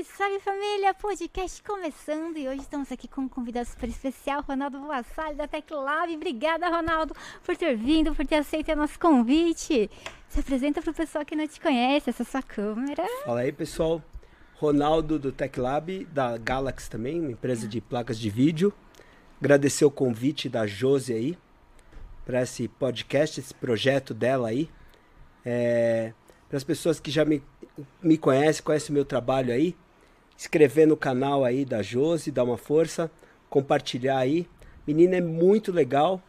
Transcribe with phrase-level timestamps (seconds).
[0.00, 0.94] Salve, salve família!
[0.94, 5.72] Podcast começando e hoje estamos aqui com um convidado super especial, Ronaldo Vassalho da Tech
[5.72, 6.14] Lab.
[6.14, 9.90] Obrigada, Ronaldo, por ter vindo, por ter aceito o nosso convite.
[10.28, 13.04] Se apresenta para o pessoal que não te conhece, essa sua câmera.
[13.24, 14.02] Fala aí, pessoal.
[14.54, 18.72] Ronaldo do Tech Lab, da Galaxy também, uma empresa de placas de vídeo.
[19.40, 21.38] Agradecer o convite da Josi aí
[22.24, 24.70] para esse podcast, esse projeto dela aí.
[25.44, 26.12] É,
[26.48, 27.42] para as pessoas que já me,
[28.02, 29.76] me conhecem, conhecem o meu trabalho aí,
[30.40, 33.10] inscrever no canal aí da Josi, dar uma força,
[33.50, 34.46] compartilhar aí.
[34.86, 36.22] Menina é muito legal.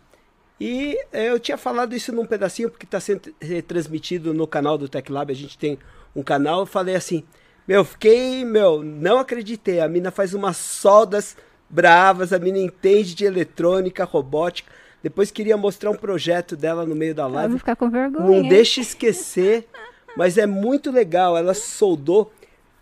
[0.59, 3.33] E eu tinha falado isso num pedacinho, porque está sendo
[3.65, 5.31] transmitido no canal do Tech Lab.
[5.31, 5.79] A gente tem
[6.13, 6.59] um canal.
[6.59, 7.23] Eu falei assim:
[7.65, 9.79] Meu, fiquei, meu, não acreditei.
[9.79, 11.37] A mina faz umas soldas
[11.69, 14.69] bravas, a mina entende de eletrônica, robótica.
[15.01, 17.47] Depois queria mostrar um projeto dela no meio da live.
[17.47, 18.27] Vamos ficar com vergonha.
[18.27, 19.67] Não deixe esquecer
[20.15, 21.37] mas é muito legal.
[21.37, 22.31] Ela soldou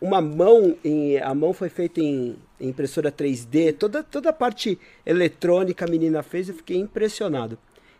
[0.01, 4.79] uma mão, em, a mão foi feita em, em impressora 3D, toda, toda a parte
[5.05, 7.57] eletrônica a menina fez, eu fiquei impressionado.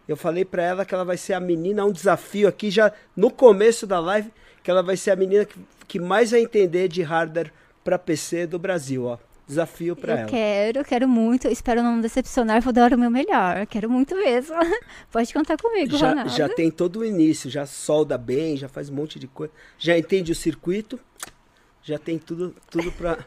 [0.07, 3.29] Eu falei para ela que ela vai ser a menina, um desafio aqui já no
[3.29, 4.31] começo da live,
[4.63, 8.47] que ela vai ser a menina que, que mais vai entender de hardware para PC
[8.47, 9.17] do Brasil, ó
[9.49, 10.29] desafio para ela.
[10.29, 11.47] Quero, quero muito.
[11.47, 13.65] Espero não decepcionar, vou dar o meu melhor.
[13.65, 14.55] Quero muito mesmo.
[15.11, 16.29] Pode contar comigo, já, Ronaldo.
[16.29, 19.51] Já tem todo o início, já solda bem, já faz um monte de coisa.
[19.77, 20.99] Já entende o circuito,
[21.89, 23.25] já tem tudo, tudo para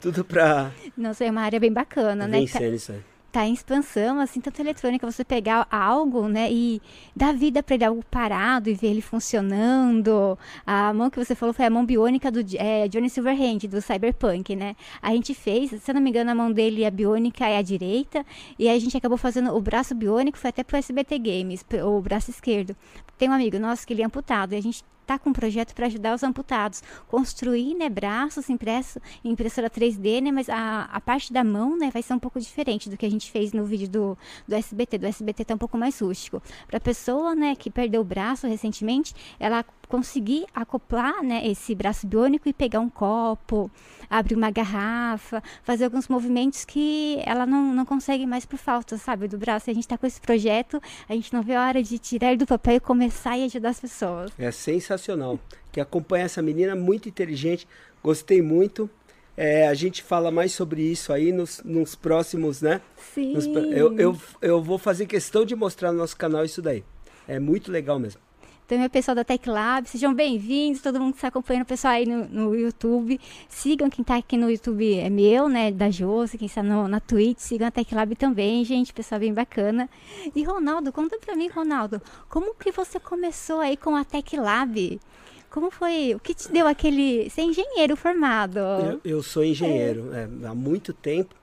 [0.00, 0.72] tudo para.
[0.96, 2.38] Nossa, é uma área bem bacana, né?
[2.40, 3.02] Vencer isso aí
[3.36, 6.80] tá em expansão, assim, tanto eletrônica, você pegar algo, né, e
[7.14, 10.38] dar vida para ele, algo parado e ver ele funcionando.
[10.66, 14.56] A mão que você falou foi a mão biônica do é, Johnny Silverhand, do Cyberpunk,
[14.56, 14.74] né?
[15.02, 17.62] A gente fez, se eu não me engano, a mão dele, a biônica é a
[17.62, 18.24] direita,
[18.58, 22.30] e a gente acabou fazendo o braço biônico, foi até pro SBT Games, o braço
[22.30, 22.74] esquerdo.
[23.18, 25.72] Tem um amigo nosso que ele é amputado, e a gente está com um projeto
[25.74, 26.82] para ajudar os amputados.
[27.06, 31.90] Construir né, braços impressos em impressora 3D, né, mas a, a parte da mão né,
[31.92, 34.98] vai ser um pouco diferente do que a gente fez no vídeo do, do SBT.
[34.98, 36.42] Do SBT está um pouco mais rústico.
[36.66, 42.48] Para pessoa né, que perdeu o braço recentemente, ela conseguir acoplar né, esse braço biônico
[42.48, 43.70] e pegar um copo,
[44.08, 49.28] abrir uma garrafa, fazer alguns movimentos que ela não, não consegue mais por falta, sabe,
[49.28, 49.68] do braço.
[49.68, 52.28] E a gente está com esse projeto, a gente não vê a hora de tirar
[52.28, 54.30] ele do papel e começar a ajudar as pessoas.
[54.38, 55.38] É sensacional.
[55.72, 57.66] Que acompanha essa menina muito inteligente,
[58.02, 58.88] gostei muito.
[59.36, 62.80] É, a gente fala mais sobre isso aí nos, nos próximos, né?
[63.14, 63.34] Sim.
[63.34, 66.82] Nos, eu, eu, eu vou fazer questão de mostrar no nosso canal isso daí.
[67.28, 68.25] É muito legal mesmo.
[68.66, 71.94] Também o pessoal da Tech Lab, sejam bem-vindos, todo mundo que está acompanhando, o pessoal
[71.94, 73.20] aí no, no YouTube.
[73.48, 76.98] Sigam quem está aqui no YouTube, é meu, né, da Josi, quem está no, na
[76.98, 79.88] Twitch, sigam a Tech Lab também, gente, pessoal bem bacana.
[80.34, 85.00] E Ronaldo, conta pra mim, Ronaldo, como que você começou aí com a Tech Lab?
[85.48, 86.12] Como foi?
[86.16, 87.30] O que te deu aquele.
[87.30, 88.58] Ser engenheiro formado?
[88.58, 90.22] Eu, eu sou engenheiro é.
[90.22, 91.36] É, há muito tempo.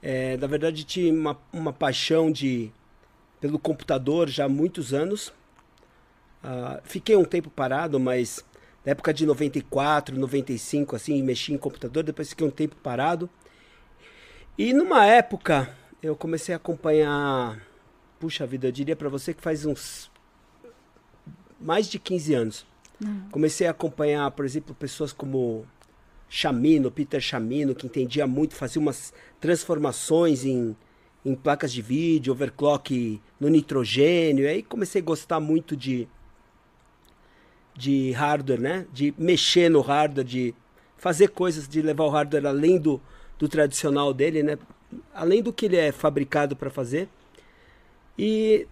[0.00, 2.70] É, na verdade, tinha uma, uma paixão de,
[3.40, 5.32] pelo computador já há muitos anos.
[6.46, 8.44] Uh, fiquei um tempo parado, mas
[8.84, 13.28] na época de 94, 95, assim, mexi em computador, depois fiquei um tempo parado.
[14.56, 15.68] E numa época
[16.00, 17.60] eu comecei a acompanhar,
[18.20, 20.08] puxa vida, eu diria para você que faz uns
[21.60, 22.66] mais de 15 anos.
[23.02, 23.28] Uhum.
[23.32, 25.66] Comecei a acompanhar, por exemplo, pessoas como
[26.28, 30.76] Chamino, Peter Chamino, que entendia muito, fazia umas transformações em,
[31.24, 34.48] em placas de vídeo, overclock no nitrogênio.
[34.48, 36.08] Aí comecei a gostar muito de,
[37.76, 38.86] de hardware, né?
[38.92, 40.54] De mexer no hardware, de
[40.96, 43.00] fazer coisas, de levar o hardware além do,
[43.38, 44.58] do tradicional dele, né?
[45.12, 47.08] Além do que ele é fabricado para fazer.
[48.18, 48.66] E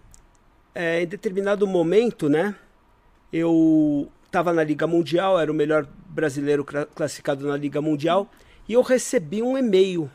[0.73, 2.55] é, em determinado momento, né?
[3.31, 8.29] Eu estava na Liga Mundial, era o melhor brasileiro classificado na Liga Mundial,
[8.67, 10.09] e eu recebi um e-mail.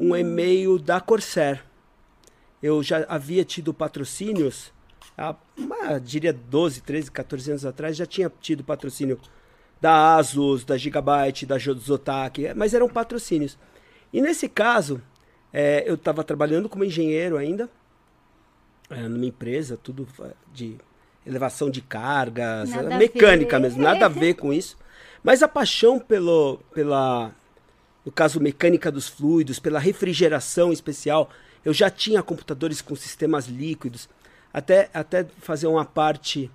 [0.00, 1.64] Um e-mail da Corsair.
[2.62, 4.72] Eu já havia tido patrocínios
[5.16, 9.18] há, uma, diria 12, 13, 14 anos atrás, já tinha tido patrocínio
[9.80, 13.58] da Asus, da Gigabyte, da Zotac, mas eram patrocínios.
[14.12, 15.00] E nesse caso,
[15.52, 17.68] é, eu estava trabalhando como engenheiro ainda,
[18.90, 20.06] é, numa empresa, tudo
[20.52, 20.76] de
[21.26, 24.76] elevação de cargas, nada mecânica mesmo, nada a ver com isso.
[25.22, 27.34] Mas a paixão pelo, pela,
[28.04, 31.28] no caso, mecânica dos fluidos, pela refrigeração especial,
[31.64, 34.08] eu já tinha computadores com sistemas líquidos.
[34.56, 36.50] Até, até fazer uma parte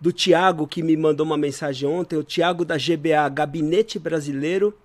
[0.00, 4.76] do Tiago, que me mandou uma mensagem ontem, o Tiago da GBA, Gabinete Brasileiro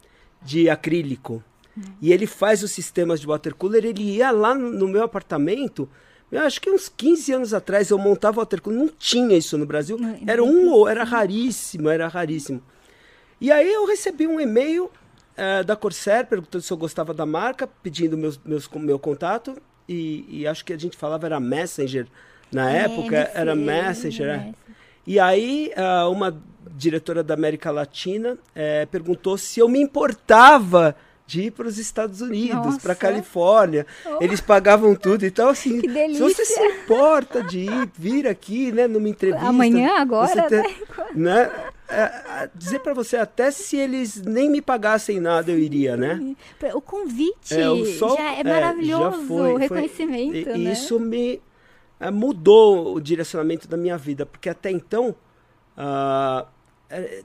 [0.44, 1.44] de Acrílico.
[2.00, 3.84] E ele faz os sistemas de water cooler.
[3.84, 5.90] Ele ia lá no meu apartamento,
[6.32, 9.66] eu acho que uns 15 anos atrás eu montava water cooler, não tinha isso no
[9.66, 9.98] Brasil.
[9.98, 12.62] Não, era um ou era raríssimo, era raríssimo.
[13.40, 17.66] E aí eu recebi um e-mail uh, da Corsair perguntando se eu gostava da marca,
[17.66, 19.60] pedindo meus, meus, meu contato.
[19.90, 22.06] E, e acho que a gente falava era Messenger
[22.52, 24.30] na é, época, era Messenger.
[24.30, 24.54] É.
[25.06, 26.42] E aí uh, uma
[26.76, 30.96] diretora da América Latina uh, perguntou se eu me importava
[31.26, 33.88] de ir para os Estados Unidos, para Califórnia.
[34.06, 34.22] Oh.
[34.22, 35.26] Eles pagavam tudo.
[35.26, 39.48] Então, assim, se você se importa de ir, vir aqui, né, numa entrevista.
[39.48, 40.76] Amanhã, agora, ter, né?
[41.16, 41.52] né
[41.88, 46.36] é, dizer para você, até se eles nem me pagassem nada, eu iria, né?
[46.74, 50.44] O convite é, o sol, já é maravilhoso, já foi, o reconhecimento.
[50.44, 50.72] Foi, né?
[50.72, 51.42] Isso me
[52.02, 55.16] é, mudou o direcionamento da minha vida, porque até então.
[55.78, 56.46] Uh,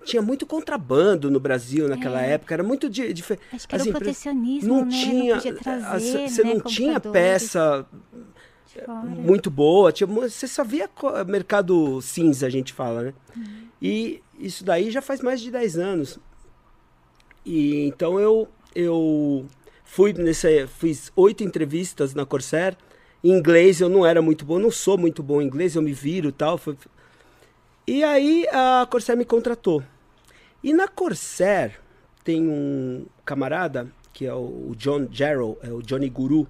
[0.05, 2.34] tinha muito contrabando no Brasil naquela é.
[2.34, 3.43] época, era muito diferente.
[3.52, 4.90] Acho que era o protecionismo, não né?
[4.93, 7.84] Tinha, não trazer, Você né, não tinha peça
[9.05, 10.88] muito boa, tinha, você só via
[11.26, 13.14] mercado cinza, a gente fala, né?
[13.37, 13.67] Uhum.
[13.81, 16.19] E isso daí já faz mais de 10 anos.
[17.44, 19.46] E então eu eu
[19.84, 20.49] fui nessa
[20.79, 22.76] fiz oito entrevistas na Corsair.
[23.26, 25.93] Em inglês eu não era muito bom, não sou muito bom em inglês, eu me
[25.93, 26.76] viro, tal, foi,
[27.84, 29.82] e aí a Corsair me contratou.
[30.62, 31.81] E na Corsair
[32.23, 36.46] tem um camarada que é o John Jarrow, é o Johnny Guru,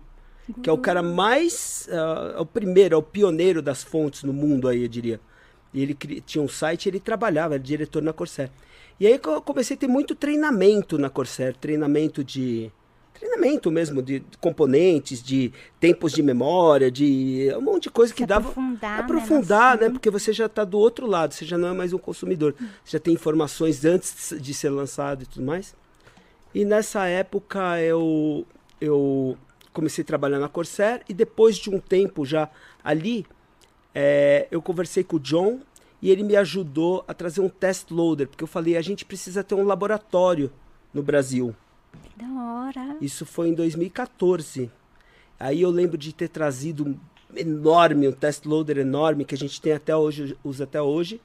[0.47, 0.63] Guru.
[0.63, 4.35] que é o cara mais, uh, é o primeiro, é o pioneiro das fontes no
[4.35, 5.19] mundo aí, eu diria.
[5.73, 8.51] E ele tinha um site, ele trabalhava, era diretor na Corsair.
[9.01, 12.71] E aí eu comecei a ter muito treinamento na Corsair, treinamento de
[13.19, 18.49] treinamento mesmo de componentes, de tempos de memória, de um monte de coisa que dava
[18.49, 19.87] aprofundar, aprofundar, né?
[19.87, 19.91] né?
[19.91, 22.55] Porque você já está do outro lado, você já não é mais um consumidor,
[22.85, 25.75] você já tem informações antes de ser lançado e tudo mais.
[26.55, 28.47] E nessa época eu
[28.81, 29.37] eu
[29.73, 32.49] comecei a trabalhar na Corsair e depois de um tempo já
[32.83, 33.27] ali
[33.95, 35.61] é, eu conversei com o John
[36.01, 39.43] e ele me ajudou a trazer um test loader, porque eu falei a gente precisa
[39.43, 40.53] ter um laboratório
[40.93, 41.55] no Brasil.
[42.17, 42.97] Da hora.
[43.01, 44.71] Isso foi em 2014.
[45.39, 46.97] Aí eu lembro de ter trazido um
[47.35, 51.21] enorme, um test loader enorme que a gente tem até hoje, usa até hoje.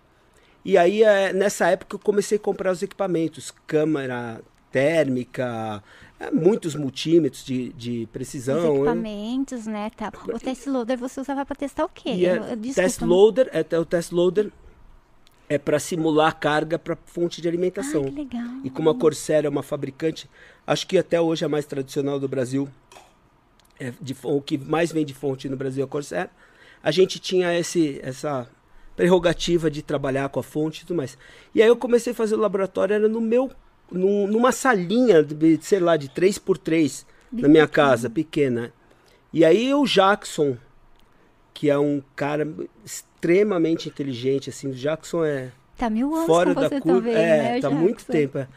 [0.64, 4.42] E aí é, nessa época eu comecei a comprar os equipamentos, câmera
[4.72, 5.84] térmica,
[6.20, 8.74] é, muitos multímetros de, de precisão.
[8.74, 9.90] Os equipamentos, né?
[9.96, 10.12] Tá.
[10.28, 12.10] O test loader você usava para testar o quê?
[12.10, 14.52] É, eu, eu, test loader, é, o test loader
[15.50, 18.04] é para simular a carga para fonte de alimentação.
[18.04, 18.48] Ah, que legal.
[18.64, 20.30] E como a Corsair é uma fabricante,
[20.66, 22.70] acho que até hoje é a mais tradicional do Brasil,
[23.80, 26.30] é de, o que mais vem de fonte no Brasil é a Corsair,
[26.84, 28.48] a gente tinha esse, essa
[28.96, 31.18] prerrogativa de trabalhar com a fonte e tudo mais.
[31.54, 33.52] E aí eu comecei a fazer o laboratório, era no meu,
[33.92, 38.74] num, numa salinha, de, sei lá, de 3x3 na minha casa, pequena.
[39.34, 40.58] E aí o Jackson,
[41.54, 42.48] que é um cara
[42.84, 47.60] extremamente inteligente, assim, o Jackson é tá mil anos fora da curva, também, é, né,
[47.60, 47.76] tá Jackson?
[47.76, 48.38] muito tempo.
[48.38, 48.48] É.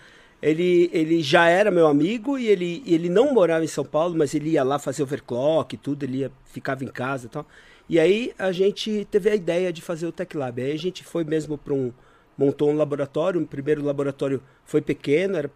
[0.44, 4.35] Ele, ele já era meu amigo e ele, ele não morava em São Paulo, mas
[4.35, 7.46] ele ia lá fazer overclock e tudo, ele ia, ficava em casa e tal.
[7.88, 10.61] E aí a gente teve a ideia de fazer o Tech Lab.
[10.61, 11.91] Aí a gente foi mesmo para um
[12.37, 15.50] montou um laboratório, o primeiro laboratório foi pequeno, era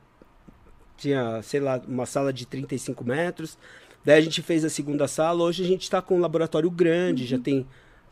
[0.96, 3.58] tinha, sei lá, uma sala de 35 metros.
[4.04, 5.44] Daí a gente fez a segunda sala.
[5.44, 7.28] Hoje a gente está com um laboratório grande, uhum.
[7.28, 7.66] já tem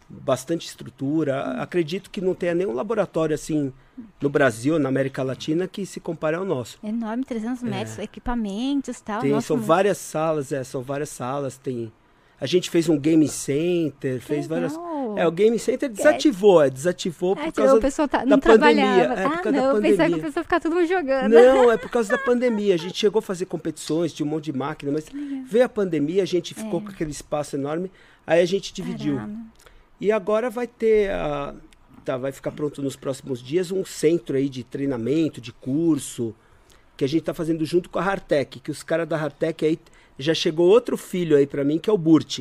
[0.09, 1.61] bastante estrutura.
[1.61, 3.73] Acredito que não tenha nenhum laboratório assim
[4.21, 6.79] no Brasil, na América Latina, que se compare ao nosso.
[6.83, 8.05] Enorme, 300 metros, é.
[8.05, 9.21] equipamentos tal.
[9.21, 9.67] Tem, Nossa, são muito...
[9.67, 11.57] várias salas, é, são várias salas.
[11.57, 11.93] Tem,
[12.41, 14.69] a gente fez um game center, que fez legal.
[14.71, 14.97] várias.
[15.17, 18.85] É, o Game Center desativou, é, desativou por causa o tá, da pandemia.
[18.85, 21.33] É, ah, por não, pensava que o pessoal ficar todo mundo jogando.
[21.33, 22.75] Não, é por causa da pandemia.
[22.75, 25.07] A gente chegou a fazer competições, tinha um monte de máquina, mas
[25.47, 26.83] veio a pandemia, a gente ficou é.
[26.83, 27.91] com aquele espaço enorme,
[28.27, 29.17] aí a gente dividiu.
[29.17, 29.56] Caramba.
[30.01, 31.55] E agora vai ter, a,
[32.05, 36.35] tá, vai ficar pronto nos próximos dias um centro aí de treinamento, de curso,
[36.97, 39.79] que a gente está fazendo junto com a Hartec, que os caras da Hartec aí
[40.19, 42.41] já chegou outro filho aí para mim que é o Burt.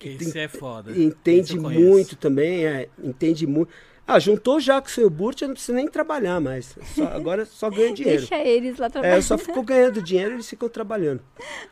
[0.00, 0.96] Esse é foda.
[0.96, 3.70] Entende muito também, é, entende muito.
[4.10, 6.74] Ah, juntou Jackson e o Burt, eu não preciso nem trabalhar mais.
[6.94, 8.20] Só, agora só ganha dinheiro.
[8.20, 9.14] Deixa eles lá trabalhando.
[9.14, 11.20] É, eu só fico ganhando dinheiro e eles ficam trabalhando.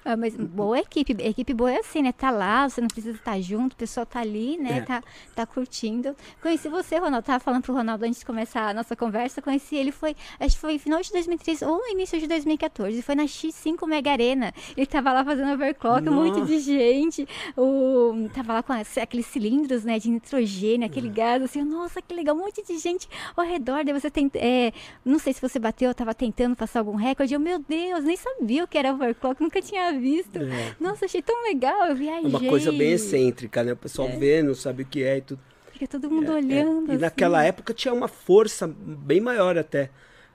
[0.04, 1.16] Ah, mas boa equipe.
[1.18, 2.12] Equipe boa é assim, né?
[2.12, 4.80] Tá lá, você não precisa estar junto, o pessoal tá ali, né?
[4.80, 4.80] É.
[4.82, 5.02] Tá,
[5.34, 6.14] tá curtindo.
[6.42, 7.24] Conheci você, Ronaldo.
[7.24, 9.40] Tava falando pro Ronaldo antes de começar a nossa conversa.
[9.40, 13.00] Conheci ele, foi, acho que foi final de 2013 ou início de 2014.
[13.00, 14.52] Foi na X5 Mega Arena.
[14.76, 16.38] Ele tava lá fazendo overclock, Nossa.
[16.38, 17.26] monte de gente.
[17.56, 19.98] O, tava lá com aqueles cilindros, né?
[19.98, 21.62] De nitrogênio, aquele gás, assim.
[21.62, 23.84] Nossa, que legal legal, um monte de gente ao redor.
[23.84, 24.30] Daí você tem.
[24.34, 24.72] É,
[25.04, 27.32] não sei se você bateu, estava tentando passar algum recorde.
[27.32, 30.38] Eu, meu Deus, nem sabia o que era overclock, nunca tinha visto.
[30.38, 30.74] É.
[30.80, 32.24] Nossa, achei tão legal, eu viajei.
[32.24, 33.72] É uma coisa bem excêntrica, né?
[33.72, 34.16] O pessoal é.
[34.16, 35.40] vê, não sabe o que é e tudo.
[35.72, 36.36] Fica todo mundo é, é.
[36.36, 36.88] olhando.
[36.88, 37.00] E assim.
[37.00, 39.90] naquela época tinha uma força bem maior até.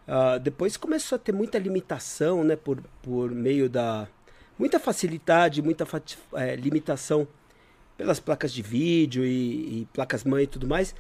[0.07, 2.55] Uh, depois começou a ter muita limitação, né?
[2.55, 4.07] Por, por meio da.
[4.57, 5.87] Muita facilidade, muita
[6.59, 7.27] limitação
[7.97, 10.93] pelas placas de vídeo e, e placas mãe e tudo mais.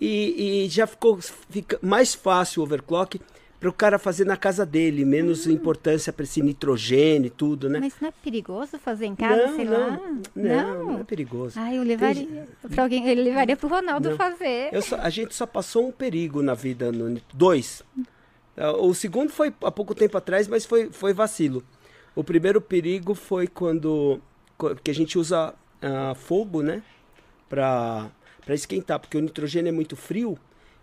[0.00, 3.20] E, e, já ficou fica mais fácil o overclock
[3.58, 5.50] para o cara fazer na casa dele, menos hum.
[5.50, 7.80] importância para esse nitrogênio e tudo, né?
[7.80, 10.00] Mas não é perigoso fazer em casa, não, sei não, lá?
[10.36, 11.58] Não, não, é perigoso.
[11.58, 14.16] Ah, eu levaria para alguém, ele levaria para o Ronaldo não.
[14.16, 14.80] fazer.
[14.82, 17.82] Só, a gente só passou um perigo na vida, no, dois.
[18.56, 21.64] Ah, o segundo foi há pouco tempo atrás, mas foi, foi vacilo.
[22.14, 24.20] O primeiro perigo foi quando
[24.82, 26.82] que a gente usa uh, fogo, né,
[27.48, 28.10] para
[28.48, 30.38] para esquentar, porque o nitrogênio é muito frio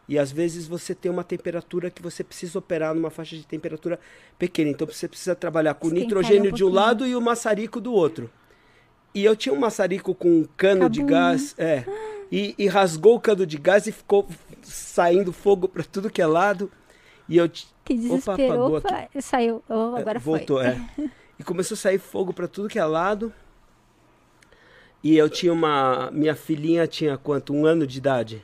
[0.07, 3.99] e às vezes você tem uma temperatura que você precisa operar numa faixa de temperatura
[4.37, 4.69] pequena.
[4.69, 7.91] Então você precisa trabalhar com o nitrogênio um de um lado e o maçarico do
[7.91, 8.29] outro.
[9.15, 11.85] E eu tinha um maçarico com um cano de gás, é,
[12.31, 14.27] e, e, rasgou o cano de gás e ficou
[14.61, 16.71] saindo fogo para tudo que é lado.
[17.27, 19.21] E eu que desespero, opa, opa aqui.
[19.23, 20.67] saiu, oh, agora é, voltou, foi.
[20.67, 21.09] é.
[21.39, 23.33] E começou a sair fogo para tudo que é lado.
[25.03, 26.09] E eu tinha uma.
[26.11, 27.53] Minha filhinha tinha quanto?
[27.53, 28.43] Um ano de idade.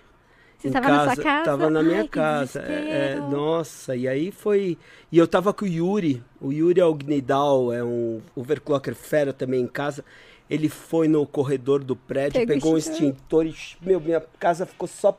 [0.62, 1.46] Você estava na sua casa?
[1.46, 2.62] Tava na minha Ai, casa.
[2.62, 4.77] É, é, nossa, e aí foi.
[5.12, 6.24] E eu tava com o Yuri.
[6.39, 10.05] O Yuri é o Gnidal, é um overclocker fera também em casa.
[10.48, 14.88] Ele foi no corredor do prédio, Pegou pegou um extintor e, meu, minha casa ficou
[14.88, 15.17] só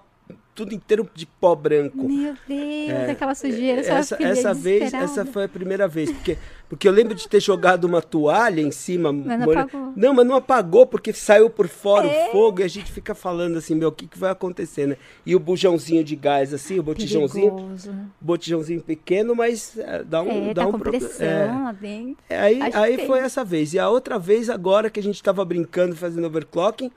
[0.55, 2.09] tudo inteiro de pó branco.
[2.09, 3.81] Meu Deus, é, aquela sujeira.
[3.81, 6.37] Essa, essa vez, essa foi a primeira vez, porque,
[6.69, 9.13] porque eu lembro de ter jogado uma toalha em cima.
[9.13, 9.93] Mas não apagou.
[9.97, 12.29] Não, mas não apagou porque saiu por fora é.
[12.29, 14.97] o fogo e a gente fica falando assim, meu, o que, que vai acontecer, né?
[15.25, 17.51] E o bujãozinho de gás, assim, o botijãozinho.
[17.51, 17.95] Perigoso.
[18.21, 21.09] Botijãozinho pequeno, mas é, dá um, é, dá tá um problema.
[21.19, 22.35] É.
[22.35, 22.39] é.
[22.39, 23.73] Aí, aí foi essa vez.
[23.73, 26.91] E a outra vez, agora que a gente estava brincando, fazendo overclocking.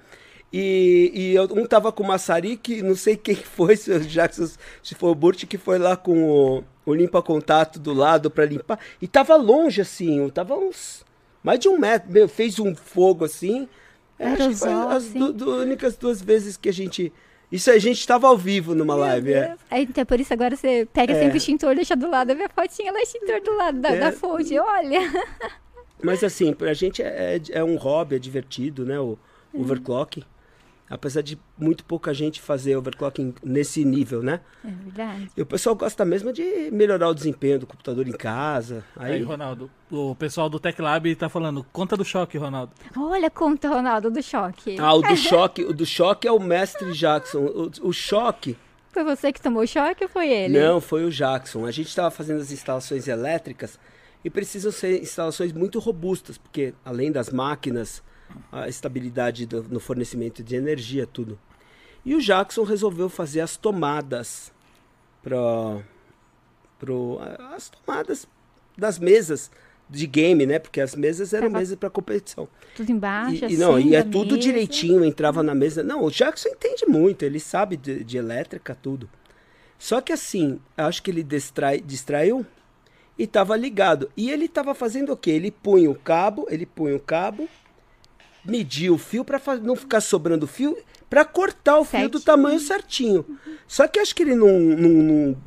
[0.58, 4.48] E, e eu, um tava com o maçarique, não sei quem foi, se o Jackson,
[4.82, 8.80] se foi o Burt, que foi lá com o, o limpa-contato do lado para limpar.
[9.02, 11.04] E tava longe, assim, tava uns.
[11.44, 12.10] Mais de um metro.
[12.10, 13.68] Meu, fez um fogo assim.
[14.18, 17.12] É, acho que foi as du, du, únicas duas vezes que a gente.
[17.52, 19.56] Isso a gente estava ao vivo numa Meu live, é.
[19.70, 21.20] Aí, então, por isso agora você pega é.
[21.20, 22.32] sempre o extintor e deixa do lado.
[22.32, 24.00] A minha fotinha lá, extintor do lado da, é.
[24.00, 25.02] da fonte, olha.
[26.02, 28.98] Mas assim, pra gente é, é, é um hobby, é divertido, né?
[28.98, 29.20] O,
[29.54, 30.24] o overclock
[30.90, 34.42] apesar de muito pouca gente fazer overclocking nesse nível, né?
[34.64, 35.32] É verdade.
[35.36, 38.84] E o pessoal gosta mesmo de melhorar o desempenho do computador em casa.
[38.96, 42.72] Aí, aí Ronaldo, o pessoal do Tech Lab tá falando, conta do choque, Ronaldo.
[42.96, 44.78] Olha, conta, Ronaldo, do choque.
[44.80, 47.40] Ah, o do choque, o do choque é o mestre Jackson.
[47.40, 48.58] O, o choque...
[48.92, 50.58] Foi você que tomou o choque ou foi ele?
[50.58, 51.66] Não, foi o Jackson.
[51.66, 53.78] A gente estava fazendo as instalações elétricas
[54.24, 58.02] e precisam ser instalações muito robustas, porque além das máquinas
[58.52, 61.40] a estabilidade do, no fornecimento de energia, tudo.
[62.04, 64.52] E o Jackson resolveu fazer as tomadas
[65.24, 65.82] para
[66.78, 67.20] pro,
[67.54, 68.28] as tomadas
[68.78, 69.50] das mesas
[69.90, 70.60] de game, né?
[70.60, 72.48] Porque as mesas eram Tava mesas para competição.
[72.76, 74.40] Tudo embaixo, e, assim, não, e é tudo mesa.
[74.40, 75.84] direitinho, entrava na mesa.
[75.84, 79.10] Não, o Jackson entende muito, ele sabe de, de elétrica, tudo.
[79.78, 82.46] Só que assim, acho que ele distrai, distraiu
[83.18, 84.10] e estava ligado.
[84.16, 85.32] E ele estava fazendo o quê?
[85.32, 87.48] Ele punha o cabo, ele punha o cabo
[88.46, 90.78] medir o fio para não ficar sobrando fio,
[91.10, 93.26] para cortar o fio do tamanho certinho.
[93.68, 95.38] Só que acho que ele não, não, não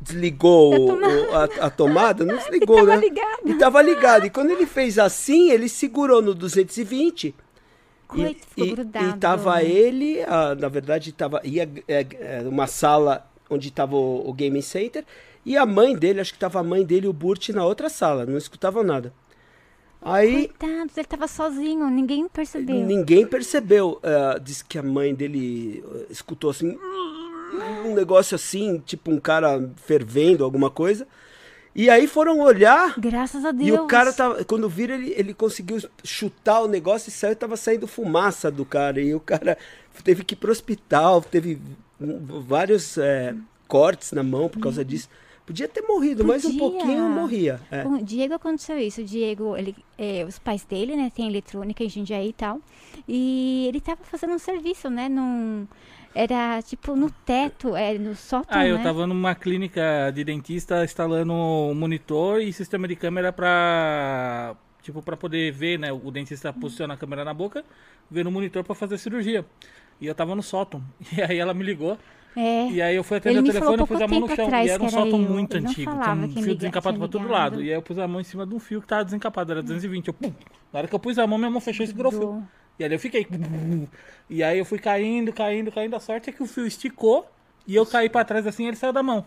[0.00, 2.96] desligou a tomada, a, a tomada não desligou, né?
[2.96, 3.40] Ligado.
[3.46, 4.26] E tava ligado.
[4.26, 7.34] E quando ele fez assim, ele segurou no 220
[8.08, 13.30] Coito, e, e, e tava ele, a, na verdade, tava ia é, é, uma sala
[13.50, 15.04] onde tava o, o gaming center
[15.44, 17.90] e a mãe dele, acho que tava a mãe dele e o Burt na outra
[17.90, 19.12] sala, não escutavam nada.
[20.00, 22.86] Aí, Coitado, ele estava sozinho, ninguém percebeu.
[22.86, 24.00] Ninguém percebeu.
[24.02, 26.78] Uh, disse que a mãe dele uh, escutou assim,
[27.84, 31.06] um negócio assim, tipo um cara fervendo, alguma coisa.
[31.74, 32.98] E aí foram olhar.
[32.98, 33.68] Graças a Deus.
[33.68, 34.44] E o cara tava.
[34.44, 39.00] Quando viram, ele, ele conseguiu chutar o negócio e saiu tava saindo fumaça do cara.
[39.00, 39.56] E o cara
[40.02, 41.60] teve que ir pro hospital, teve
[42.00, 43.34] vários é,
[43.66, 44.86] cortes na mão por causa uhum.
[44.86, 45.08] disso.
[45.48, 46.34] Podia ter morrido, Podia.
[46.34, 47.58] mas um pouquinho morria.
[47.70, 47.82] É.
[47.82, 49.00] Com o Diego aconteceu isso.
[49.00, 52.60] O Diego, ele, é, os pais dele, né, tem eletrônica em Jundiaí e tal.
[53.08, 55.66] E ele tava fazendo um serviço, né, num...
[56.14, 58.58] Era tipo no teto, é, no sótão.
[58.58, 58.82] Ah, eu né?
[58.82, 64.56] tava numa clínica de dentista instalando um monitor e sistema de câmera pra.
[64.82, 65.92] Tipo, pra poder ver, né?
[65.92, 67.62] O dentista posiciona a câmera na boca,
[68.10, 69.44] ver no monitor pra fazer cirurgia.
[70.00, 70.82] E eu tava no sótão.
[71.16, 71.96] E aí ela me ligou.
[72.36, 72.68] É.
[72.68, 74.48] E aí eu fui atender o telefone e pus a mão no chão.
[74.64, 77.62] E era um sótão muito ele antigo, tinha um fio desencapado pra todo lado.
[77.62, 79.62] E aí eu pus a mão em cima de um fio que tava desencapado, era
[79.62, 80.08] 220.
[80.08, 80.32] Eu, pum,
[80.72, 82.42] na hora que eu pus a mão, minha mão fechou e segurou o fio.
[82.78, 83.26] E aí eu fiquei.
[84.30, 85.96] E aí eu fui caindo, caindo, caindo.
[85.96, 87.28] A sorte é que o fio esticou
[87.66, 89.24] e eu caí pra trás assim e ele saiu da mão.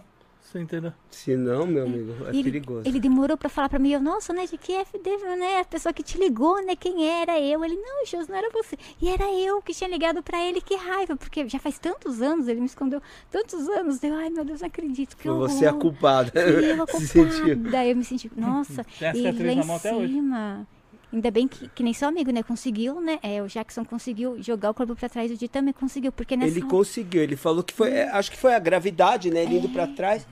[0.51, 0.91] Você entendeu?
[1.10, 2.81] Se não, meu amigo, é ele, perigoso.
[2.86, 5.93] Ele demorou pra falar pra mim, eu, nossa, né, de que FD, né, a pessoa
[5.93, 7.63] que te ligou, né, quem era eu?
[7.63, 8.77] Ele, não, Jus, não era você.
[9.01, 12.50] E era eu que tinha ligado pra ele, que raiva, porque já faz tantos anos,
[12.50, 15.48] ele me escondeu tantos anos, eu, ai, meu Deus, não acredito, que Foi horror.
[15.48, 16.38] você a culpada.
[16.41, 17.55] Eu a Se sentiu.
[17.55, 17.86] culpada.
[17.86, 20.67] eu me senti, nossa, e cicatriz lá em cima...
[21.13, 22.41] Ainda bem que, que nem seu amigo, né?
[22.41, 23.20] Conseguiu, né?
[23.22, 25.29] É, o Jackson conseguiu jogar o corpo pra trás.
[25.29, 26.51] O Di também conseguiu, porque nessa...
[26.58, 27.91] Ele conseguiu, ele falou que foi.
[27.91, 29.43] é, acho que foi a gravidade, né?
[29.43, 30.25] Ele indo pra trás.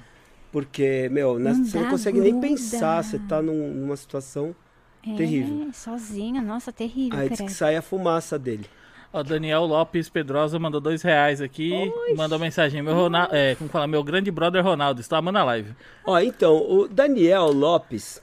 [0.51, 2.47] Porque, meu, você não consegue nem gruda.
[2.47, 4.55] pensar, você tá num- numa situação
[5.05, 5.69] É, terrível.
[5.73, 7.55] sozinho, nossa, terrível, Aí diz que credo.
[7.57, 8.65] sai a fumaça dele.
[9.13, 11.71] Ó, Daniel Lopes Pedrosa mandou dois reais aqui.
[12.15, 12.81] Mandou mensagem.
[12.81, 13.35] Meu Ronaldo.
[13.35, 13.87] É, como fala?
[13.87, 15.01] Meu grande brother Ronaldo.
[15.01, 15.73] Estou amando a live.
[16.05, 18.21] Ó, então, o Daniel Lopes,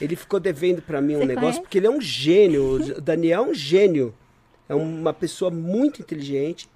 [0.00, 1.60] ele ficou devendo pra mim um Você negócio, conhece?
[1.60, 2.76] porque ele é um gênio.
[2.96, 4.14] O Daniel é um gênio.
[4.68, 6.66] É uma pessoa muito inteligente.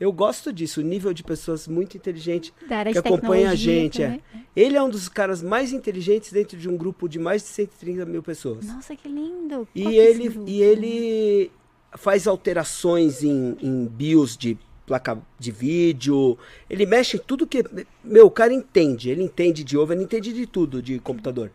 [0.00, 2.52] Eu gosto disso, o nível de pessoas muito inteligentes
[2.90, 4.02] que acompanha a gente.
[4.02, 4.06] É.
[4.06, 4.22] também.
[4.56, 8.06] Ele é um dos caras mais inteligentes dentro de um grupo de mais de 130
[8.06, 8.66] mil pessoas.
[8.66, 9.68] Nossa, que lindo.
[9.74, 11.50] E Qual é ele, e ele
[11.98, 16.36] faz alterações em, em BIOS de placa de vídeo.
[16.68, 17.64] Ele mexe em tudo que.
[18.02, 19.10] Meu, o cara entende.
[19.10, 21.52] Ele entende de ovo, ele entende de tudo de computador.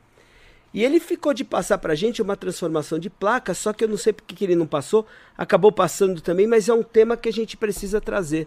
[0.75, 3.95] E ele ficou de passar pra gente uma transformação de placa, só que eu não
[3.95, 5.07] sei porque que ele não passou.
[5.37, 8.45] Acabou passando também, mas é um tema que a gente precisa trazer.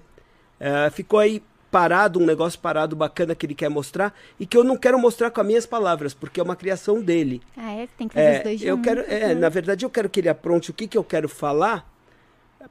[0.61, 4.63] É, ficou aí parado, um negócio parado bacana que ele quer mostrar e que eu
[4.63, 7.41] não quero mostrar com as minhas palavras, porque é uma criação dele.
[7.57, 7.89] Ah, é?
[7.97, 8.85] Tem que fazer É, os dois eu juntos.
[8.85, 9.35] quero, é, né?
[9.35, 11.91] na verdade, eu quero que ele apronte o que, que eu quero falar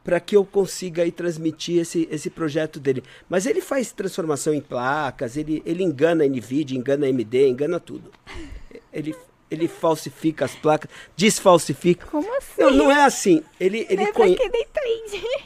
[0.04, 3.04] para que eu consiga aí transmitir esse, esse projeto dele.
[3.28, 7.80] Mas ele faz transformação em placas, ele, ele engana a NVIDIA, engana a AMD, engana
[7.80, 8.12] tudo.
[8.94, 9.16] Ele,
[9.50, 12.06] ele falsifica as placas, desfalsifica.
[12.08, 12.62] Como assim?
[12.62, 13.44] Não, não é assim.
[13.60, 14.48] Ele, ele é conhe- não.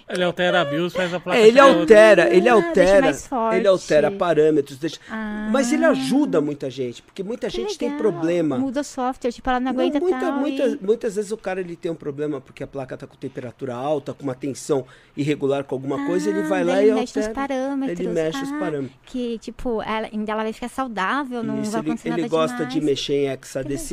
[0.10, 1.40] Ele altera a BIOS, faz a placa.
[1.40, 1.80] É, ele outra.
[1.82, 3.56] altera, ele Ah, deixa altera, mais forte.
[3.58, 5.00] ele altera parâmetros, deixa...
[5.10, 5.48] Ah.
[5.52, 8.02] mas ele ajuda muita gente, porque muita gente tem legal.
[8.12, 8.58] problema.
[8.58, 10.80] Muda o software, tipo, ela não Não, aguenta muita- tal muitas, e...
[10.82, 14.14] muitas vezes o cara ele tem um problema porque a placa está com temperatura alta,
[14.14, 17.20] com uma tensão irregular com alguma coisa, ele Ah, vai lá daí e ele mexe
[17.20, 17.34] altera.
[17.36, 18.00] parâmetros.
[18.00, 19.00] Ele mexe os Ah, parâmetros.
[19.06, 22.30] Que, tipo, ela, ainda ela vai ficar saudável, não Isso, vai ele, acontecer ele nada
[22.30, 22.86] gosta de demais.
[22.86, 23.91] mexer em hexadecimal,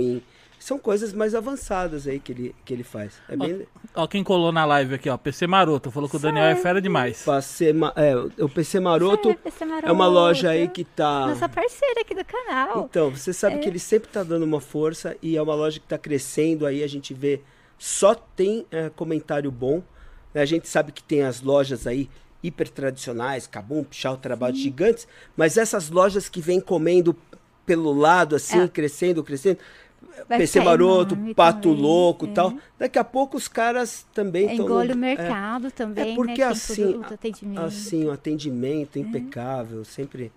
[0.00, 0.22] em
[0.58, 3.14] são coisas mais avançadas aí que ele, que ele faz.
[3.28, 5.16] É bem Ó, quem colou na live aqui, ó.
[5.16, 5.90] PC Maroto.
[5.90, 7.22] Falou que o Daniel é fera demais.
[7.24, 10.74] PC, ma- é, o PC Maroto Sério, PC é uma loja aí Maroto.
[10.74, 12.84] que tá Nossa parceira aqui do canal.
[12.90, 13.58] Então, você sabe É.
[13.60, 16.82] que ele sempre está dando uma força e é uma loja que está crescendo aí,
[16.82, 17.40] a gente vê,
[17.78, 19.80] só tem é, comentário bom.
[20.34, 20.42] né?
[20.42, 22.10] A gente sabe que tem as lojas aí
[22.42, 27.16] hiper tradicionais, Kabum, Pichau, trabalhos gigantes, mas essas lojas que vêm comendo
[27.68, 28.66] pelo lado, assim, É.
[28.66, 29.58] crescendo, crescendo,
[30.28, 32.32] Vai PC Maroto, enorme Pato também, Louco e é.
[32.32, 34.64] tal, daqui a pouco os caras também estão...
[34.64, 36.44] Engole o mercado também, é porque né?
[36.48, 37.60] Assim, o atendimento.
[37.60, 38.14] assim, o É.
[38.14, 40.32] atendimento impecável, sempre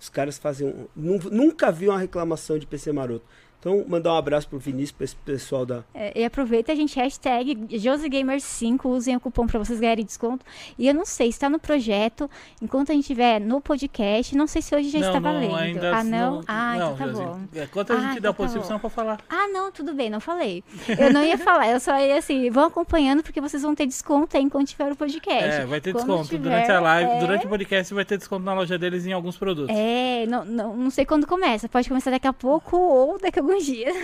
[0.00, 3.24] os caras fazem um, nu- nunca vi uma reclamação de PC Maroto.
[3.66, 6.94] Então, mandar um abraço pro Vinícius, pro esse pessoal da É, e aproveita a gente,
[6.94, 10.46] hashtag JoseGamer5, usem o cupom pra vocês ganharem desconto.
[10.78, 12.30] E eu não sei, está no projeto,
[12.62, 15.52] enquanto a gente estiver no podcast, não sei se hoje já está valendo.
[15.92, 16.42] ah, não?
[16.46, 17.22] ah, então tá Josi.
[17.24, 17.40] bom.
[17.56, 18.78] É, Quanto a Ah, gente então dá tá posição bom.
[18.78, 19.20] pra falar.
[19.28, 20.62] Ah, não, tudo bem, não falei.
[20.96, 24.36] Eu não ia falar, eu só ia assim, vão acompanhando porque vocês vão ter desconto
[24.36, 25.62] aí enquanto tiver o podcast.
[25.62, 26.28] É, vai ter Quando desconto.
[26.28, 29.12] tiver, Durante a live, é, durante o podcast, vai ter desconto na loja deles em
[29.12, 29.74] alguns produtos.
[29.76, 31.68] É, não, não, não sei quando começa.
[31.68, 33.94] Pode começar daqui a pouco ou daqui a alguns dias.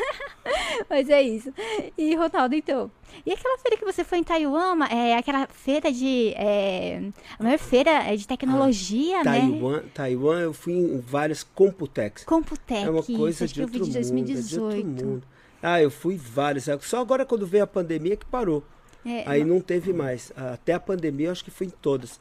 [0.88, 1.52] Mas é isso.
[1.96, 2.90] E, Ronaldo, então.
[3.26, 6.32] E aquela feira que você foi em Taiwan, é aquela feira de.
[6.36, 7.02] É,
[7.38, 9.40] a maior feira é de tecnologia, né?
[9.40, 9.82] Taiwan.
[9.94, 12.24] Taiwan, eu fui em várias Computec.
[12.24, 12.84] Computec.
[12.84, 14.64] É uma isso, coisa acho de outro de mundo, é de 2018.
[14.64, 15.22] outro mundo.
[15.62, 16.68] Ah, eu fui várias.
[16.80, 18.64] Só agora quando veio a pandemia que parou.
[19.04, 20.32] É, Aí não teve mais.
[20.34, 22.18] Até a pandemia eu acho que fui em todas.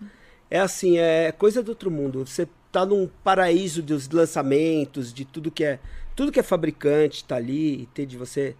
[0.49, 2.25] É assim, é coisa do outro mundo.
[2.25, 5.79] Você tá num paraíso dos lançamentos, de tudo que é,
[6.15, 8.17] tudo que é fabricante tá ali, entende?
[8.17, 8.55] Você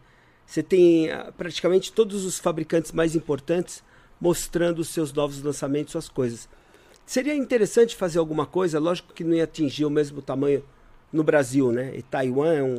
[0.46, 3.82] você tem ah, praticamente todos os fabricantes mais importantes
[4.20, 6.50] mostrando os seus novos lançamentos, suas coisas.
[7.06, 10.64] Seria interessante fazer alguma coisa, lógico que não ia atingir o mesmo tamanho
[11.12, 11.92] no Brasil, né?
[11.96, 12.78] E Taiwan é um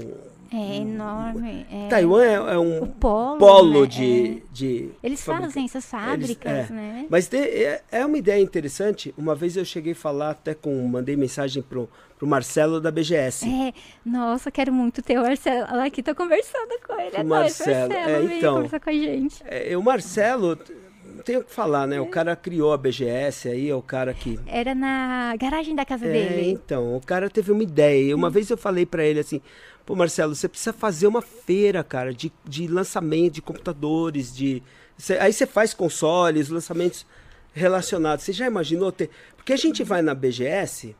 [0.54, 1.66] é enorme.
[1.72, 1.88] é.
[1.88, 3.38] Taiwan é, é um O polo.
[3.38, 3.86] polo né?
[3.86, 5.06] de, de É.
[5.06, 6.74] Eles fabrica- fazem essas fábricas, Eles- é.
[6.74, 7.06] né?
[7.08, 9.14] Mas de- é, é uma ideia interessante.
[9.16, 10.86] Uma vez eu cheguei a falar até com.
[10.86, 13.48] Mandei mensagem pro, pro Marcelo da BGS.
[13.48, 13.72] É,
[14.04, 17.16] nossa, quero muito ter o Marcelo aqui, tô conversando com ele.
[17.16, 18.54] O É nóis, Marcelo, é, então.
[18.56, 19.42] conversar com a gente.
[19.46, 20.58] É, o Marcelo,
[21.22, 22.00] tenho o que falar, né?
[22.00, 24.38] O cara criou a BGS aí, é o cara que.
[24.46, 26.50] Era na garagem da casa É, dele.
[26.50, 28.10] então, o cara teve uma ideia.
[28.10, 29.40] E uma vez eu falei pra ele assim:
[29.86, 34.62] pô, Marcelo, você precisa fazer uma feira, cara, de, de lançamento de computadores, de.
[34.98, 37.06] cê- aí você faz consoles, lançamentos
[37.52, 38.24] relacionados.
[38.24, 39.10] Você já imaginou ter.
[39.36, 40.94] Porque a gente vai na BGS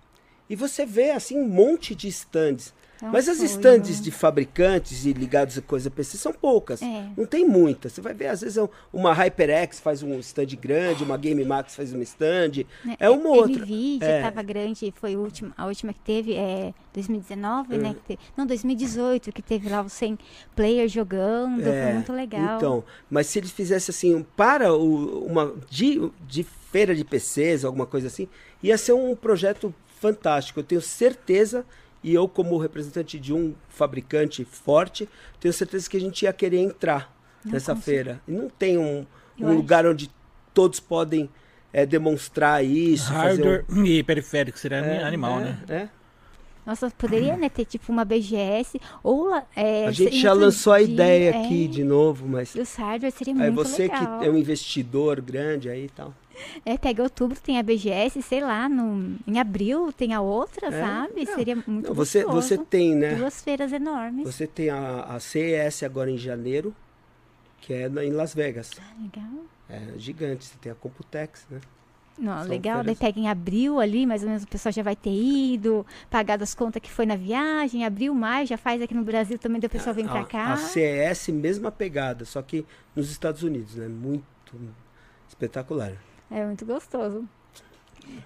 [0.51, 2.75] E você vê assim um monte de stands.
[3.03, 6.81] É um Mas as stands de fabricantes e ligados a coisa PC são poucas.
[6.81, 7.07] É.
[7.17, 7.93] Não tem muitas.
[7.93, 11.45] Você vai ver, às vezes, é um- uma HyperX faz um stand grande, uma Game
[11.45, 12.65] Max faz um stand.
[12.85, 13.65] Né, É uma outra.
[13.65, 14.17] Nvidia É.
[14.19, 17.95] estava grande, foi a última, a última que teve, é 2019, né?
[18.07, 20.19] que te- não, 2018, que teve lá os 100
[20.55, 22.57] players jogando, foi É, muito legal.
[22.57, 27.87] Então, mas se eles fizessem assim, para o, uma de, de feira de PCs, alguma
[27.87, 28.29] coisa assim,
[28.63, 30.61] ia ser um projeto fantástico.
[30.61, 31.65] Eu tenho certeza,
[32.03, 35.09] e eu como representante de um fabricante forte,
[35.41, 38.21] tenho certeza que a gente ia querer entrar Não, nessa com feira.
[38.27, 39.07] E não tem um,
[39.39, 40.11] um lugar onde
[40.53, 41.29] todos podem
[41.73, 43.13] é, demonstrar isso.
[43.13, 45.59] fazer Hardware e periférico seria um- é, animal, é, né?
[45.69, 45.89] é.
[46.65, 51.31] Nossa, poderia, né, ter tipo uma BGS ou é, A gente já lançou a ideia
[51.35, 54.19] é, aqui de novo, mas E os hardware seria aí muito você legal.
[54.21, 56.15] que é um investidor grande aí e tal.
[56.65, 60.81] É, pega outubro, tem a BGS, sei lá, no, em abril tem a outra, É,
[60.81, 61.25] sabe?
[61.25, 62.49] não, Seria muito Não, você, gostoso.
[62.49, 63.15] você tem, né?
[63.17, 64.25] Duas feiras enormes.
[64.25, 66.75] Você tem a, a CES agora em janeiro,
[67.61, 68.71] que é na- em Las Vegas.
[68.79, 69.45] Ah, legal.
[69.69, 70.45] É gigante.
[70.45, 71.61] Você tem a Computex, né?
[72.19, 72.85] Não, São legal.
[72.85, 76.43] Daí pega em abril ali, mais ou menos o pessoal já vai ter ido, pagado
[76.45, 77.85] as contas que foi na viagem.
[77.85, 80.53] Abril, maio, já faz aqui no Brasil também, daí o pessoal vem pra a, cá.
[80.53, 83.89] a CES, mesma pegada, só que nos Estados Unidos, né?
[83.89, 84.25] Muito
[85.29, 85.93] espetacular.
[86.33, 87.25] É muito gostoso.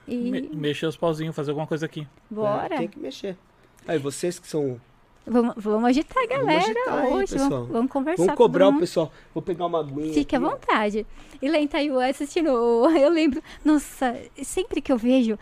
[0.09, 2.07] E Me- mexer os pauzinhos, fazer alguma coisa aqui.
[2.31, 2.75] bora.
[2.75, 3.37] É, tem que mexer.
[3.87, 4.81] Aí vocês que são.
[5.27, 7.37] Vamos, vamos agitar a Vamos galera agitar aí, hoje.
[7.37, 9.13] Vamos, vamos conversar Vamos cobrar o pessoal.
[9.35, 10.15] Vou pegar uma aguinha.
[10.15, 10.51] Fique à aqui, ó.
[10.51, 11.07] vontade.
[11.43, 12.49] E lá em Taiwan, assistindo,
[12.97, 15.37] eu lembro, nossa, sempre que eu vejo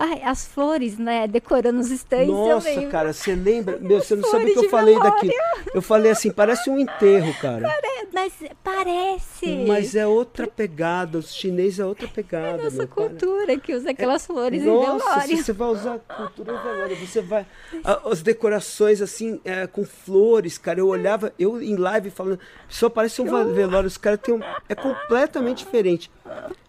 [0.00, 3.78] ai, as flores, né, decorando os stands, eu Nossa, cara, você lembra?
[3.78, 5.12] Meu, você não sabe o que eu falei memória.
[5.12, 5.30] daqui.
[5.74, 7.68] Eu falei assim, parece um enterro, cara.
[7.68, 8.32] É, Mas
[8.64, 9.64] parece.
[9.68, 12.62] Mas é outra pegada, os chineses é outra pegada.
[12.64, 13.08] Nossa meu, para.
[13.08, 15.36] cultura que usa aquelas flores em Nossa, velório.
[15.36, 17.46] se você vai usar a cultura em velório, você vai.
[17.84, 20.80] a- as decorações assim, é, com flores, cara.
[20.80, 24.40] Eu olhava, eu em live falando, só parece um velório, os caras têm um.
[24.68, 26.10] É completamente diferente.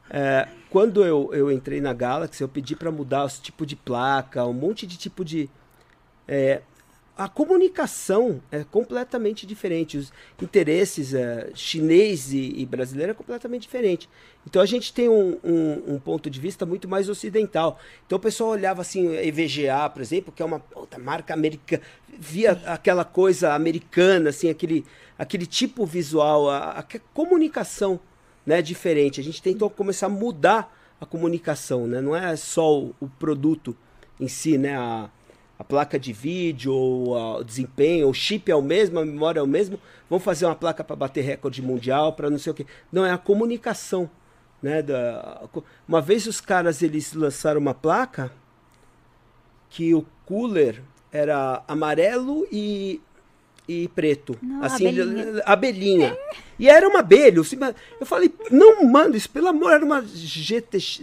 [0.10, 4.46] É, quando eu, eu entrei na Galaxy, eu pedi para mudar os tipos de placa,
[4.46, 5.50] um monte de tipo de.
[6.28, 6.62] é,
[7.18, 9.98] a comunicação é completamente diferente.
[9.98, 14.10] Os interesses é, chinês e, e brasileiro é completamente diferente.
[14.48, 17.80] Então a gente tem um, um- um ponto de vista muito mais ocidental.
[18.08, 21.84] Então o pessoal olhava assim, EVGA, por exemplo, que é uma puta marca americana,
[22.18, 24.84] via aquela coisa americana, assim, aquele,
[25.20, 28.00] aquele tipo visual, a, a comunicação
[28.46, 29.20] né, diferente.
[29.20, 32.00] A gente tentou começar a mudar a comunicação, né?
[32.00, 33.76] Não é só o, o produto
[34.20, 34.78] em si, né?
[34.78, 35.10] A,
[35.58, 39.44] a placa de vídeo, ou o desempenho, o chip é o mesmo, a memória é
[39.44, 39.80] o mesmo.
[40.10, 42.66] Vamos fazer uma placa para bater recorde mundial, para não sei o quê.
[42.92, 44.10] Não, é a comunicação,
[44.62, 44.82] né?
[44.82, 45.44] Da,
[45.88, 48.32] uma vez os caras eles lançaram uma placa
[49.70, 53.02] que o cooler era amarelo e
[53.72, 54.38] e preto.
[54.42, 55.42] Não, assim, abelhinha.
[55.46, 56.18] abelhinha.
[56.60, 57.42] E era uma abelha.
[57.42, 57.58] assim,
[58.00, 61.02] Eu falei, não, mano, isso pelo amor, era uma GTX,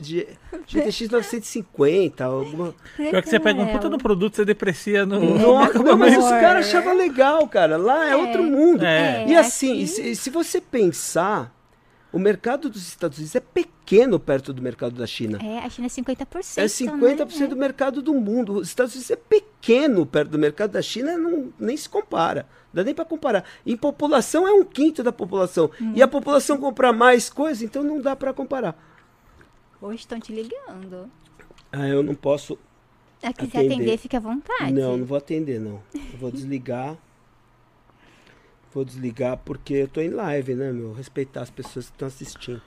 [0.67, 2.75] GTX 950, alguma.
[2.97, 3.91] Pior que você pega um puta Amarelo.
[3.97, 5.19] do produto, você deprecia no.
[5.39, 7.77] Nossa, não, mas os caras achavam legal, cara.
[7.77, 8.17] Lá é, É.
[8.17, 8.85] outro mundo.
[8.85, 9.25] É.
[9.27, 11.53] E É, assim, se, se você pensar,
[12.19, 15.39] o mercado dos Estados Unidos é pequeno perto do mercado da China.
[15.41, 16.59] É, a China é 50%.
[16.59, 17.47] É 50% né?
[17.47, 18.55] do mercado do mundo.
[18.55, 22.43] Os Estados Unidos é pequeno perto do mercado da China, não, nem se compara.
[22.73, 23.45] Não dá nem para comparar.
[23.65, 25.71] Em população é um quinto da população.
[25.81, 25.93] Hum.
[25.95, 28.77] E a população compra mais coisa, então não dá para comparar.
[29.81, 31.09] Hoje estão te ligando.
[31.71, 32.59] Ah, eu não posso.
[33.21, 33.75] Quiser Atender.
[33.75, 34.73] atender, fica à vontade.
[34.73, 35.81] Não, não vou atender, não.
[35.95, 36.97] Eu vou desligar.
[38.73, 40.93] Vou desligar porque eu tô em live, né, meu?
[40.93, 42.63] Respeitar as pessoas que estão assistindo.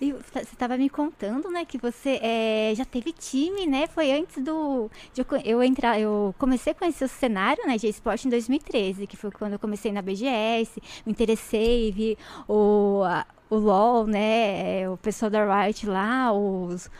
[0.00, 3.86] E você estava me contando, né, que você eh, já teve time, né?
[3.86, 8.26] Foi antes do eu, eu entrar, eu comecei a conhecer o cenário, né, de esporte
[8.26, 12.18] em 2013, que foi quando eu comecei na BGS, me interessei, vi
[12.48, 16.90] o a- o LoL, né, eh, o pessoal da Riot lá, os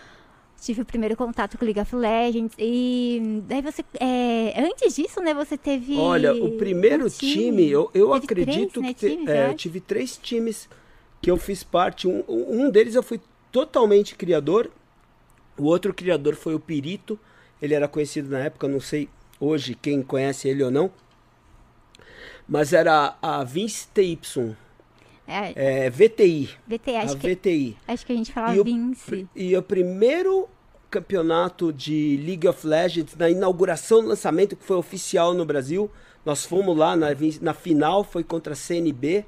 [0.60, 5.34] tive o primeiro contato com League of Legends e daí você eh, antes disso, né,
[5.34, 9.16] você teve Olha, o primeiro um time, eu, eu Teve acredito três, né, que te-
[9.16, 9.56] times, é, eu eu acho.
[9.56, 10.68] tive três times
[11.20, 12.06] que eu fiz parte.
[12.08, 13.20] Um, um deles eu fui
[13.52, 14.70] totalmente criador,
[15.58, 17.18] o outro criador foi o Pirito.
[17.60, 20.90] Ele era conhecido na época, não sei hoje quem conhece ele ou não.
[22.48, 24.56] Mas era a Vince TY,
[25.30, 26.50] é, é, VTI.
[26.66, 27.76] VT, A acho que, VTI.
[27.86, 29.28] acho que a gente fala E o, Vince.
[29.34, 30.48] e o primeiro
[30.90, 35.90] campeonato de League of Legends, na inauguração do lançamento, que foi oficial no Brasil,
[36.26, 37.08] nós fomos lá na,
[37.40, 39.24] na final, foi contra a CNB.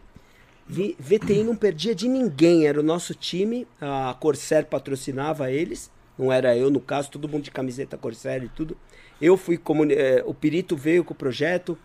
[0.68, 5.90] VTI não perdia de ninguém, era o nosso time, a Corsair patrocinava eles.
[6.18, 8.76] Não era eu, no caso, todo mundo de camiseta Corsair e tudo.
[9.20, 11.76] Eu fui como é, o Pirito veio com o projeto.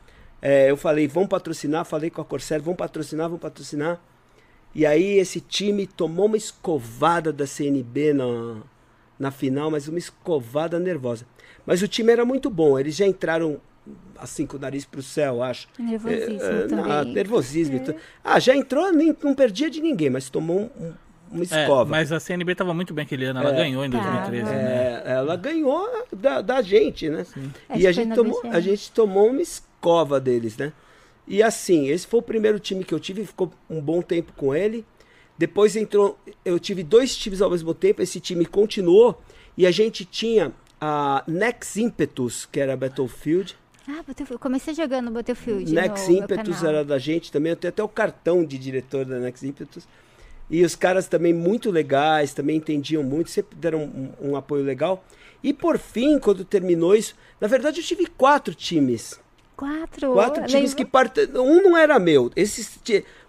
[0.41, 3.99] É, eu falei, vamos patrocinar, falei com a Corsair, vamos patrocinar, vamos patrocinar.
[4.75, 8.57] E aí esse time tomou uma escovada da CNB na,
[9.17, 11.25] na final, mas uma escovada nervosa.
[11.65, 13.59] Mas o time era muito bom, eles já entraram
[14.17, 15.67] assim com o nariz para o céu, acho.
[15.79, 16.85] Nervosismo É, é, também.
[16.85, 17.75] não, nervosismo.
[17.77, 17.97] e tudo.
[18.23, 20.93] Ah, já entrou, nem, não perdia de ninguém, mas tomou um-
[21.31, 21.89] uma É, escova.
[21.89, 23.55] mas a CNB tava muito bem aquele ano, ela É.
[23.55, 24.03] ganhou em Tava.
[24.29, 25.03] 2013, né?
[25.05, 27.25] É, ela ganhou da, da gente, né?
[27.75, 29.41] E a gente, na tomou, a gente tomou uma
[29.77, 30.73] escova deles, né?
[31.27, 34.55] E assim, esse foi o primeiro time que eu tive, ficou um bom tempo com
[34.55, 34.85] ele.
[35.37, 39.21] Depois entrou, eu tive dois times ao mesmo tempo, esse time continuou
[39.57, 43.55] e a gente tinha a Nex Impetus, que era Battlefield.
[43.87, 44.31] Ah, Battlefield.
[44.31, 45.71] eu comecei jogando Battlefield.
[45.71, 49.19] Nex no Impetus era da gente também, eu tenho até o cartão de diretor da
[49.19, 49.87] Nex Impetus.
[50.49, 55.03] E os caras também muito legais, também entendiam muito, sempre deram um, um apoio legal.
[55.43, 59.19] E por fim, quando terminou isso, na verdade eu tive quatro times.
[59.57, 60.13] Quatro.
[60.13, 61.27] Quatro times que parte...
[61.35, 62.31] Um não era meu.
[62.35, 62.79] Esses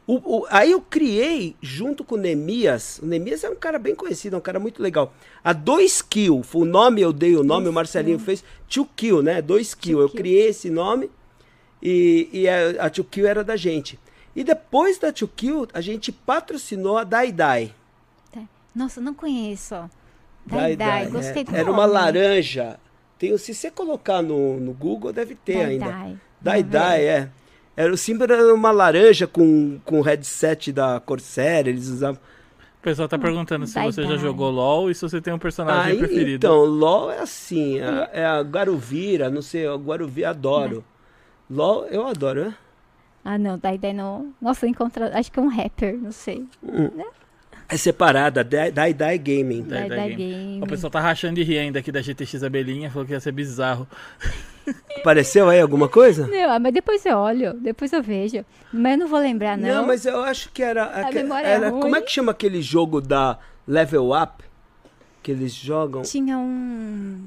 [0.06, 2.98] o, o- Aí eu criei, junto com o Nemias.
[3.02, 5.12] O Nemias é um cara bem conhecido, é um cara muito legal.
[5.44, 8.44] A 2Kill, foi o nome, eu dei o nome, o Marcelinho fez.
[8.70, 9.42] 2Kill, né?
[9.42, 10.00] 2Kill.
[10.00, 11.10] Eu criei esse nome
[11.82, 13.98] e, e a, a 2Kill era da gente.
[14.36, 17.74] E depois da 2Kill, a gente patrocinou a Dai Dai.
[18.32, 18.40] Tá.
[18.74, 19.74] Nossa, não conheço.
[19.74, 19.90] Dai
[20.46, 21.44] Dai Dai, Dai, gostei é.
[21.44, 21.92] do Era uma nome.
[21.94, 22.78] laranja.
[23.18, 25.86] Tem, se você colocar no, no Google, deve ter Dai ainda.
[25.86, 26.18] Dai.
[26.40, 27.28] Dai Dai, é.
[27.76, 32.20] Era, o símbolo era uma laranja com, com o headset da Corsair, eles usavam.
[32.78, 34.18] O pessoal tá perguntando se Dai você já Dai.
[34.18, 36.46] jogou LOL e se você tem um personagem Aí, preferido.
[36.46, 40.84] então, LOL é assim, é, é a Guaruvira, não sei, a Guaruvira adoro.
[41.50, 42.54] LOL eu adoro, né?
[43.24, 44.32] Ah, não, Dai Dai não.
[44.40, 45.16] Nossa, encontra...
[45.18, 46.46] acho que é um rapper, não sei.
[46.66, 47.17] É
[47.76, 49.62] separada, Dai Dai, Gaming.
[49.62, 50.14] Dai Dai.
[50.14, 50.62] Game.
[50.62, 53.32] O pessoal tá rachando de rir ainda aqui da GTX Abelhinha, falou que ia ser
[53.32, 53.86] bizarro.
[54.98, 56.26] Apareceu aí alguma coisa?
[56.26, 58.44] Não, mas depois eu olho, depois eu vejo.
[58.72, 59.68] Mas eu não vou lembrar, não.
[59.76, 60.84] Não, mas eu acho que era.
[60.84, 61.80] aque- memória é era ruim.
[61.80, 64.44] como é que chama aquele jogo da Level Up?
[65.22, 66.02] Que eles jogam.
[66.02, 67.24] Tinha um.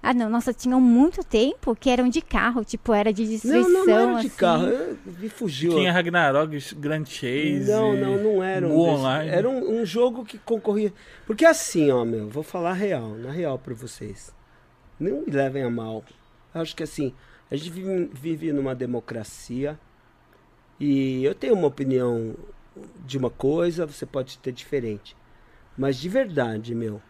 [0.00, 3.68] Ah, não, nossa, tinham muito tempo que eram de carro, tipo, era de destruição.
[3.68, 4.36] Não, não, não era de assim.
[4.36, 4.66] carro.
[4.66, 5.72] eu- Me fugiu.
[5.74, 7.64] Tinha Ragnarok, Grand Chase.
[7.68, 8.78] Não, não, não era um.
[8.78, 9.30] Online.
[9.30, 10.92] Era um, um jogo que concorria.
[11.26, 14.32] Porque assim, ó, meu, vou falar real, na real pra vocês.
[15.00, 16.04] Não me levem a mal.
[16.54, 17.12] Eu acho que assim,
[17.50, 19.78] a gente vive, vive numa democracia
[20.78, 22.34] e eu tenho uma opinião
[23.04, 25.16] de uma coisa, você pode ter diferente.
[25.76, 27.02] Mas de verdade, meu,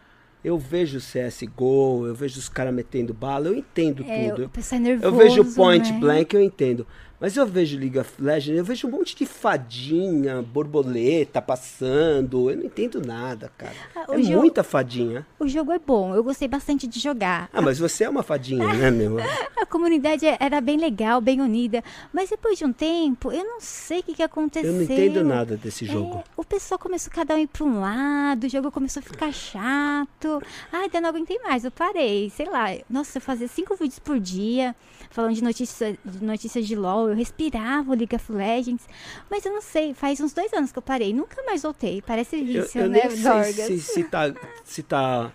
[0.43, 4.45] eu vejo CSGO, eu vejo os caras metendo bala, eu entendo É, tudo.
[4.45, 5.05] o é nervoso.
[5.07, 5.99] Eu vejo Point né?
[5.99, 6.87] Blank, eu entendo.
[7.19, 12.49] Mas eu vejo League of Legends, eu vejo um monte de fadinha, borboleta passando.
[12.49, 13.73] Eu não entendo nada, cara.
[13.95, 15.25] Ah, é jogo- muita fadinha.
[15.37, 17.49] O jogo é bom, eu gostei bastante de jogar.
[17.51, 19.17] Ah, mas você é uma fadinha, né, meu?
[19.61, 21.83] A comunidade era bem legal, bem unida.
[22.13, 24.69] Mas depois de um tempo, eu não sei o que, que aconteceu.
[24.69, 26.19] Eu não entendo nada desse jogo.
[26.19, 29.33] É, o pessoal começou cada um ir para um lado, o jogo começou a ficar
[29.33, 30.41] chato.
[30.71, 32.29] Ai, daí eu não aguentei mais, eu parei.
[32.29, 34.75] Sei lá, nossa, eu fazia cinco vídeos por dia,
[35.11, 37.08] falando de notícias de, notícias de LOL.
[37.09, 38.83] Eu respirava o League of Legends.
[39.29, 41.13] Mas eu não sei, faz uns dois anos que eu parei.
[41.13, 42.01] Nunca mais voltei.
[42.01, 45.31] Parece Eu, vício, eu né, nem sei se, se, tá, se, tá,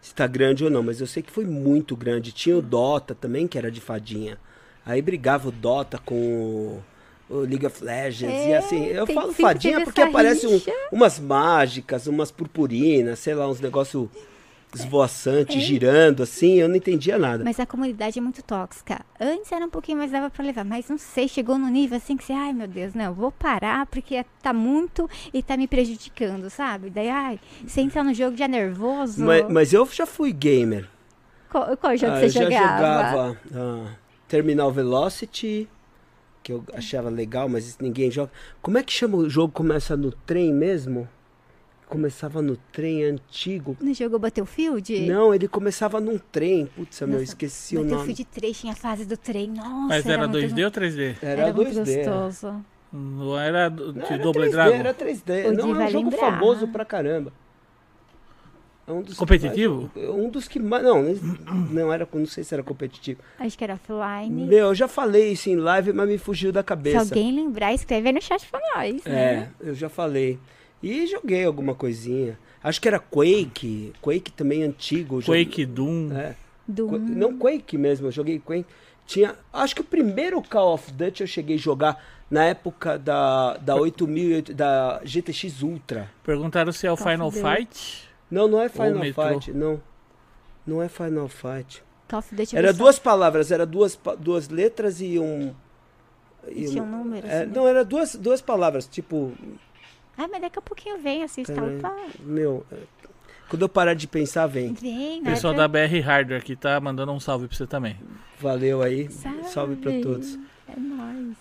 [0.00, 2.32] se tá grande ou não, mas eu sei que foi muito grande.
[2.32, 4.38] Tinha o Dota também, que era de fadinha.
[4.86, 6.80] Aí brigava o Dota com
[7.30, 8.34] o, League of Legends.
[8.46, 10.60] e É, assim, eu falo fadinha porque aparecem um-
[10.92, 14.08] umas mágicas, umas purpurinas, sei lá, uns negócios
[14.76, 16.54] esvoaçantes, girando assim.
[16.54, 17.42] Eu não entendia nada.
[17.42, 17.44] É.
[17.44, 19.00] Mas a comunidade é muito tóxica.
[19.20, 22.16] Antes era um pouquinho mais dava pra levar, mas não sei, chegou no nível assim
[22.16, 26.48] que você, ai meu Deus, não, vou parar porque tá muito e tá me prejudicando,
[26.50, 26.90] sabe?
[26.90, 29.24] Daí, ai, você entra no jogo já nervoso.
[29.24, 30.88] Mas, mas eu já fui gamer.
[31.50, 32.76] Qual, qual jogo Ah, você eu já jogava?
[32.76, 33.94] jogava ah,
[34.26, 35.68] Terminal Velocity,
[36.42, 38.30] que eu achava legal, mas ninguém joga.
[38.60, 39.52] Como é que chama o jogo?
[39.52, 41.08] Começa no trem mesmo?
[41.88, 43.76] Começava no trem antigo.
[43.80, 45.00] Não jogou Battlefield?
[45.06, 46.66] Não, ele começava num trem.
[46.74, 47.90] Putz, meu, Nossa, esqueci o nome.
[47.90, 49.48] Battlefield 3 tinha a fase do trem.
[49.48, 51.16] Nossa, Mas era muito 2D ou 3D?
[51.22, 52.04] Era, Era, muito 2D.
[52.04, 52.64] gostoso.
[52.92, 54.74] Não era do- Não, de era Double 3D, Dragon?
[54.76, 55.46] Era 3D.
[55.48, 56.18] O Não, é um jogo lembrar.
[56.32, 57.32] famoso pra caramba.
[58.86, 59.90] É um dos Competitivo?
[59.94, 60.82] mais- um dos que mais.
[60.82, 61.02] Não,
[61.70, 62.06] não era.
[62.12, 63.20] Não sei se era competitivo.
[63.38, 64.46] Acho que era offline.
[64.46, 66.98] Meu, eu já falei isso em live, mas me fugiu da Se cabeça.
[67.00, 69.04] alguém lembrar, escreve aí no chat pra nós.
[69.06, 69.50] É, né?
[69.60, 70.38] eu já falei.
[70.86, 72.38] E joguei alguma coisinha.
[72.62, 73.92] Acho que era Quake.
[74.02, 75.16] Quake também antigo.
[75.16, 76.12] eu joguei- Quake, Doom.
[76.12, 76.34] É.
[76.66, 76.88] Do...
[76.88, 78.66] Qu- Não Quake mesmo, eu joguei Quake.
[79.06, 83.56] Tinha, acho que o primeiro Call of Duty eu cheguei a jogar na época da,
[83.58, 86.10] da 8000, e oito- da GTX Ultra.
[86.22, 87.30] Perguntaram se é o Call Final.
[87.30, 89.02] Fight Não, não é Final.
[89.04, 89.80] Fight, não.
[90.66, 91.82] Não é Final Fight.
[92.08, 95.54] Call of Duty Era versão- duas palavras, era duas, duas letras e um.
[96.48, 97.26] e Tinha um- um número.
[97.26, 97.52] é, assim, né?
[97.54, 99.32] não, era duas, duas palavras, tipo.
[100.16, 101.52] Ah, mas daqui a pouquinho vem, assista.
[101.52, 101.78] Peraí.
[101.78, 102.64] Opa, Meu.
[103.48, 104.72] Quando eu parar de pensar, vem.
[104.72, 105.30] vem, O né?
[105.30, 107.96] pessoal da BR Hardware aqui tá mandando um salve pra você também.
[108.40, 109.10] Valeu aí.
[109.10, 109.44] Salve.
[109.48, 110.38] Salve pra todos.
[110.68, 111.36] É nóis.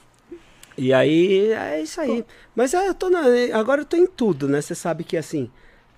[0.78, 2.26] E aí, é isso aí.
[2.56, 4.60] Mas é, eu tô na- agora eu tô em tudo, né?
[4.60, 5.50] Você sabe que assim,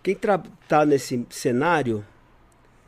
[0.04, 2.06] quem tra- tá nesse cenário,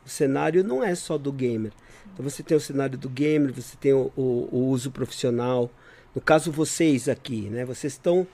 [0.04, 1.72] o cenário não é só do gamer.
[2.12, 5.70] Então você tem o cenário do gamer, você tem o, o- o uso profissional.
[6.14, 7.64] No caso, vocês aqui, né?
[7.64, 8.26] Vocês estão.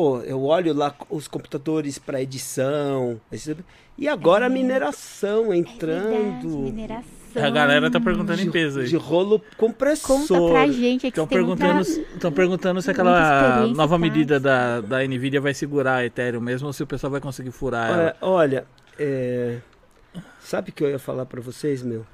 [0.00, 3.20] Pô, eu olho lá os computadores para edição.
[3.30, 3.54] esse-
[3.98, 6.08] E agora a mineração É entrando.
[6.08, 7.10] verdade, mineração.
[7.44, 8.86] A galera tá perguntando em peso aí.
[8.86, 10.26] de rolo compressor.
[10.26, 11.08] Conta pra gente aqui.
[11.08, 13.98] Estão que tem muita- perguntando, estão perguntando se aquela nova prática.
[13.98, 17.50] medida da, da Nvidia vai segurar a Ethereum mesmo ou se o pessoal vai conseguir
[17.50, 18.02] furar ela.
[18.04, 18.64] É, olha,
[18.98, 19.58] é,
[20.40, 22.06] sabe o que eu ia falar pra vocês, meu?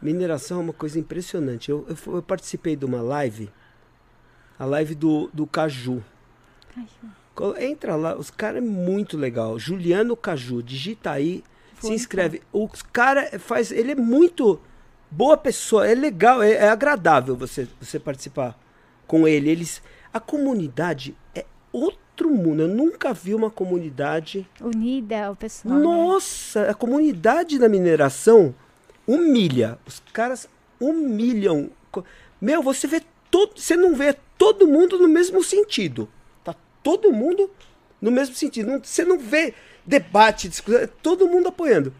[0.00, 1.72] Mineração é uma coisa impressionante.
[1.72, 3.50] Eu, eu, eu participei de uma live,
[4.56, 6.04] a live do, do Caju.
[7.34, 9.58] Co- Entra lá, os caras é muito legal.
[9.58, 11.42] Juliano Caju, digita aí,
[11.80, 12.42] Vou se inscreve.
[12.52, 14.58] Os cara faz, ele é muito
[15.10, 18.58] boa pessoa, é legal, é, é agradável você você participar
[19.06, 19.50] com ele.
[19.50, 22.62] Eles, a comunidade é outro mundo.
[22.62, 25.74] Eu nunca vi uma comunidade Unida, o pessoal.
[25.76, 25.82] né?
[25.82, 28.54] nossa, a comunidade da mineração
[29.06, 29.78] humilha.
[29.86, 30.48] Os caras
[30.80, 31.70] humilham.
[32.40, 36.08] Meu, você vê todo, você não vê todo mundo no mesmo sentido.
[36.86, 37.50] Todo mundo
[38.00, 38.70] no mesmo sentido.
[38.70, 39.52] Não- você não vê
[39.84, 41.92] debate, discussão, é todo mundo apoiando.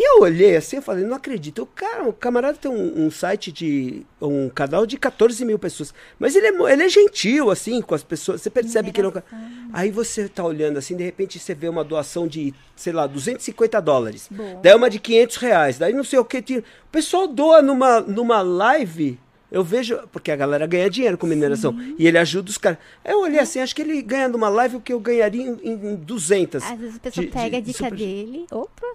[0.00, 1.62] E eu olhei assim, eu falei, não acredito.
[1.62, 4.06] O cara, o camarada tem um, um site de.
[4.22, 5.92] um canal de 14 mil pessoas.
[6.20, 8.40] Mas ele é, ele é gentil, assim, com as pessoas.
[8.40, 9.24] Você percebe que ele é ca-
[9.72, 13.80] Aí você tá olhando assim, de repente você vê uma doação de, sei lá, 250
[13.82, 14.28] dólares.
[14.30, 14.60] Bom.
[14.62, 15.78] Daí uma de 500 reais.
[15.78, 16.58] Daí não sei o que.
[16.58, 19.18] O pessoal doa numa, numa live.
[19.50, 19.98] Eu vejo.
[20.12, 21.74] Porque a galera ganha dinheiro com mineração.
[21.98, 22.78] E ele ajuda os caras.
[23.04, 25.94] Eu olhei assim, acho que ele ganha numa live o que eu ganharia em, em
[25.96, 26.62] 200.
[26.62, 28.46] Às vezes a pessoa de- pega a dica super- dele.
[28.50, 28.86] Opa,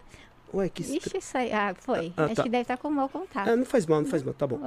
[0.53, 1.51] Ué, que ixi, isso aí.
[1.51, 2.13] Ah, foi.
[2.15, 2.43] Ah, Acho tá.
[2.43, 3.47] que deve estar com mau contato.
[3.49, 4.59] Ah, não faz mal, não faz mal, tá bom.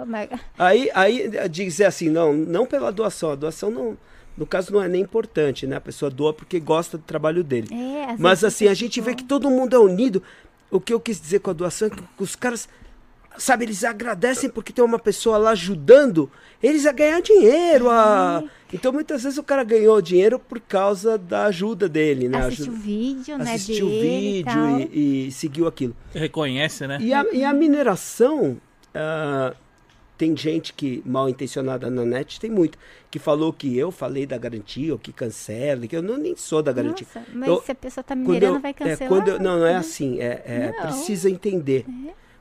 [0.59, 3.31] Aí, aí dizer assim, não, não pela doação.
[3.31, 3.97] A doação não,
[4.37, 5.77] no caso não é nem importante, né?
[5.77, 7.69] A pessoa doa porque gosta do trabalho dele.
[7.73, 10.21] É, Mas assim, a gente vê que todo mundo é unido.
[10.73, 12.69] O que eu quis dizer com a doação é que os caras,
[13.39, 16.31] sabe, eles agradecem porque tem uma pessoa lá ajudando
[16.63, 17.91] eles a ganhar dinheiro.
[17.91, 18.43] A...
[18.45, 18.49] É.
[18.75, 22.39] Então muitas vezes o cara ganhou dinheiro por causa da ajuda dele, né?
[22.39, 23.55] Assistiu o Ajuda- vídeo, né?
[23.55, 24.81] Assistiu e vídeo tal.
[24.81, 25.95] e, e seguiu aquilo.
[26.15, 26.99] Reconhece, né?
[27.01, 28.57] E a, e a mineração,
[28.95, 29.55] ah,
[30.19, 32.79] tem gente que mal intencionada na net, tem muito,
[33.11, 36.63] que falou que eu falei da garantia, ou que cancela, que eu não, nem sou
[36.63, 37.07] da garantia.
[37.15, 39.09] Nossa, mas Eu- se a pessoa tá minerando, eu- vai é, cancelar.
[39.09, 41.85] quando eu- não, não é assim, é, é, precisa entender.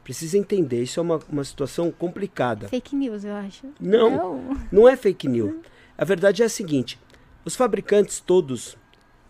[0.05, 2.67] Precisa entender, isso é uma, uma situação complicada.
[2.69, 3.65] Fake news, eu acho.
[3.79, 4.11] Não.
[4.11, 4.57] Não.
[4.71, 5.55] Não é fake news.
[5.97, 6.99] A verdade é a seguinte:
[7.43, 8.77] os fabricantes todos,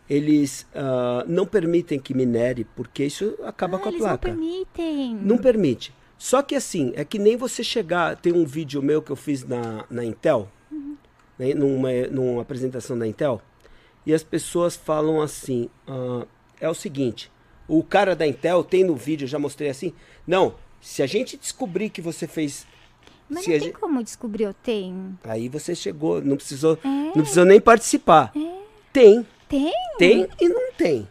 [0.10, 4.28] eles ah, não permitem que minere, porque isso acaba Ah, com a eles não placa.
[4.28, 5.16] permitem.
[5.16, 5.94] Não permite.
[6.18, 8.18] Só que assim, é que nem você chegar.
[8.18, 10.52] Tem um vídeo meu que eu fiz na, na Intel,
[11.40, 13.42] né, numa, numa apresentação da Intel,
[14.06, 16.26] e as pessoas falam assim: ah,
[16.60, 17.32] é o seguinte,
[17.66, 19.94] o cara da Intel tem no vídeo, eu já mostrei assim,
[20.28, 22.66] não, se a gente descobrir que você fez.
[23.28, 25.18] Mas se não tem gente- como descobrir, eu tenho.
[25.24, 26.88] Aí você chegou, não precisou, É.
[26.88, 28.32] não precisou nem participar.
[28.94, 29.74] Tem, Tem?
[29.98, 31.08] tem e não tem.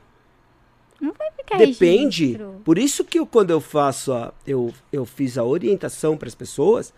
[1.01, 2.25] Não vai ficar Depende.
[2.27, 2.61] registro.
[2.65, 6.35] Por isso que eu, quando eu faço a, eu, eu fiz a orientação para as
[6.35, 6.95] pessoas,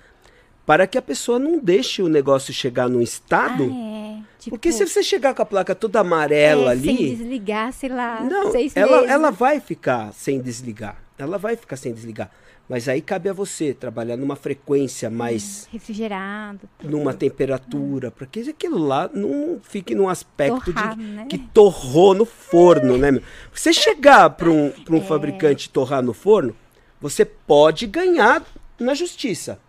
[0.67, 3.65] para que a pessoa não deixe o negócio chegar num estado.
[3.73, 4.23] Ah, é.
[4.39, 7.89] Tipo, porque se você chegar com a placa toda amarela é, Sem ali, desligar, sei
[7.89, 8.77] lá, não, ela, meses.
[8.77, 11.01] ela vai ficar sem desligar.
[11.19, 12.31] Ela vai ficar sem desligar.
[12.69, 16.69] Mas aí cabe a você trabalhar numa frequência mais, Refrigerado.
[16.79, 16.91] tudo.
[16.91, 21.27] numa temperatura, para que aquilo lá não fique num aspecto de né?
[21.29, 23.13] que torrou no forno, né?
[23.13, 23.23] meu?
[23.53, 26.57] Você chegar para um, pra um fabricante torrar no forno,
[27.01, 28.43] você pode ganhar
[28.81, 29.61] na justiça.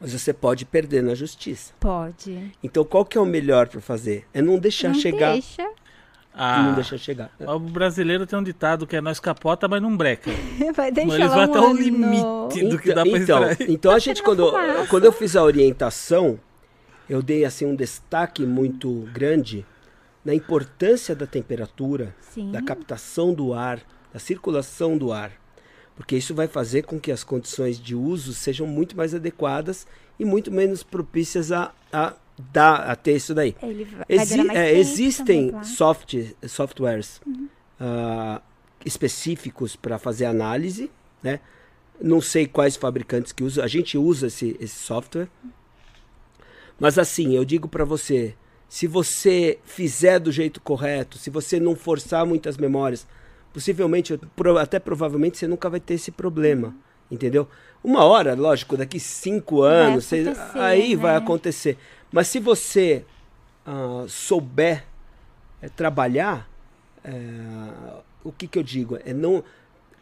[0.00, 1.72] Mas você pode perder na justiça.
[1.78, 2.52] Pode.
[2.62, 4.26] Então qual que é o melhor para fazer?
[4.34, 5.32] É não deixar não chegar.
[5.32, 5.66] deixa.
[6.38, 7.30] Ah, Não deixar chegar.
[7.40, 10.30] o brasileiro tem um ditado que é nós capota, mas não breca.
[10.76, 13.70] Vai deixar Eles lá vão um até o limite do que dá pra então, extrair.
[13.70, 14.86] então a gente, quando, fumaça.
[14.88, 16.38] quando eu fiz a orientação,
[17.08, 19.64] eu dei assim um destaque muito grande
[20.22, 22.50] na importância da temperatura, Sim.
[22.50, 23.80] da captação do ar,
[24.12, 25.30] da circulação do ar.
[25.94, 29.86] Porque isso vai fazer com que as condições de uso sejam muito mais adequadas
[30.18, 33.54] e muito menos propícias a, a, dar, a ter isso daí.
[33.60, 35.66] Vai, vai Exi- é, existem também, claro.
[35.66, 36.14] soft,
[36.46, 37.20] softwares
[37.80, 38.40] ah,
[38.84, 40.90] específicos para fazer análise,
[41.22, 41.40] né?
[42.00, 43.64] Não sei quais fabricantes que usam.
[43.64, 45.28] A gente usa esse, esse software.
[46.78, 48.34] Mas assim, eu digo para você,
[48.68, 53.06] se você fizer do jeito correto, se você não forçar muitas memórias,
[53.52, 54.18] possivelmente,
[54.60, 56.74] até provavelmente, você nunca vai ter esse problema,
[57.10, 57.48] entendeu?
[57.82, 60.24] Uma hora, lógico, daqui cinco anos, você,
[60.54, 61.02] aí né?
[61.02, 61.78] vai acontecer.
[62.12, 63.04] Mas se você
[63.66, 64.84] uh, souber
[65.60, 66.48] é, trabalhar,
[67.04, 67.12] é,
[68.24, 68.98] o que, que eu digo?
[69.04, 69.42] É não.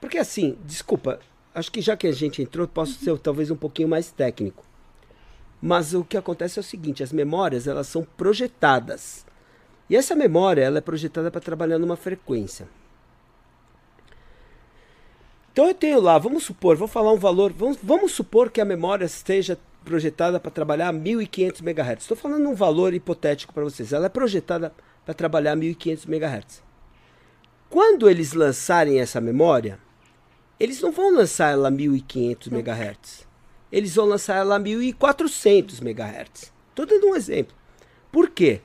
[0.01, 1.21] Porque assim, desculpa,
[1.55, 4.65] acho que já que a gente entrou, posso ser talvez um pouquinho mais técnico.
[5.61, 9.25] Mas o que acontece é o seguinte, as memórias, elas são projetadas.
[9.89, 12.69] E essa memória, ela é projetada para trabalhar numa frequência.
[15.53, 18.65] Então eu tenho lá, vamos supor, vou falar um valor, vamos, vamos supor que a
[18.65, 22.03] memória esteja projetada para trabalhar 1500 MHz.
[22.03, 23.93] Estou falando um valor hipotético para vocês.
[23.93, 24.73] Ela é projetada
[25.05, 26.63] para trabalhar 1500 MHz.
[27.71, 29.79] Quando eles lançarem essa memória,
[30.59, 33.27] eles não vão lançar ela a 1500 MHz.
[33.71, 36.53] Eles vão lançar ela a 1400 MHz.
[36.71, 37.55] Estou dando um exemplo.
[38.11, 38.61] Por quê?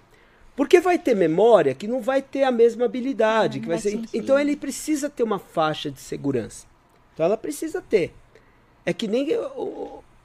[0.55, 3.59] Porque vai ter memória que não vai ter a mesma habilidade.
[3.59, 3.99] que vai ser...
[4.13, 6.67] Então ele precisa ter uma faixa de segurança.
[7.13, 8.13] Então ela precisa ter.
[8.85, 9.27] É que nem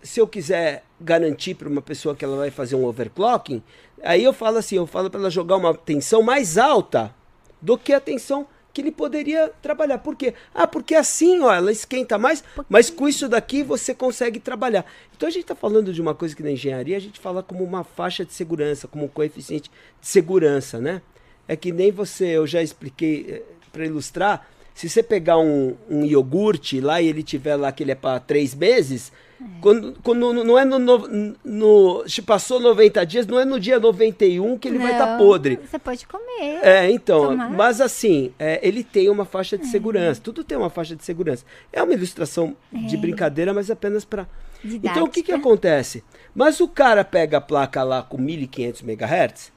[0.05, 3.63] se eu quiser garantir para uma pessoa que ela vai fazer um overclocking,
[4.03, 7.13] aí eu falo assim, eu falo para ela jogar uma tensão mais alta
[7.61, 9.99] do que a tensão que ele poderia trabalhar.
[9.99, 10.35] Por quê?
[10.53, 14.85] Ah, porque assim, ó, ela esquenta mais, mas com isso daqui você consegue trabalhar.
[15.17, 17.65] Então a gente está falando de uma coisa que na engenharia a gente fala como
[17.65, 21.01] uma faixa de segurança, como um coeficiente de segurança, né?
[21.49, 23.43] É que nem você, eu já expliquei eh,
[23.73, 27.93] para ilustrar, se você pegar um, um iogurte lá e ele tiver lá que ele
[27.93, 29.13] é para três meses,
[29.61, 33.79] quando, quando não é no, no, no, Se passou 90 dias, não é no dia
[33.79, 35.59] 91 que ele tá não, vai estar tá podre.
[35.65, 36.61] Você pode comer.
[36.63, 37.29] É, então.
[37.29, 37.51] Tomar.
[37.51, 39.67] Mas assim, é, ele tem uma faixa de é.
[39.69, 40.21] segurança.
[40.23, 41.45] Tudo tem uma faixa de segurança.
[41.73, 42.79] É uma ilustração é.
[42.79, 44.27] de brincadeira, mas apenas para.
[44.65, 46.03] Então o que, que acontece?
[46.35, 49.53] Mas o cara pega a placa lá com 1500 MHz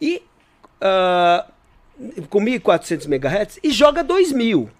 [0.00, 0.22] e.
[0.76, 1.56] Uh,
[2.28, 4.70] com 1400 MHz e joga 2000.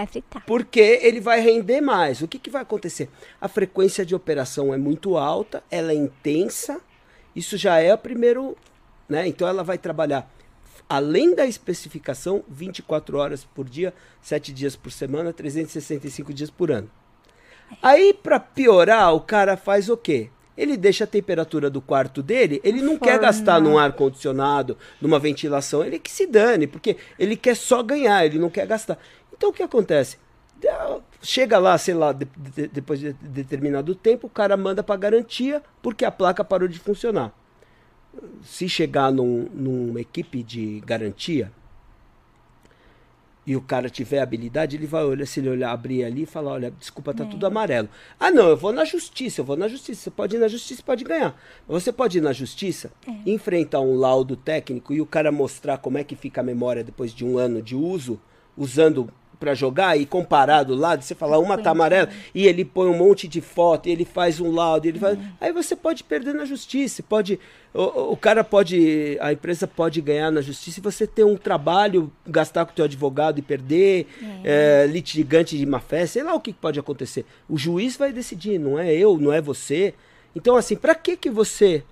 [0.00, 0.42] Vai fritar.
[0.46, 2.22] Porque ele vai render mais.
[2.22, 3.10] O que, que vai acontecer?
[3.38, 6.80] A frequência de operação é muito alta, ela é intensa.
[7.36, 8.56] Isso já é o primeiro.
[9.06, 9.28] Né?
[9.28, 10.30] Então ela vai trabalhar
[10.88, 13.92] além da especificação, 24 horas por dia,
[14.22, 16.90] 7 dias por semana, 365 dias por ano.
[17.80, 20.30] Aí, para piorar, o cara faz o quê?
[20.56, 23.06] Ele deixa a temperatura do quarto dele, ele não Forma.
[23.06, 27.82] quer gastar num ar condicionado, numa ventilação, ele que se dane, porque ele quer só
[27.82, 28.98] ganhar, ele não quer gastar.
[29.40, 30.18] Então o que acontece?
[31.22, 35.62] Chega lá, sei lá, de, de, depois de determinado tempo, o cara manda para garantia
[35.80, 37.32] porque a placa parou de funcionar.
[38.42, 41.50] Se chegar num, numa equipe de garantia
[43.46, 46.52] e o cara tiver habilidade, ele vai olhar, se ele olhar, abrir ali e falar,
[46.52, 47.26] olha, desculpa, tá é.
[47.26, 47.88] tudo amarelo.
[48.18, 50.02] Ah, não, eu vou na justiça, eu vou na justiça.
[50.02, 51.34] Você pode ir na justiça, pode ganhar.
[51.66, 53.30] Você pode ir na justiça, é.
[53.30, 57.14] enfrentar um laudo técnico e o cara mostrar como é que fica a memória depois
[57.14, 58.20] de um ano de uso,
[58.54, 59.10] usando
[59.40, 62.96] para jogar e comparar do lado, você falar uma tá amarela e ele põe um
[62.96, 65.24] monte de foto, e ele faz um laudo, ele faz, uhum.
[65.40, 67.40] aí você pode perder na justiça, pode
[67.72, 72.12] o, o, cara pode, a empresa pode ganhar na justiça e você ter um trabalho,
[72.26, 74.06] gastar com o teu advogado e perder,
[74.44, 74.84] é.
[74.84, 77.24] É, litigante de má fé, sei lá o que pode acontecer.
[77.48, 79.94] O juiz vai decidir, não é eu, não é você.
[80.34, 81.82] Então assim, para que que você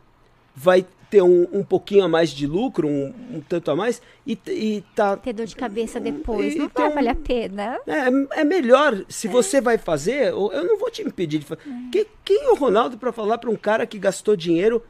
[0.55, 4.39] vai ter um, um pouquinho a mais de lucro, um, um tanto a mais, e,
[4.47, 5.17] e tá.
[5.17, 7.79] Ter dor de cabeça depois, não vai valer a pena.
[7.87, 9.31] É, é melhor, se é.
[9.31, 11.63] você vai fazer, eu não vou te impedir de fazer.
[11.67, 11.91] É.
[11.91, 14.83] Quem, quem é o Ronaldo para falar para um cara que gastou dinheiro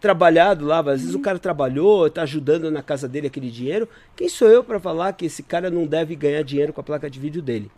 [0.00, 3.88] trabalhado lá, às vezes o cara trabalhou, está ajudando na casa dele aquele dinheiro.
[4.14, 7.10] Quem sou eu para falar que esse cara não deve ganhar dinheiro com a placa
[7.10, 7.70] de vídeo dele?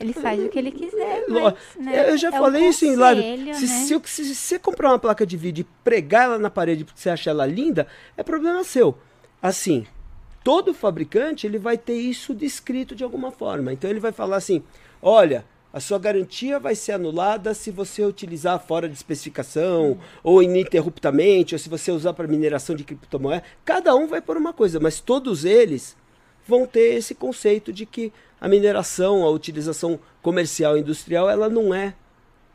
[0.00, 3.22] Ele faz o que ele quiser, mas, né, Eu já é falei isso em live.
[3.22, 3.54] Se, né?
[3.54, 7.00] se, se, se, você comprar uma placa de vídeo e pregar ela na parede porque
[7.00, 7.86] você acha ela linda,
[8.16, 8.96] é problema seu.
[9.40, 9.86] Assim,
[10.42, 13.72] todo fabricante ele vai ter isso descrito de alguma forma.
[13.72, 14.62] Então ele vai falar assim:
[15.00, 19.98] olha, a sua garantia vai ser anulada se você utilizar fora de especificação, hum.
[20.22, 23.42] ou ininterruptamente, ou se você usar para mineração de criptomoeda.
[23.64, 25.96] Cada um vai por uma coisa, mas todos eles
[26.46, 31.74] vão ter esse conceito de que a mineração, a utilização comercial e industrial, ela não
[31.74, 31.94] é,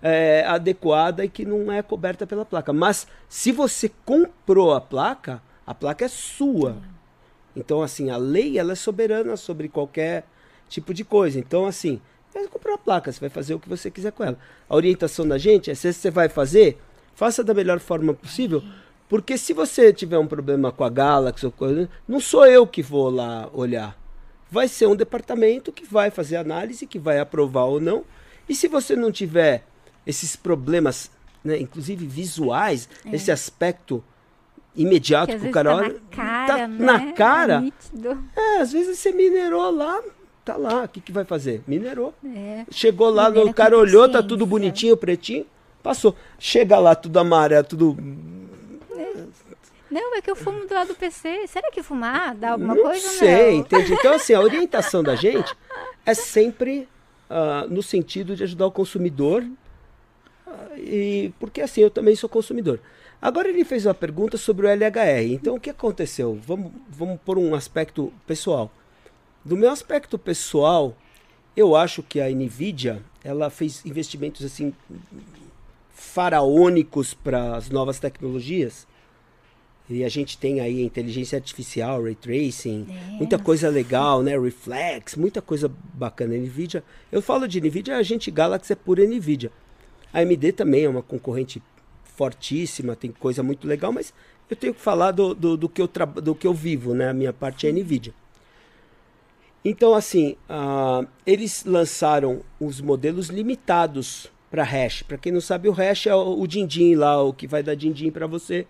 [0.02, 2.72] é, adequada e que não é coberta pela placa.
[2.72, 6.78] Mas se você comprou a placa, a placa é sua.
[7.56, 10.26] Então, assim, a lei ela é soberana sobre qualquer
[10.68, 11.40] tipo de coisa.
[11.40, 14.38] Então, assim, você comprou a placa, você vai fazer o que você quiser com ela.
[14.70, 16.78] A orientação da gente é se você vai fazer,
[17.16, 18.64] faça da melhor forma possível.
[19.10, 22.82] Porque se você tiver um problema com a Galaxy ou coisa, não sou eu que
[22.82, 24.00] vou lá olhar
[24.52, 28.04] vai ser um departamento que vai fazer análise, que vai aprovar ou não.
[28.48, 29.64] E se você não tiver
[30.08, 31.12] esses problemas,
[31.44, 33.16] né, inclusive visuais, É.
[33.16, 34.04] esse aspecto
[34.76, 36.86] imediato Que o cara tá olha, na cara, tá né?
[36.86, 37.62] na cara.
[37.62, 38.24] nítido.
[38.36, 40.02] É, às vezes você minerou lá,
[40.44, 41.62] tá lá, o que, que vai fazer?
[41.68, 42.14] Minerou.
[42.26, 42.66] É.
[42.72, 45.46] Chegou lá, Minera o cara olhou, tá tudo bonitinho, pretinho,
[45.84, 46.16] passou.
[46.40, 47.96] Chega lá, tudo amarelo, tudo.
[49.90, 51.48] Não, é que eu fumo do lado do PC.
[51.48, 53.60] Será que fumar dá alguma não coisa sei, não?
[53.60, 53.94] entende?
[53.94, 55.56] Então, assim, a orientação da gente
[56.06, 56.88] é sempre
[57.30, 59.46] ah, no sentido de ajudar o consumidor.
[60.48, 62.80] ah, e porque assim, eu também sou consumidor.
[63.22, 65.32] Agora ele fez uma pergunta sobre o LHR.
[65.32, 66.40] Então, o que aconteceu?
[66.42, 68.72] Vamos, vamos por um aspecto pessoal.
[69.44, 70.96] Do meu aspecto pessoal,
[71.56, 74.74] eu acho que a Nvidia ela fez investimentos assim
[75.92, 78.88] faraônicos para as novas tecnologias.
[79.90, 84.38] E a gente tem aí inteligência artificial, ray tracing, É, muita coisa legal, né?
[84.38, 86.36] Reflex, muita coisa bacana.
[86.36, 89.52] Nvidia, eu falo de Nvidia, a gente Galaxy é pura Nvidia.
[90.14, 91.62] A AMD também é uma concorrente
[92.04, 94.14] fortíssima, tem coisa muito legal, mas
[94.50, 95.90] eu tenho que falar do, do, do que, eu
[96.22, 97.10] do que eu vivo, né?
[97.10, 98.14] A minha parte é Nvidia.
[99.66, 105.04] Então, assim, ah, eles lançaram os modelos limitados para hash.
[105.04, 107.76] Para quem não sabe, o hash é o, o din-din lá, o que vai dar
[107.76, 108.66] din-din para você.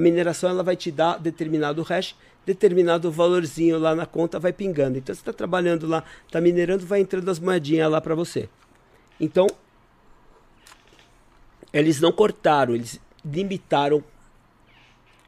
[0.00, 4.96] A mineração ela vai te dar determinado hash, determinado valorzinho lá na conta vai pingando.
[4.96, 8.48] Então, você está trabalhando lá, está minerando, vai entrando as moedinhas lá para você.
[9.20, 9.46] Então,
[11.70, 14.02] eles não cortaram, eles limitaram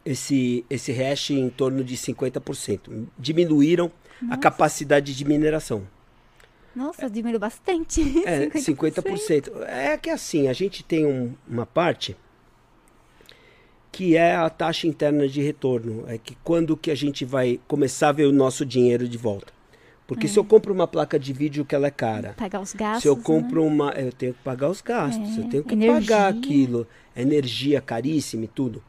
[0.06, 3.06] esse, esse hash em torno de 50%.
[3.18, 3.92] Diminuíram
[4.30, 5.86] a capacidade de mineração.
[6.74, 8.00] Nossa, diminuiu bastante.
[8.26, 9.52] É, 50%.
[9.66, 12.16] É que assim, a gente tem um- uma parte
[13.92, 16.04] que é a taxa interna de retorno.
[16.08, 19.52] É que quando que a gente vai começar a ver o nosso dinheiro de volta.
[20.06, 23.02] Porque se eu compro uma placa de vídeo que ela é cara, Pagar os gastos.
[23.02, 23.22] se eu né?
[23.22, 26.00] compro uma, eu tenho que pagar os gastos, É, eu tenho que energia.
[26.00, 26.86] pagar aquilo,
[27.16, 28.82] energia caríssima e tudo.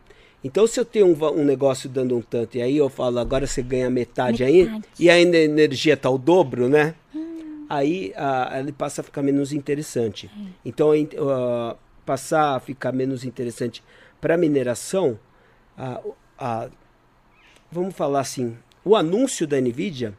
[0.44, 3.48] Então se eu tenho um, um negócio dando um tanto e aí eu falo, agora
[3.48, 4.84] você ganha metade, aí Metade.
[5.00, 6.96] e ainda a energia tá o dobro, né?
[7.70, 10.30] Aí ah, ele passa a ficar menos interessante.
[10.66, 10.96] Então a
[11.72, 11.76] ah,
[12.06, 13.82] passar a ficar menos interessante
[14.24, 15.20] para mineração,
[15.78, 16.00] ah,
[16.40, 16.70] ah,
[17.70, 20.14] vamos falar assim, o anúncio da Nvidia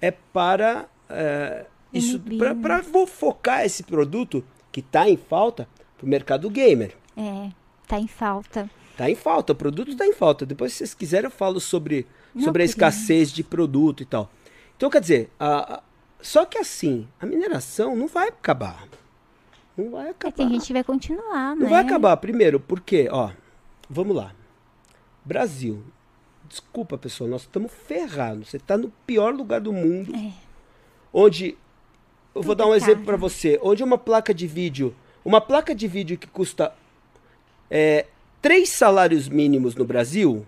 [0.00, 2.82] é para eh, isso para né?
[3.08, 6.94] focar esse produto que está em falta para o mercado gamer.
[7.16, 7.50] É,
[7.88, 8.70] tá em falta.
[8.92, 10.46] Está em falta, o produto está em falta.
[10.46, 14.30] Depois, se vocês quiserem, eu falo sobre, Não, sobre a escassez de produto e tal.
[14.76, 15.82] Então, quer dizer, a- a-
[16.20, 18.86] só que assim, a mineração não vai acabar.
[19.76, 20.32] Não vai É, acabar.
[20.36, 21.62] tem gente que vai continuar, né?
[21.62, 22.16] Não vai acabar.
[22.18, 23.30] Primeiro, porque, ó,
[23.88, 24.34] vamos lá.
[25.24, 25.82] Brasil.
[26.48, 28.48] Desculpa, pessoal, nós estamos ferrados.
[28.48, 30.14] Você está no pior lugar do mundo.
[30.14, 30.32] É.
[31.12, 31.56] Onde.
[32.34, 33.06] Eu vou Tudo dar um é exemplo caro.
[33.06, 33.58] para você.
[33.62, 34.94] Onde uma placa de vídeo.
[35.24, 36.72] Uma placa de vídeo que custa
[37.70, 38.06] é,
[38.40, 40.46] três salários mínimos no Brasil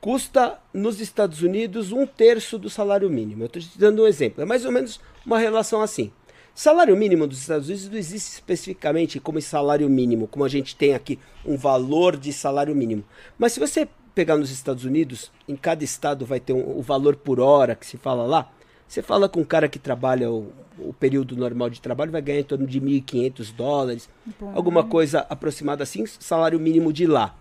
[0.00, 3.42] custa nos Estados Unidos um terço do salário mínimo.
[3.42, 4.42] Eu estou te dando um exemplo.
[4.42, 6.12] É mais ou menos uma relação assim.
[6.58, 10.92] Salário mínimo dos Estados Unidos não existe especificamente como salário mínimo, como a gente tem
[10.92, 13.04] aqui um valor de salário mínimo.
[13.38, 17.14] Mas se você pegar nos Estados Unidos, em cada estado vai ter um, o valor
[17.14, 18.50] por hora que se fala lá.
[18.88, 20.50] Você fala com um cara que trabalha o,
[20.80, 24.50] o período normal de trabalho, vai ganhar em torno de 1.500 dólares, Bom.
[24.52, 27.36] alguma coisa aproximada assim, salário mínimo de lá.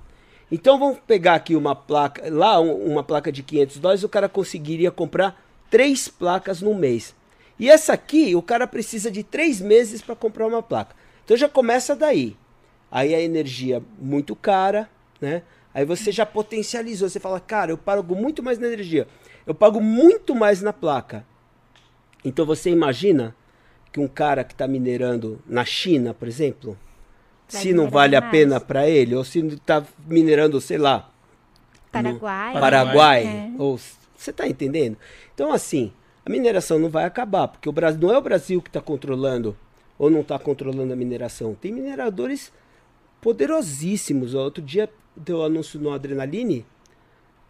[0.52, 4.30] Então vamos pegar aqui uma placa, lá um- uma placa de 500 dólares, o cara
[4.30, 7.16] conseguiria comprar três placas num mês.
[7.60, 10.96] E essa aqui, o cara precisa de três meses para comprar uma placa.
[11.26, 12.36] Então já começa daí.
[12.92, 14.90] Aí a energia muito cara,
[15.20, 15.42] né?
[15.74, 19.08] Aí você já potencializou, você fala, cara, eu pago muito mais na energia,
[19.46, 21.26] eu pago muito mais na placa.
[22.24, 23.36] Então você imagina
[23.92, 26.78] que um cara que está minerando na China, por exemplo,
[27.50, 28.32] Vai se não vale a mais.
[28.32, 31.10] pena para ele, ou se está minerando, sei lá,
[31.92, 32.54] Paraguai.
[32.54, 32.62] Paraguai.
[32.62, 33.52] Paraguai, É.
[33.58, 33.78] ou
[34.18, 34.98] você está entendendo?
[35.34, 35.92] Então assim,
[36.28, 39.56] a mineração não vai acabar, porque o Brasil não é o Brasil que está controlando
[39.98, 41.56] ou não está controlando a mineração.
[41.60, 42.52] Tem mineradores
[43.22, 44.34] poderosíssimos.
[44.34, 46.66] Outro dia deu anúncio no Adrenaline.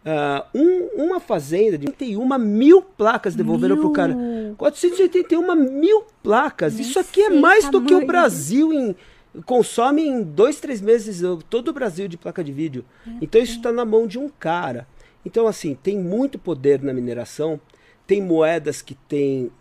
[0.04, 4.14] ah, um- uma fazenda de 81 mil placas devolveram pro cara.
[4.14, 4.54] Mil.
[4.56, 6.78] 481 mil placas.
[6.78, 8.06] Isso aqui é mais do que o tamanho.
[8.06, 8.96] Brasil em,
[9.44, 12.84] consome em dois, três meses uh, todo o Brasil de placa de vídeo.
[13.20, 14.86] Então isso está na mão de um cara.
[15.26, 17.60] Então, assim, tem muito poder na mineração.
[18.08, 19.52] Tem moedas que tem.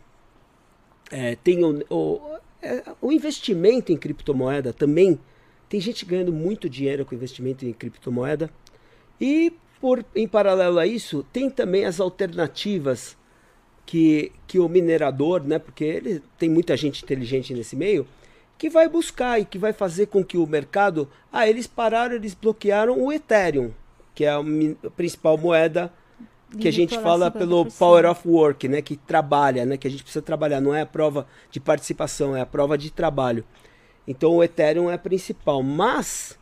[1.12, 5.20] É, tem o, o, é, o investimento em criptomoeda também.
[5.70, 8.50] Tem gente ganhando muito dinheiro com investimento em criptomoeda.
[9.20, 13.18] E por, em paralelo a isso, tem também as alternativas
[13.86, 18.08] que, que o minerador, né, porque ele tem muita gente inteligente nesse meio,
[18.58, 21.10] que vai buscar e que vai fazer com que o mercado.
[21.32, 23.72] Ah, eles pararam, eles bloquearam o Ethereum,
[24.16, 25.92] que é a, a principal moeda
[26.60, 30.04] que a gente fala pelo Power of Work, né, que trabalha, né, que a gente
[30.04, 33.44] precisa trabalhar, não é a prova de participação, é a prova de trabalho.
[34.08, 36.38] Então o Ethereum é a principal, mas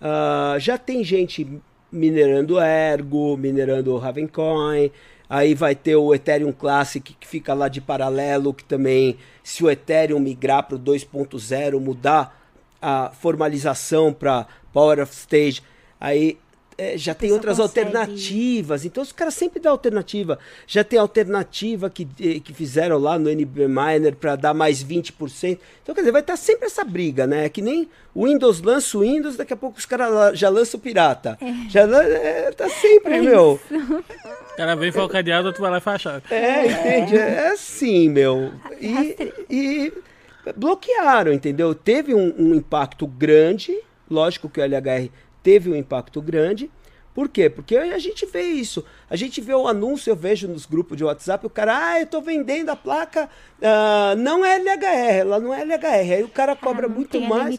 [0.00, 1.48] uh, já tem gente
[1.90, 4.90] minerando Ergo, minerando Ravencoin,
[5.30, 9.70] Aí vai ter o Ethereum Classic que fica lá de paralelo, que também, se o
[9.70, 12.36] Ethereum migrar para o 2.0, mudar
[12.82, 15.62] a formalização para Power of Stage,
[16.00, 16.36] aí
[16.80, 17.86] é, já tem outras consegue.
[17.88, 18.86] alternativas.
[18.86, 20.38] Então os caras sempre dão alternativa.
[20.66, 25.58] Já tem alternativa que, eh, que fizeram lá no NB Miner para dar mais 20%.
[25.82, 27.44] Então, quer dizer, vai estar sempre essa briga, né?
[27.44, 30.80] É que nem o Windows lança o Windows, daqui a pouco os caras já lançam
[30.80, 31.36] o pirata.
[31.38, 31.68] É.
[31.68, 33.60] Já é, tá sempre, é meu.
[33.70, 37.16] O cara vem falcadeado, tu vai lá e faz É, entende?
[37.16, 38.52] É assim, meu.
[38.80, 39.92] E, e
[40.56, 41.74] bloquearam, entendeu?
[41.74, 43.78] Teve um, um impacto grande.
[44.10, 45.10] Lógico que o LHR
[45.42, 46.70] teve um impacto grande.
[47.12, 47.50] Por quê?
[47.50, 48.84] Porque a gente vê isso.
[49.08, 52.06] A gente vê o anúncio, eu vejo nos grupos de WhatsApp, o cara, ah, eu
[52.06, 53.28] tô vendendo a placa,
[53.58, 56.12] uh, não é LHR, ela não é LHR.
[56.14, 57.58] Aí o cara ah, cobra ah, muito mais.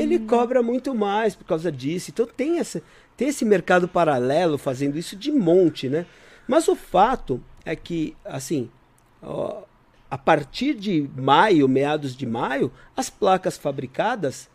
[0.00, 2.10] Ele cobra muito mais por causa disso.
[2.10, 2.82] Então tem, essa,
[3.16, 6.06] tem esse mercado paralelo fazendo isso de monte, né?
[6.46, 8.70] Mas o fato é que, assim,
[9.22, 9.64] ó,
[10.10, 14.48] a partir de maio, meados de maio, as placas fabricadas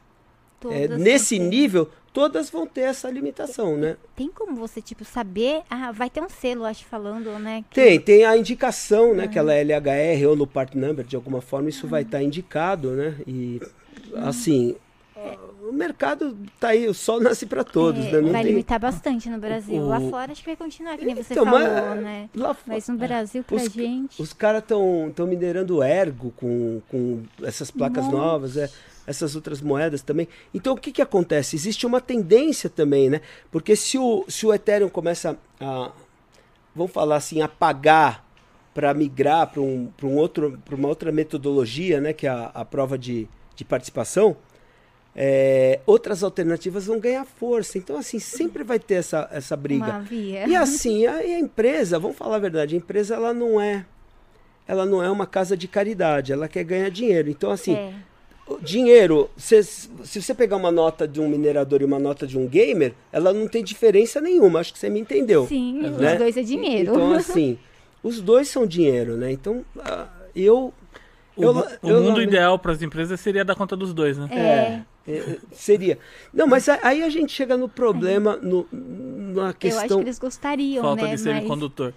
[0.72, 3.98] é, nesse nível todas vão ter essa limitação, né?
[4.16, 5.64] Tem como você, tipo, saber.
[5.70, 7.66] Ah, vai ter um selo, acho, falando, né?
[7.70, 7.76] Que...
[7.76, 9.28] Tem, tem a indicação, né?
[9.28, 12.24] Que ela é LHR ou no part number, de alguma forma, isso vai estar tá
[12.24, 13.16] indicado, né?
[13.28, 13.60] E
[14.16, 14.76] assim.
[15.66, 18.22] O mercado tá aí, o sol nasce para todos, é, né?
[18.22, 18.52] Não vai tem...
[18.52, 19.82] limitar bastante no Brasil.
[19.82, 19.88] O...
[19.88, 22.30] Lá fora acho que vai continuar, que nem você então, falou, mas, né?
[22.36, 22.56] Lá...
[22.68, 24.22] Mas no Brasil, pra os, gente.
[24.22, 28.58] Os caras estão minerando ergo com, com essas placas novas.
[28.58, 28.70] É
[29.06, 30.28] essas outras moedas também.
[30.54, 31.56] Então o que, que acontece?
[31.56, 33.22] Existe uma tendência também, né?
[33.52, 35.92] Porque se o, se o Ethereum começa a,
[36.76, 38.26] vamos falar assim, a pagar
[38.74, 42.14] para migrar para um, um outro, uma outra metodologia, né?
[42.14, 44.36] Que é a, a prova de, de participação,
[45.16, 47.78] é, outras alternativas vão ganhar força.
[47.78, 49.86] Então, assim, sempre vai ter essa, essa briga.
[50.48, 53.86] E assim, a, a, empresa, vamos falar a verdade, a empresa ela não é
[54.66, 57.30] ela não é uma casa de caridade, ela quer ganhar dinheiro.
[57.30, 57.94] Então, assim, é
[58.62, 62.48] dinheiro, se, se você pegar uma nota de um minerador e uma nota de um
[62.48, 64.60] gamer, ela não tem diferença nenhuma.
[64.60, 65.48] Acho que você me entendeu.
[65.48, 66.14] Sim, né?
[66.14, 66.92] os dois é dinheiro.
[66.92, 67.58] Então, assim,
[68.04, 69.32] os dois são dinheiro, né?
[69.32, 70.74] Então, uh, eu.
[71.36, 74.18] O, eu, o eu, mundo eu, ideal para as empresas seria dar conta dos dois,
[74.18, 74.28] né?
[74.32, 75.12] É.
[75.12, 75.18] é.
[75.18, 75.98] é seria.
[76.34, 79.80] Não, mas aí a gente chega no problema, no, na questão.
[79.80, 81.16] Eu acho que eles gostariam, Falta né?
[81.16, 81.94] de semicondutor.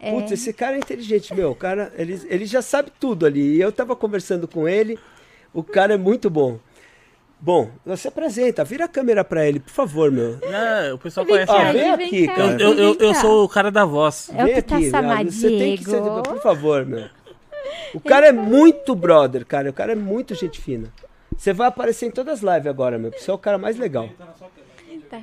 [0.00, 0.12] Mas...
[0.12, 1.50] Putz, esse cara é inteligente, meu.
[1.50, 3.56] O cara, ele, ele já sabe tudo ali.
[3.56, 4.98] E eu tava conversando com ele.
[5.52, 6.58] O cara é muito bom.
[7.42, 10.38] Bom, você apresenta, vira a câmera pra ele, por favor, meu.
[10.40, 11.50] Não, o pessoal conhece.
[11.50, 12.60] Ó, vem aqui, cara.
[12.60, 14.30] Eu, eu, eu, sou o cara da voz.
[14.34, 17.08] É vem aqui, tá você tem que ser, por favor, meu.
[17.94, 19.70] O cara é muito brother, cara.
[19.70, 20.92] O cara é muito gente fina.
[21.36, 23.10] Você vai aparecer em todas as lives agora, meu.
[23.10, 24.08] Você é o cara mais legal.
[25.08, 25.20] Tá.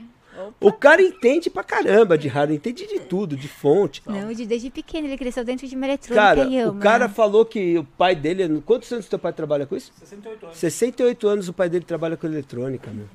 [0.60, 4.02] O cara entende pra caramba de hardware, entende de tudo, de fonte.
[4.06, 6.78] Não, de, desde pequeno, ele cresceu dentro de uma eletrônica cara, e ama.
[6.78, 8.62] O cara falou que o pai dele.
[8.66, 9.92] Quantos anos teu pai trabalha com isso?
[10.00, 10.58] 68 anos.
[10.58, 13.08] 68 anos o pai dele trabalha com eletrônica, meu.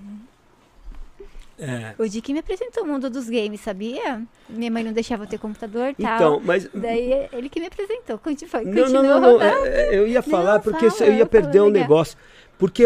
[1.58, 1.94] É.
[1.96, 4.22] O Dick me apresentou o mundo dos games, sabia?
[4.48, 6.16] Minha mãe não deixava eu ter computador e tal.
[6.16, 6.68] Então, mas.
[6.74, 8.18] Daí ele que me apresentou.
[8.18, 9.42] Continua, não, não, não, não.
[9.42, 11.82] É, é, eu ia falar não, porque fala, eu ia perder um legal.
[11.82, 12.18] negócio.
[12.58, 12.84] Porque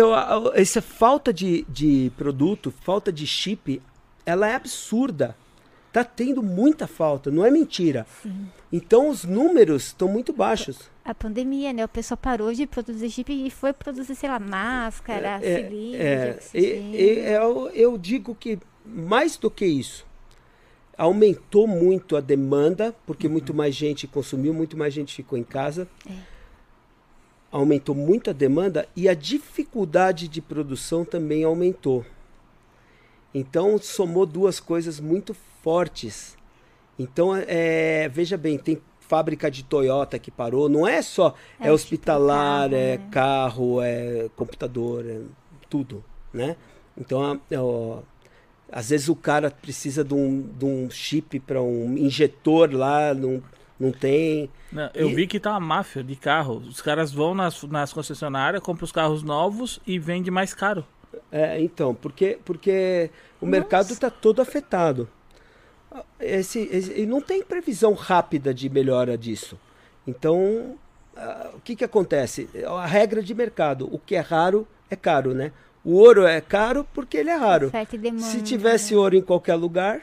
[0.55, 3.80] essa falta de, de produto, falta de chip,
[4.27, 5.35] ela é absurda.
[5.93, 8.07] Tá tendo muita falta, não é mentira.
[8.22, 8.49] Sim.
[8.70, 10.91] Então os números estão muito baixos.
[11.03, 11.85] A pandemia, né?
[11.85, 16.39] O pessoal parou de produzir chip e foi produzir, sei lá, máscara, é, cilindro, é,
[16.53, 20.05] é, eu, eu digo que mais do que isso,
[20.99, 23.33] aumentou muito a demanda, porque uhum.
[23.35, 25.89] muito mais gente consumiu, muito mais gente ficou em casa.
[26.09, 26.12] É.
[27.51, 32.05] Aumentou muito a demanda e a dificuldade de produção também aumentou.
[33.39, 36.39] Então somou duas coisas muito fortes.
[36.99, 41.72] Então, é, veja bem, tem fábrica de Toyota que parou, não é só é, é
[41.72, 43.09] hospitalar, tipo carro, é né?
[43.11, 45.20] carro, é computador, é
[45.68, 46.57] tudo, né?
[46.97, 48.01] Então, ó,
[48.72, 53.43] às vezes o cara precisa de um, de um chip para um injetor lá, não,
[53.78, 54.49] não tem.
[54.72, 55.14] Não, eu e...
[55.14, 56.57] vi que tá uma máfia de carro.
[56.57, 60.87] Os caras vão nas, nas concessionárias, compram os carros novos e vendem mais caro.
[61.31, 63.11] É, então, porque, porque
[63.41, 63.59] o Nossa.
[63.59, 65.09] mercado está todo afetado.
[66.21, 69.59] Esse, esse, e não tem previsão rápida de melhora disso.
[70.07, 70.77] Então,
[71.17, 72.49] ah, o que, que acontece?
[72.67, 75.53] A regra de mercado, o que é raro é caro, né?
[75.85, 77.71] O ouro é caro porque ele é raro.
[78.19, 79.01] Se tivesse né?
[79.01, 80.01] ouro em qualquer lugar,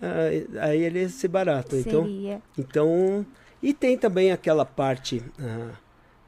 [0.00, 1.76] aí aí ele ia ser barato.
[1.76, 2.42] Então, Seria.
[2.56, 3.24] então,
[3.62, 5.70] e tem também aquela parte ah,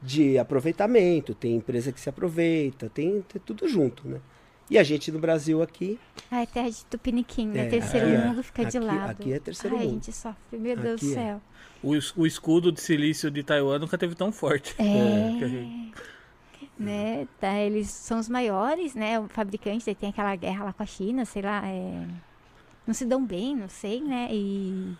[0.03, 4.19] de aproveitamento, tem empresa que se aproveita, tem, tem tudo junto, né?
[4.69, 5.99] E a gente no Brasil aqui,
[6.31, 7.67] Ai, terra de tupiniquim, né?
[7.67, 9.09] É, terceiro é- mundo fica de aqui- lado.
[9.11, 9.93] aqui é terceiro Ai, a mundo.
[9.95, 11.13] gente sofre, meu Deus do é.
[11.13, 11.41] céu.
[11.81, 14.73] O, es- o escudo de silício de Taiwan nunca teve tão forte.
[14.79, 15.37] É.
[15.37, 15.93] que a gente-
[16.79, 17.27] Né?
[17.39, 19.19] Tá, eles são os maiores, né?
[19.19, 22.07] O fabricante, daí tem aquela guerra lá com a China, sei lá, é...
[22.87, 24.27] não se dão bem, não sei, né?
[24.31, 24.93] E.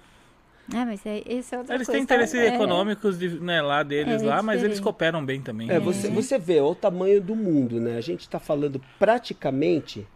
[0.73, 1.91] Ah, mas é, esse é outra Eles coisa.
[1.97, 2.45] têm interesses tá?
[2.45, 2.55] É.
[2.55, 5.69] econômicos de- né, lá deles É, lá, mas eles cooperam bem também.
[5.69, 7.97] É, você, você vê olha o tamanho do mundo, né?
[7.97, 10.07] A gente está falando praticamente,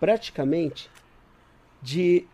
[0.00, 0.90] praticamente,
[1.80, 2.26] de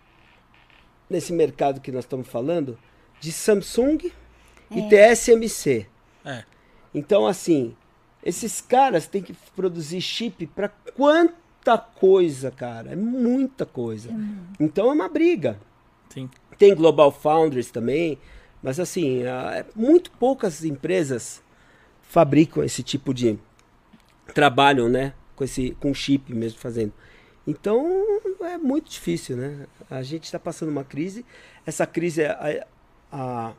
[1.08, 2.78] nesse mercado que nós estamos falando,
[3.20, 4.10] de Samsung
[4.70, 5.86] e TSMC.
[6.24, 6.44] É.
[6.94, 7.74] Então, assim,
[8.24, 12.92] esses caras têm que produzir chip para quanta coisa, cara?
[12.92, 14.08] É muita coisa.
[14.58, 15.58] Então é uma briga.
[16.12, 16.28] Sim.
[16.58, 18.18] Tem Global Foundries também,
[18.62, 21.42] mas assim, é- muito poucas empresas
[22.02, 23.38] fabricam esse tipo de
[24.34, 26.92] trabalham, né, com esse com chip mesmo fazendo.
[27.46, 27.84] Então
[28.42, 29.66] é muito difícil, né?
[29.90, 31.24] A gente está passando uma crise.
[31.66, 32.66] Essa crise, a,
[33.10, 33.52] a,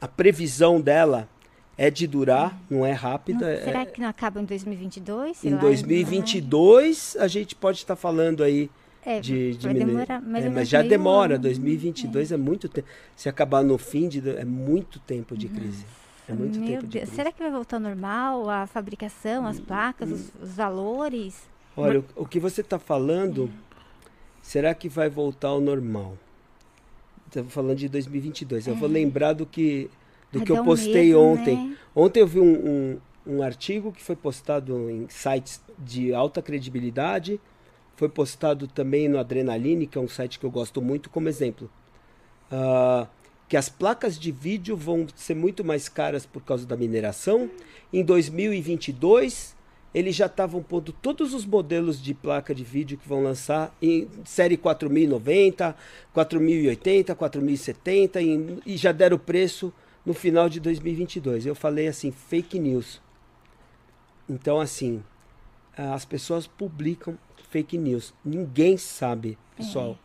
[0.00, 1.28] a previsão dela
[1.76, 3.40] é de durar, não é rápida.
[3.46, 5.38] Não- é- será que não acaba em 2022?
[5.38, 8.70] Sei em lá, 2022 a gente pode estar falando aí
[9.06, 9.86] É, de diminuir.
[9.86, 11.42] demorar mais É, mas já demora, ano.
[11.42, 12.88] 2022 é, muito tempo.
[13.14, 15.84] Se acabar no fim de é muito tempo de crise.
[16.28, 17.16] É muito tempo de Deus, crise.
[17.16, 21.46] será que vai voltar ao normal a fabricação, as placas, os, os valores?
[21.76, 23.50] Olha, o, o que você está falando,
[24.40, 26.16] será que vai voltar ao normal?
[27.26, 28.68] Estamos falando de 2022.
[28.68, 29.90] Eu vou lembrar do que
[30.34, 31.56] do Vai que eu postei medo, ontem.
[31.56, 31.76] né?
[31.94, 37.40] Ontem eu vi um, um, um artigo que foi postado em sites de alta credibilidade.
[37.96, 41.70] Foi postado também no Adrenaline, que é um site que eu gosto muito, como exemplo.
[42.50, 43.06] Ah,
[43.48, 47.50] que as placas de vídeo vão ser muito mais caras por causa da mineração.
[47.92, 49.54] Em 2022,
[49.94, 54.08] eles já estavam pondo todos os modelos de placa de vídeo que vão lançar em
[54.24, 55.76] série 4090,
[56.12, 59.72] 4080, 4070 e, e já deram o preço
[60.04, 61.46] no final de 2022.
[61.46, 63.00] Eu falei assim, fake news.
[64.28, 65.02] Então, assim,
[65.76, 67.16] as pessoas publicam
[67.54, 68.12] fake news.
[68.24, 69.96] Ninguém sabe, pessoal.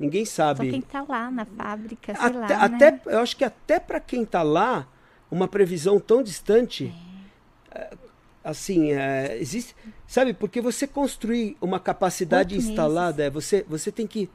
[0.00, 0.24] Ninguém É.
[0.26, 0.70] Só sabe.
[0.70, 3.00] quem tá lá na fábrica, sei Até, lá, até- né?
[3.06, 4.88] eu acho que até para quem está lá,
[5.30, 6.92] uma previsão tão distante,
[7.70, 7.94] é,
[8.42, 9.76] assim, é, existe,
[10.06, 10.32] sabe?
[10.32, 14.30] Porque você construir uma capacidade Oito instalada, é, você, você tem que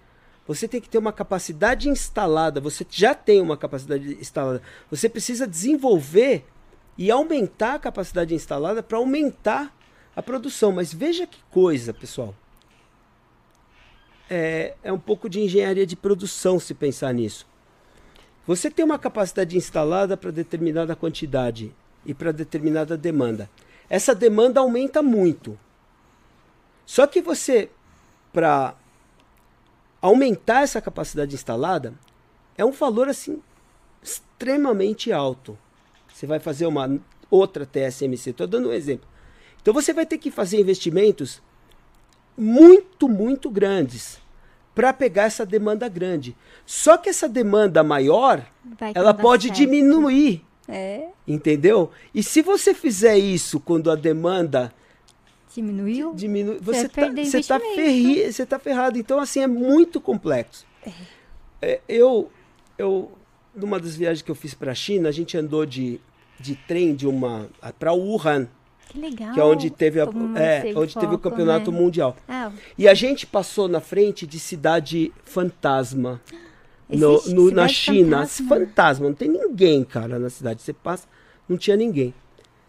[0.47, 2.59] você tem que ter uma capacidade instalada.
[2.61, 4.61] Você já tem uma capacidade instalada.
[4.89, 6.43] Você precisa desenvolver
[6.97, 9.71] e aumentar a capacidade instalada para aumentar
[10.15, 10.71] a produção.
[10.71, 12.33] Mas veja que coisa, pessoal.
[14.29, 17.47] É, é um pouco de engenharia de produção se pensar nisso.
[18.45, 21.73] Você tem uma capacidade instalada para determinada quantidade
[22.05, 23.49] e para determinada demanda.
[23.89, 25.57] Essa demanda aumenta muito.
[26.85, 27.69] Só que você,
[28.31, 28.75] para
[30.01, 31.93] aumentar essa capacidade instalada,
[32.57, 33.41] é um valor assim
[34.01, 35.57] extremamente alto.
[36.11, 36.99] Você vai fazer uma
[37.29, 39.07] outra TSMC, estou dando um exemplo.
[39.61, 41.41] Então você vai ter que fazer investimentos
[42.39, 44.19] muito, muito grandes
[44.73, 46.35] para pegar essa demanda grande.
[46.65, 48.45] Só que essa demanda maior,
[48.79, 49.57] Vai ela pode certo.
[49.57, 51.91] diminuir, É, entendeu?
[52.15, 54.73] E se você fizer isso quando a demanda
[55.53, 56.13] diminuiu?
[56.13, 57.75] diminui, Você tá, perder você tá, investimento.
[57.75, 58.97] ferri, você tá ferrado.
[58.97, 60.65] Então, assim, é muito complexo.
[61.61, 62.31] É, eu,
[62.77, 63.11] eu,
[63.53, 65.99] numa das viagens que eu fiz para a China, a gente andou de,
[66.39, 68.47] de trem de uma para Wuhan,
[68.89, 69.33] Que legal.
[69.33, 71.79] que é onde teve, a, é, onde teve o campeonato né?
[71.79, 72.17] mundial.
[72.27, 76.19] Ah, E a gente passou na frente de cidade fantasma.
[76.89, 78.17] No, no- na China.
[78.25, 78.47] fantasma?
[78.49, 79.07] Fantasma.
[79.07, 80.61] Não tem ninguém, cara, na cidade.
[80.63, 81.07] Você passa,
[81.47, 82.13] não tinha ninguém.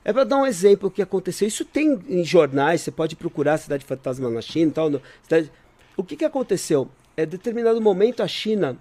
[0.04, 1.48] É para dar um exemplo o que aconteceu.
[1.48, 4.90] Isso tem em jornais, você pode procurar cidade fantasma na China e tal.
[4.90, 5.50] no- cidade-
[5.96, 6.88] O que, que aconteceu?
[7.16, 8.76] É determinado momento a China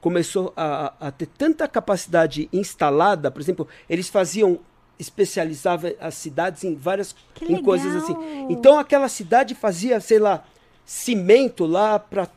[0.00, 4.58] começou a, a ter tanta capacidade instalada, por exemplo, eles faziam
[4.98, 8.14] especializavam as cidades em várias em coisas assim.
[8.48, 10.44] Então aquela cidade fazia, sei lá,
[10.84, 12.28] cimento lá para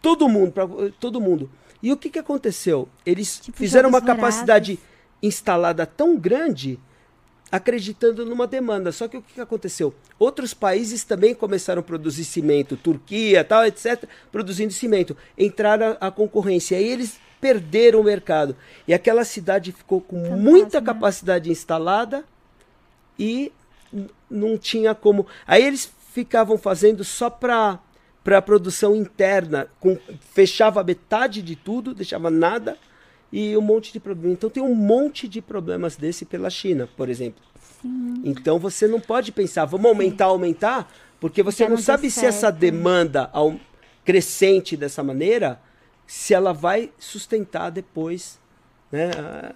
[0.00, 0.66] todo mundo, para
[0.98, 1.50] todo mundo.
[1.82, 2.88] E o que, que aconteceu?
[3.04, 4.78] Eles Tipo fizeram uma capacidade
[5.22, 6.78] instalada tão grande,
[7.50, 8.92] acreditando numa demanda.
[8.92, 9.94] Só que o que, que aconteceu?
[10.18, 15.16] Outros países também começaram a produzir cimento, Turquia, tal, etc., produzindo cimento.
[15.36, 16.76] Entraram a, a concorrência.
[16.76, 18.54] Aí eles perderam o mercado.
[18.86, 20.36] E aquela cidade ficou com Fantasma.
[20.36, 22.24] muita capacidade instalada
[23.18, 23.50] e
[24.30, 25.26] não tinha como.
[25.46, 27.78] Aí eles ficavam fazendo só para
[28.22, 29.96] para produção interna, com,
[30.34, 32.76] fechava metade de tudo, deixava nada
[33.32, 34.34] e um monte de problema.
[34.34, 37.42] Então tem um monte de problemas desse pela China, por exemplo.
[38.22, 42.26] Então você não pode pensar, vamos aumentar, aumentar, porque você Já não não sabe se
[42.26, 42.56] essa certo.
[42.58, 43.58] demanda ao-
[44.04, 45.58] crescente dessa maneira,
[46.12, 48.40] se ela vai sustentar depois.
[48.90, 49.08] Né?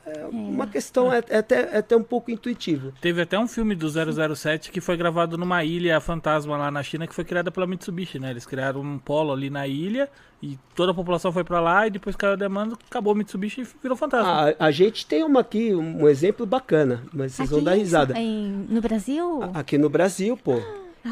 [0.07, 2.93] É uma questão é, é até, é até um pouco intuitivo.
[3.01, 7.05] Teve até um filme do 007 que foi gravado numa ilha fantasma lá na China
[7.09, 8.31] que foi criada pela Mitsubishi, né?
[8.31, 10.09] Eles criaram um polo ali na ilha
[10.41, 13.63] e toda a população foi pra lá e depois caiu a demanda, acabou a Mitsubishi
[13.63, 14.55] e virou fantasma.
[14.57, 17.81] A, a gente tem uma aqui, um exemplo bacana, mas vocês vão Aqui dar em-
[17.81, 18.17] risada.
[18.17, 19.41] em- no Brasil?
[19.53, 20.61] Aqui no Brasil, pô.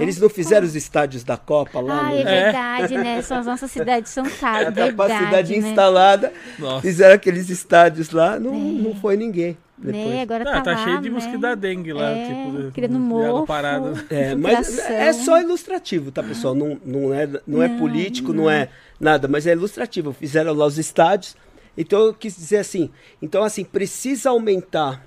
[0.01, 2.01] Eles não fizeram os estádios da Copa lá?
[2.01, 2.25] Ah, no- é É.
[2.45, 3.23] verdade, né?
[3.23, 4.75] São as nossas cidades são a caras.
[4.75, 5.69] capacidade verdade, né?
[5.69, 6.33] instalada.
[6.59, 6.81] Nossa.
[6.83, 9.57] Fizeram aqueles estádios lá, não, não foi ninguém.
[9.79, 9.93] Né?
[9.93, 10.21] Depois.
[10.21, 11.15] Agora Ah, tá, tá lá, cheio de né?
[11.17, 13.47] mosquito da dengue lá, É, tipo, criando mofo.
[13.47, 14.05] parada.
[14.09, 16.55] É, mas é só ilustrativo, tá, pessoal?
[16.55, 18.69] Não, não, é, não é Não, político, não é
[19.01, 20.13] nada, mas é ilustrativo.
[20.13, 21.37] Fizeram lá os estádios.
[21.77, 22.91] Então eu quis dizer assim,
[23.21, 25.05] então assim, precisa aumentar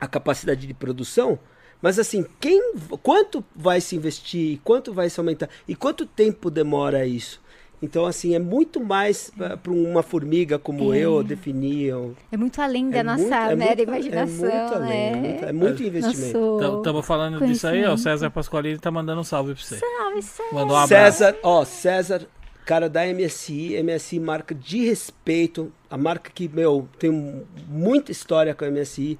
[0.00, 1.38] a capacidade de produção,
[1.84, 2.72] mas assim, quem
[3.02, 7.44] quanto vai se investir, quanto vai se aumentar e quanto tempo demora isso?
[7.82, 9.30] Então assim, é muito mais
[9.62, 11.92] para uma formiga como eu definir.
[11.94, 14.46] ou- É muito além da é nossa muito- é mera muito- imaginação.
[14.48, 15.16] É muito além, é é.
[15.16, 16.38] muito, é muito investimento.
[16.38, 17.92] Nosso Estamos falando disso aí, ó.
[17.92, 17.98] O.
[17.98, 19.76] César Pasqualini tá mandando um salve pra você.
[19.76, 20.54] Salve, salve.
[20.54, 21.18] Mandou um abraço.
[21.18, 22.26] César, ó, César,
[22.64, 27.10] cara da MSI, MSI marca de respeito, a marca que, meu, tem
[27.68, 29.18] muita história com a MSI.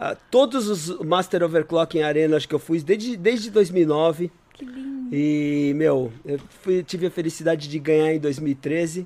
[0.00, 4.30] Ah, todos os Master Overclock em Arena, acho que eu fui desde, desde 2009.
[4.54, 5.08] Que lindo.
[5.12, 9.04] E, meu, eu fui- tive a felicidade de ganhar em 2013.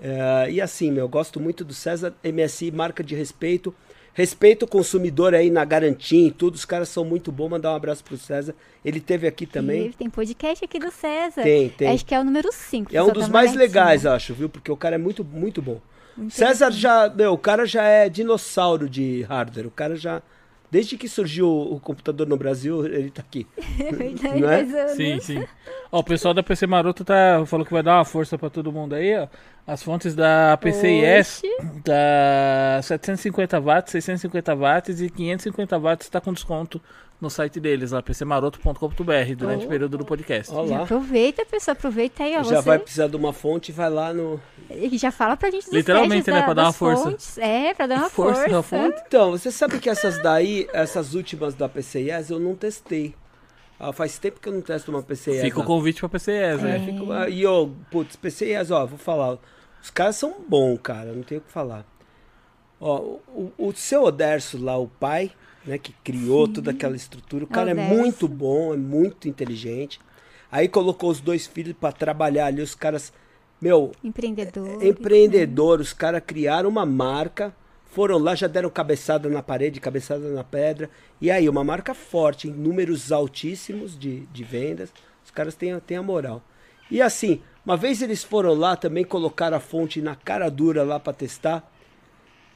[0.00, 3.74] Eh, e assim, meu, gosto muito do César MSI, marca de respeito.
[4.14, 6.54] Respeito o consumidor aí na garantia e tudo.
[6.54, 7.48] Os caras são muito bons.
[7.48, 8.54] Mandar um abraço pro César.
[8.84, 9.90] Ele teve aqui também.
[9.92, 11.42] Tem podcast aqui do César.
[11.42, 11.88] Tem, tem.
[11.88, 12.94] Acho que é o número 5.
[12.94, 14.48] É um dos mais legais, acho, viu?
[14.50, 15.80] Porque o cara é muito, muito bom.
[16.30, 19.66] César já, meu, o cara já é dinossauro de hardware.
[19.66, 20.22] O cara já,
[20.70, 23.46] desde que surgiu o computador no Brasil, ele tá aqui.
[23.78, 24.88] É Não é?
[24.88, 25.44] Sim, sim.
[25.90, 28.72] Ó, o pessoal da PC Maroto tá, falou que vai dar uma força pra todo
[28.72, 29.28] mundo aí, ó.
[29.64, 31.42] As fontes da PCIS,
[31.84, 36.82] da 750 watts, 650 watts e 550 watts tá com desconto
[37.22, 39.66] no site deles, lá pcmaroto.com.br, durante Oh.
[39.66, 40.52] o período do podcast.
[40.52, 40.82] Ó Já lá.
[40.84, 41.72] aproveita, pessoal.
[41.72, 42.42] Aproveita aí, ó.
[42.42, 42.62] Já você...
[42.68, 44.40] vai precisar de uma fonte, vai lá no.
[44.68, 47.04] E já fala pra gente Literalmente, né, da- pra dar uma força.
[47.04, 47.38] fontes.
[47.38, 49.04] É, pra dar uma Força força.
[49.06, 53.14] Então, você sabe que essas daí, essas últimas da PCIS, eu não testei.
[53.78, 55.40] Ah, faz tempo que eu não testo uma PCIS.
[55.42, 55.66] Fica o lá.
[55.66, 56.78] convite pra PCIS, É, né?
[56.84, 59.38] fica- ah, E eu, putz, PCIS, ó, vou falar.
[59.82, 61.84] Os caras são bons, cara, não tenho o que falar.
[62.80, 62.98] Ó,
[63.28, 65.30] o, o seu Oderso lá, o pai,
[65.64, 67.94] né, que criou toda aquela estrutura, o cara é Oderso.
[67.94, 70.00] muito bom, é muito inteligente.
[70.50, 73.12] Aí colocou os dois filhos pra trabalhar ali, os caras,
[73.60, 74.82] meu, Empreendedor.
[74.84, 77.54] empreendedor, os caras criaram uma marca,
[77.86, 80.90] foram lá, já deram cabeçada na parede, cabeçada na pedra.
[81.20, 84.92] E aí, uma marca forte, em números altíssimos de, de vendas.
[85.24, 86.42] Os caras têm, a- têm a moral.
[86.90, 90.98] E assim, uma vez eles foram lá também, colocaram a fonte na cara dura lá
[91.00, 91.71] para testar.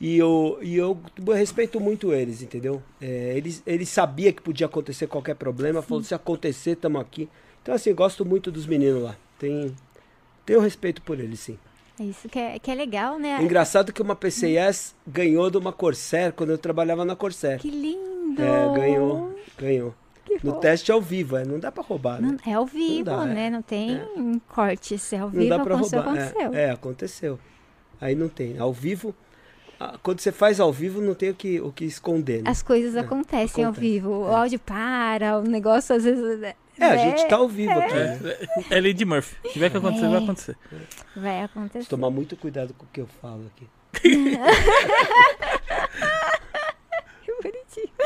[0.01, 0.99] E eu, e eu
[1.35, 2.83] respeito muito eles, entendeu?
[3.01, 7.29] É, eles, eles sabiam que podia acontecer qualquer problema, falou, se acontecer, estamos aqui.
[7.63, 9.17] Então, assim, gosto muito dos meninos lá.
[9.39, 9.75] Tem,
[10.45, 11.59] tenho respeito por eles, sim.
[11.99, 13.39] É Isso que é, que é legal, né?
[13.41, 17.59] É engraçado que uma PCS ganhou de uma Corsair quando eu trabalhava na Corsair.
[17.59, 18.41] Que lindo.
[18.41, 19.95] É, ganhou, ganhou.
[20.27, 20.61] Que No fofo.
[20.61, 22.37] teste ao vivo, é, não dá pra roubar, né?
[22.45, 23.27] Não, é ao vivo, dá, é.
[23.27, 23.51] né?
[23.51, 24.03] Não tem
[24.49, 25.11] cortes.
[25.13, 26.23] É ao Não vivo, dá pra aconteceu, roubar.
[26.23, 26.55] aconteceu.
[26.55, 27.39] É, é, aconteceu.
[28.01, 28.59] Aí não tem.
[28.59, 29.15] Ao vivo,
[30.03, 32.51] quando você faz ao vivo, não tem o que, o que esconder, né?
[32.51, 34.11] As coisas acontecem ao acontece, vivo.
[34.11, 36.41] O áudio para, o negócio às vezes.
[36.41, 37.95] né, É, a gente tá ao vivo aqui.
[37.95, 38.37] É, né?
[38.71, 39.37] é Lady Murphy.
[39.43, 40.57] Se tiver que acontecer, vai acontecer.
[41.17, 41.89] Vai acontecer.
[41.89, 43.69] tomar muito cuidado com o que eu falo aqui.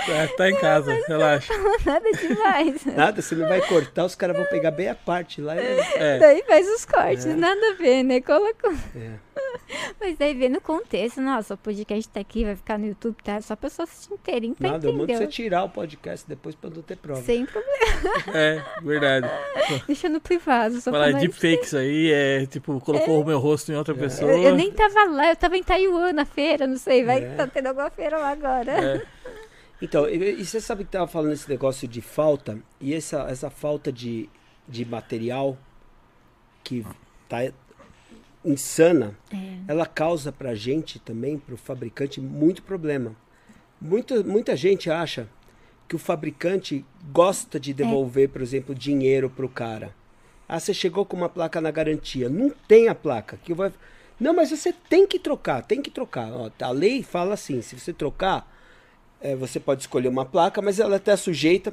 [0.08, 1.52] É, tá em casa, relaxa.
[1.84, 2.84] Nada demais.
[2.96, 5.56] Nada, você não vai cortar, os caras vão pegar bem a parte lá.
[5.56, 6.18] e- É.
[6.18, 8.20] Daí faz os cortes, nada a ver, né?
[8.20, 8.72] Colocou.
[8.96, 9.10] É.
[10.00, 13.40] Mas daí vendo o contexto, nossa, o podcast tá aqui, vai ficar no YouTube, tá?
[13.40, 15.18] Só a pessoa assistir inteirinho pra Nada, eu mando entender.
[15.18, 17.20] você tirar o podcast depois pra não ter prova.
[17.22, 17.80] Sem problema.
[18.34, 19.28] É, verdade.
[19.86, 23.76] Deixa no privado, só Falar pra deepfakes aí, é tipo, colocou o meu rosto em
[23.76, 24.30] outra pessoa.
[24.32, 27.34] Eu, eu nem tava lá, eu tava em Taiwan na feira, não sei, vai É.
[27.34, 28.70] tá tendo alguma feira lá agora.
[28.72, 29.02] É.
[29.80, 33.50] Então, e, e você sabe que tava falando esse negócio de falta, e essa, essa
[33.50, 34.28] falta de,
[34.68, 35.56] de material
[36.62, 36.84] que
[37.28, 37.38] tá,
[38.44, 39.58] insana, é.
[39.68, 43.14] ela causa para a gente também, para o fabricante, muito problema.
[43.80, 45.28] Muita, muita gente acha
[45.88, 48.28] que o fabricante gosta de devolver, é.
[48.28, 49.94] por exemplo, dinheiro para o cara.
[50.48, 52.28] Ah, você chegou com uma placa na garantia.
[52.28, 53.38] Não tem a placa.
[53.42, 53.72] Que vai...
[54.18, 56.32] Não, mas você tem que trocar, tem que trocar.
[56.32, 58.50] Ó, a lei fala assim, se você trocar,
[59.20, 61.72] é, você pode escolher uma placa, mas ela está sujeita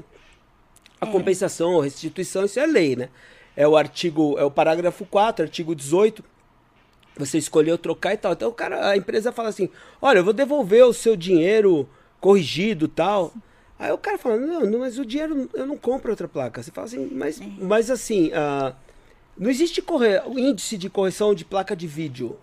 [0.99, 1.11] a é.
[1.11, 3.09] compensação ou restituição, isso é lei, né?
[3.55, 6.23] É o artigo, é o parágrafo 4, artigo 18.
[7.17, 8.33] Você escolheu trocar e tal.
[8.33, 9.69] Então o cara, a empresa fala assim:
[10.01, 11.89] "Olha, eu vou devolver o seu dinheiro
[12.19, 13.33] corrigido, tal".
[13.79, 16.61] Aí o cara fala: "Não, não mas o dinheiro eu não compro outra placa".
[16.61, 17.45] Você fala assim: "Mas é.
[17.59, 18.75] mas assim, uh,
[19.35, 20.19] não existe corre...
[20.35, 22.37] índice de correção de placa de vídeo".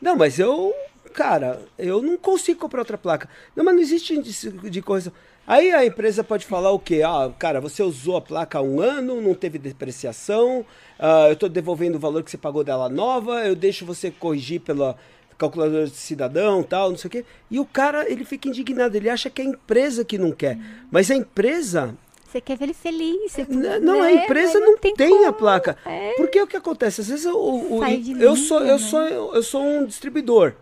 [0.00, 0.74] Não, mas eu,
[1.12, 3.28] cara, eu não consigo comprar outra placa.
[3.54, 5.12] Não, mas não existe índice de correção.
[5.46, 7.02] Aí a empresa pode falar o quê?
[7.04, 10.60] Ah, cara, você usou a placa há um ano, não teve depreciação,
[11.00, 14.60] uh, eu estou devolvendo o valor que você pagou dela nova, eu deixo você corrigir
[14.60, 14.96] pela
[15.36, 17.24] calculadora de cidadão, tal, não sei o quê.
[17.50, 20.56] E o cara, ele fica indignado, ele acha que é a empresa que não quer.
[20.90, 21.96] Mas a empresa...
[22.28, 23.32] Você quer ver ele feliz.
[23.32, 23.44] Você...
[23.80, 24.24] Não, a né?
[24.24, 25.76] empresa não, não, tem, tem a placa.
[25.84, 26.14] É.
[26.16, 27.00] Porque o que acontece?
[27.00, 27.84] Às vezes o, o,
[28.18, 28.78] eu, sou, eu, né?
[28.78, 30.54] sou, eu sou um distribuidor.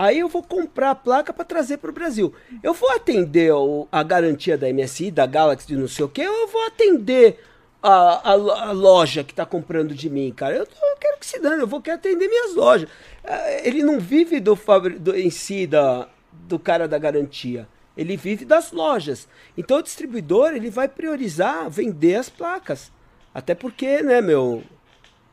[0.00, 2.32] Aí eu vou comprar a placa para trazer para o Brasil.
[2.62, 3.52] Eu vou atender
[3.92, 7.38] a garantia da MSI, da Galaxy, de não sei o quê, ou eu vou atender
[7.82, 10.56] a, a, a loja que está comprando de mim, cara.
[10.56, 12.88] Eu, eu, quero que se dane, eu vou querer atender minhas lojas.
[13.22, 14.58] É, ele não vive do,
[14.98, 17.68] do em si da, do cara da garantia.
[17.94, 19.28] Ele vive das lojas.
[19.54, 22.90] Então o distribuidor ele vai priorizar vender as placas.
[23.34, 24.62] Até porque, né, meu,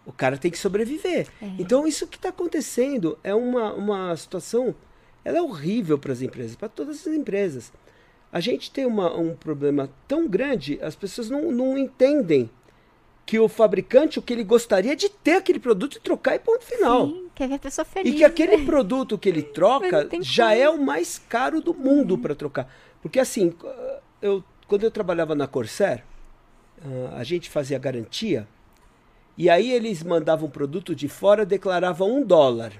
[0.07, 1.27] o cara tem que sobreviver.
[1.41, 1.45] É.
[1.59, 4.73] Então, isso que está acontecendo é uma, uma situação.
[5.23, 7.73] Ela é horrível para as empresas, para todas as empresas.
[8.31, 12.49] A gente tem uma, um problema tão grande, as pessoas não, não entendem
[13.25, 16.63] que o fabricante, o que ele gostaria de ter aquele produto e trocar e ponto
[16.63, 17.07] final.
[17.07, 18.13] Sim, quer ver a pessoa feliz.
[18.13, 18.65] E que aquele né?
[18.65, 20.61] produto que ele troca já como.
[20.61, 22.21] é o mais caro do mundo uhum.
[22.21, 22.73] para trocar.
[23.01, 23.53] Porque assim,
[24.21, 26.05] eu, quando eu trabalhava na Corsair,
[26.81, 28.47] ah, a gente fazia garantia
[29.37, 32.73] e aí eles mandavam produto de fora, declaravam um dólar.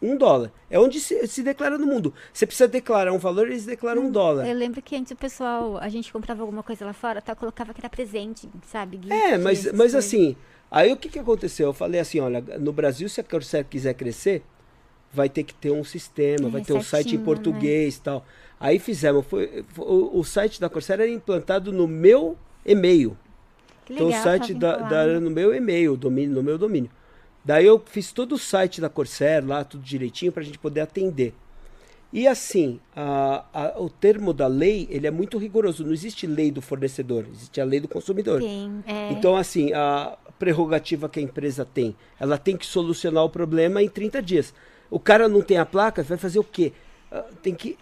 [0.00, 0.52] Um dólar.
[0.70, 2.14] É onde se, se, declara no mundo.
[2.32, 4.46] Você precisa declarar um valor, eles declaram um dólar.
[4.46, 7.74] Eu lembro que antes o pessoal, a gente comprava alguma coisa lá fora, tá, colocava
[7.74, 8.98] que era presente, sabe?
[8.98, 10.36] Gift, é, mas, mas assim,
[10.70, 11.68] aí o que, que aconteceu?
[11.68, 14.44] Eu falei assim, olha, no Brasil, se a Corsair quiser crescer,
[15.12, 18.02] vai ter que ter um sistema, é, vai ter um site em português e né?
[18.04, 18.24] tal.
[18.60, 23.16] Aí fizemos, foi, foi, o, o site da Corsair era implantado no meu e-mail.
[23.88, 26.90] Que então legal, o site da, da, no meu e-mail, domínio, no meu domínio.
[27.42, 30.82] Daí eu fiz todo o site da Corsair lá, tudo direitinho, para a gente poder
[30.82, 31.32] atender.
[32.12, 35.86] E assim, a, a, o termo da lei, ele é muito rigoroso.
[35.86, 38.42] Não existe lei do fornecedor, existe a lei do consumidor.
[38.42, 39.10] Sim, é.
[39.12, 43.88] Então, assim, a prerrogativa que a empresa tem, ela tem que solucionar o problema em
[43.88, 44.52] 30 dias.
[44.90, 46.74] O cara não tem a placa, vai fazer o quê?
[47.10, 47.78] Uh, tem que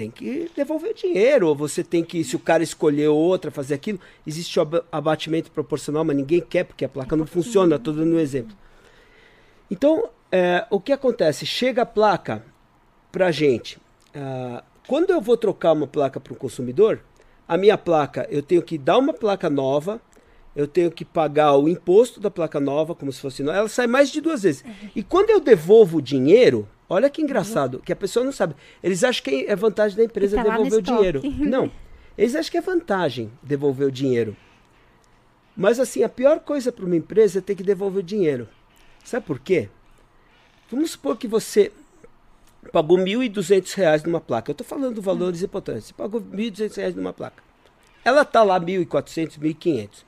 [0.00, 3.74] tem que devolver o dinheiro, ou você tem que, se o cara escolher outra, fazer
[3.74, 8.16] aquilo, existe o abatimento proporcional, mas ninguém quer porque a placa não funciona, estou dando
[8.16, 8.56] um exemplo.
[9.70, 11.44] Então, é, o que acontece?
[11.44, 12.42] Chega a placa
[13.12, 13.76] para gente.
[14.16, 17.00] Uh, quando eu vou trocar uma placa para um consumidor,
[17.46, 20.00] a minha placa, eu tenho que dar uma placa nova,
[20.56, 24.10] eu tenho que pagar o imposto da placa nova, como se fosse ela sai mais
[24.10, 24.64] de duas vezes.
[24.96, 28.56] E quando eu devolvo o dinheiro, Olha que engraçado, que a pessoa não sabe.
[28.82, 31.22] Eles acham que é vantagem da empresa tá devolver o dinheiro.
[31.38, 31.70] Não.
[32.18, 34.36] Eles acham que é vantagem devolver o dinheiro.
[35.56, 38.48] Mas assim, a pior coisa para uma empresa é ter que devolver o dinheiro.
[39.04, 39.68] Sabe por quê?
[40.68, 41.70] Vamos supor que você
[42.72, 44.50] pagou R$ 1.200 numa placa.
[44.50, 45.84] Eu estou falando valores importantes.
[45.84, 47.40] Você pagou R$ 1.200 numa placa.
[48.04, 50.04] Ela está lá R$ 1.400, R$ 1.500.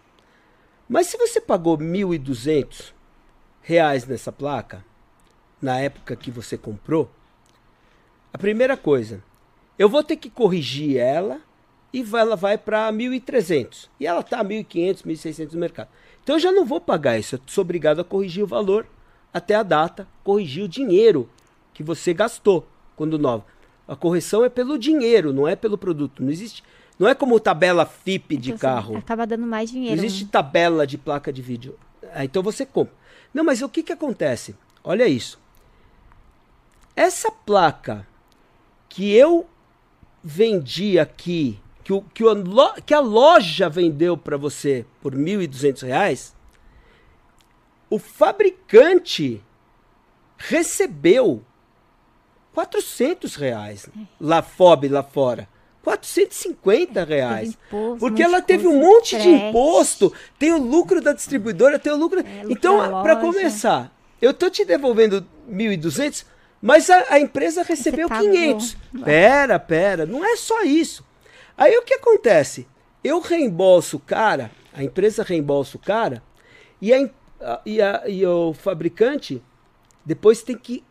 [0.89, 2.93] Mas se você pagou R$ 1.200
[4.09, 4.85] nessa placa,
[5.63, 7.09] na época que você comprou,
[8.33, 9.23] a primeira coisa,
[9.79, 11.41] eu vou ter que corrigir ela
[11.93, 13.89] e ela vai para 1.300.
[14.01, 15.89] E ela está 1.500, 1.600 no mercado.
[16.23, 17.37] Então eu já não vou pagar isso.
[17.37, 18.87] Eu sou obrigado a corrigir o valor
[19.33, 21.29] até a data, corrigir o dinheiro
[21.73, 23.45] que você gastou quando nova.
[23.87, 26.23] A correção é pelo dinheiro, não é pelo produto.
[26.23, 26.63] Não existe.
[26.99, 28.97] Não é como tabela FIP de então, carro.
[28.97, 29.97] Acaba dando mais dinheiro.
[29.97, 31.77] Não existe tabela de placa de vídeo.
[32.15, 32.95] Ah, então você compra.
[33.35, 34.55] Não, mas o que, que acontece?
[34.85, 35.42] Olha isso.
[36.95, 38.07] Essa placa
[38.89, 39.47] que eu
[40.23, 42.35] vendi aqui, que, o, que, o,
[42.85, 46.33] que a loja vendeu para você por R$ 1.200,
[47.89, 49.43] o fabricante
[50.37, 51.43] recebeu
[52.55, 53.89] 400 reais
[54.21, 55.49] lá FOB lá fora.
[55.83, 57.51] 450 reais.
[57.51, 61.97] Imposto, porque ela teve um monte de imposto, tem o lucro da distribuidora, tem o
[61.97, 62.21] lucro.
[62.21, 66.25] É, lucro então, para começar, eu tô te devolvendo 1.200,
[66.63, 68.31] mas a, a empresa recebeu pagou.
[68.31, 68.77] 500.
[69.05, 71.05] Pera, pera, não é só isso.
[71.59, 72.67] Aí o que acontece?
[73.05, 76.23] Eu reembolso o cara, a empresa reembolsa o cara,
[76.81, 77.11] e, a,
[77.67, 79.43] e, a- e o fabricante
[80.07, 80.83] depois tem que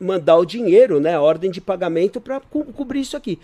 [0.00, 1.14] mandar o dinheiro, né?
[1.14, 3.38] A ordem de pagamento para cobrir isso aqui.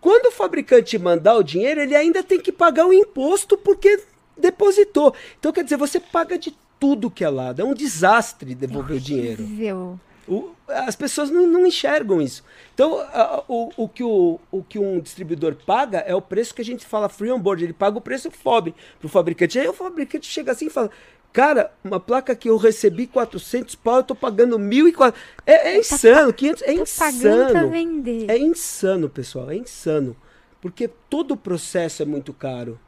[0.00, 4.00] Quando o fabricante mandar o dinheiro, ele ainda tem que pagar o imposto porque
[4.36, 5.14] depositou.
[5.38, 7.62] Então, quer dizer, você paga de tudo que é lado.
[7.62, 9.42] É um desastre devolver o dinheiro.
[10.26, 12.42] O- as pessoas não, não enxergam isso.
[12.72, 16.62] Então, a- o, o que o, o que um distribuidor paga é o preço que
[16.62, 17.62] a gente fala free on board.
[17.62, 19.58] Ele paga o preço FOB para o fabricante.
[19.58, 20.90] Aí o fabricante chega assim e fala:
[21.32, 25.14] Cara, uma placa que eu recebi 400 pau, eu tô pagando 1.400.
[25.44, 27.70] É, é insano, 500, é pra insano.
[28.28, 30.16] É insano, pessoal, é insano.
[30.60, 32.80] Porque todo o processo é muito caro.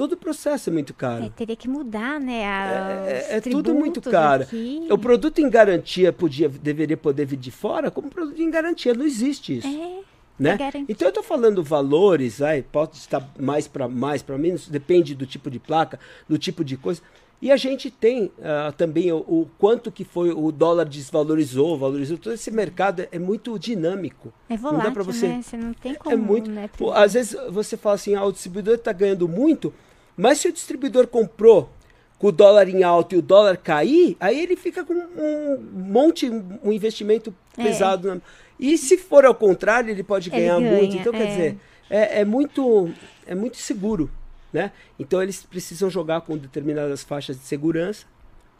[0.00, 1.24] Todo o processo é muito caro.
[1.24, 2.46] É, teria que mudar, né?
[2.46, 4.44] a- É, os é tudo muito caro.
[4.44, 4.86] aqui.
[4.90, 8.94] O produto em garantia podia, deveria poder vir de fora como produto em garantia.
[8.94, 9.66] Não existe isso.
[9.68, 10.00] É,
[10.38, 10.50] né?
[10.52, 10.86] é garantia.
[10.88, 15.26] Então eu estou falando valores, aí, pode estar mais para mais, para menos, depende do
[15.26, 17.02] tipo de placa, do tipo de coisa.
[17.42, 22.16] E a gente tem ah, também o, o quanto que foi o dólar desvalorizou, valorizou.
[22.16, 24.32] Todo esse mercado é muito dinâmico.
[24.48, 25.42] É não dá volátil, pra você- né?
[25.42, 26.50] Você não tem como, É muito.
[26.50, 26.70] né?
[26.94, 29.74] Às vezes você fala assim, ah, o distribuidor está ganhando muito,
[30.20, 31.70] mas se o distribuidor comprou
[32.18, 36.28] com o dólar em alta e o dólar cair, aí ele fica com um monte,
[36.62, 37.62] um investimento É.
[37.64, 38.14] pesado.
[38.14, 38.20] na-
[38.58, 40.96] E se for ao contrário, ele pode Ele ganhar ganha, muito.
[40.96, 41.26] Então, quer é.
[41.26, 41.58] dizer,
[41.88, 42.90] é, é muito,
[43.26, 44.10] é muito seguro.
[44.52, 44.72] Né?
[44.98, 48.04] Então eles precisam jogar com determinadas faixas de segurança.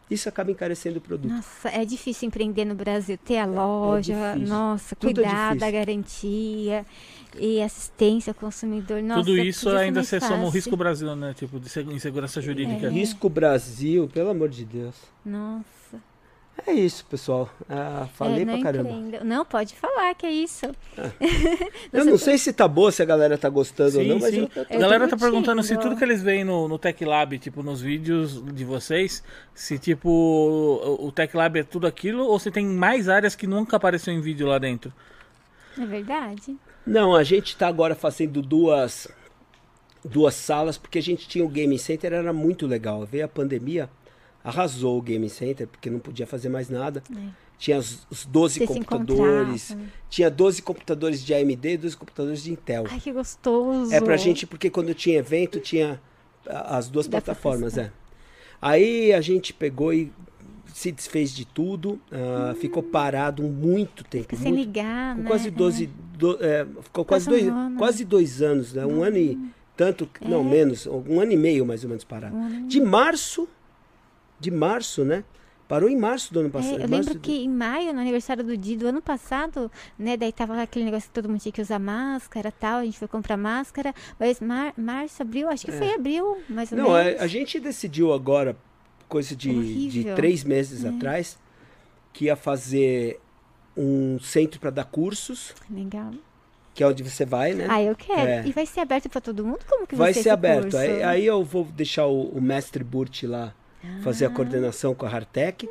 [0.09, 1.29] Isso acaba encarecendo o produto.
[1.31, 3.17] Nossa, é difícil empreender no Brasil.
[3.17, 4.55] Ter a loja, É, difícil.
[4.55, 6.85] nossa, Tudo é cuidar da garantia
[7.39, 9.01] e assistência ao consumidor.
[9.01, 11.33] Nossa, Tudo isso ser ainda você soma o risco Brasil, né?
[11.33, 12.89] Tipo, de segu- insegurança jurídica.
[12.89, 14.95] Risco Brasil, pelo amor de Deus.
[15.25, 15.65] Nossa.
[16.67, 17.49] É isso, pessoal.
[17.67, 18.89] Ah, falei é, pra caramba.
[18.89, 19.23] empreenda.
[19.23, 20.65] Não, pode falar que é isso.
[21.91, 24.29] Eu não sei se tá boa, se a galera tá gostando ou Sim, não, mas
[24.35, 24.47] sim.
[24.55, 27.63] eu, A galera tá perguntando se tudo que eles veem no, no Tech Lab, tipo,
[27.63, 29.23] nos vídeos de vocês,
[29.55, 33.47] se tipo, o, o Tech Lab é tudo aquilo, ou se tem mais áreas que
[33.47, 34.93] nunca apareceu em vídeo lá dentro.
[35.79, 36.55] É verdade.
[36.85, 39.07] Não, a gente está agora fazendo duas
[40.03, 43.05] duas salas porque a gente tinha o Game Center, era muito legal.
[43.05, 43.89] Veio a pandemia,
[44.43, 47.03] arrasou o Game Center porque não podia fazer mais nada.
[47.59, 49.91] Tinha os, os 12 Você se computadores, encontrava.
[50.09, 52.85] tinha 12 computadores de AMD e 12 computadores de Intel.
[52.89, 53.93] Ai, que gostoso.
[53.93, 56.01] É pra gente, porque quando tinha evento, tinha
[56.47, 57.91] as duas Dá plataformas, é.
[58.59, 60.11] Aí a gente pegou e
[60.73, 64.23] se desfez de tudo, ah, ficou parado muito tempo.
[64.23, 65.27] Fica sem muito- ligar, com né?
[65.27, 65.89] quase 12,
[66.21, 67.77] do- é, ficou quase dois, ano.
[67.77, 68.85] quase dois anos, né?
[68.85, 69.37] Um ano e
[69.75, 72.35] tanto, não, menos, um ano e meio mais ou menos parado.
[72.37, 72.67] É.
[72.67, 73.47] De março,
[74.39, 75.23] de março, né?
[75.67, 76.73] Parou em março do ano É, passado.
[76.73, 80.17] eu março lembro do- que em maio, no aniversário do Di do ano passado, né?
[80.17, 82.79] Daí tava aquele negócio que todo mundo tinha que usar máscara e tal.
[82.79, 83.93] A gente foi comprar máscara.
[84.19, 86.81] Mas mar, março, abril, acho que foi abril, mais ou É.
[86.81, 87.21] Não, a, menos.
[87.21, 88.55] a gente decidiu agora,
[89.07, 90.09] coisa de, de.
[90.09, 90.13] É.
[90.13, 91.39] três meses atrás,
[92.13, 93.19] que ia fazer
[93.75, 96.11] um centro para dar cursos, Legal.
[96.73, 97.67] que é onde você vai, né?
[97.69, 98.19] Ah, eu quero.
[98.29, 98.43] É.
[98.45, 99.59] E vai ser aberto pra todo mundo?
[99.67, 100.63] Como que vai vai ser aberto.
[100.63, 100.77] Curso?
[100.77, 103.53] Aí, aí eu vou deixar o, o mestre Burt lá
[104.03, 104.31] fazer a Ah.
[104.31, 105.67] coordenação com a Hartec.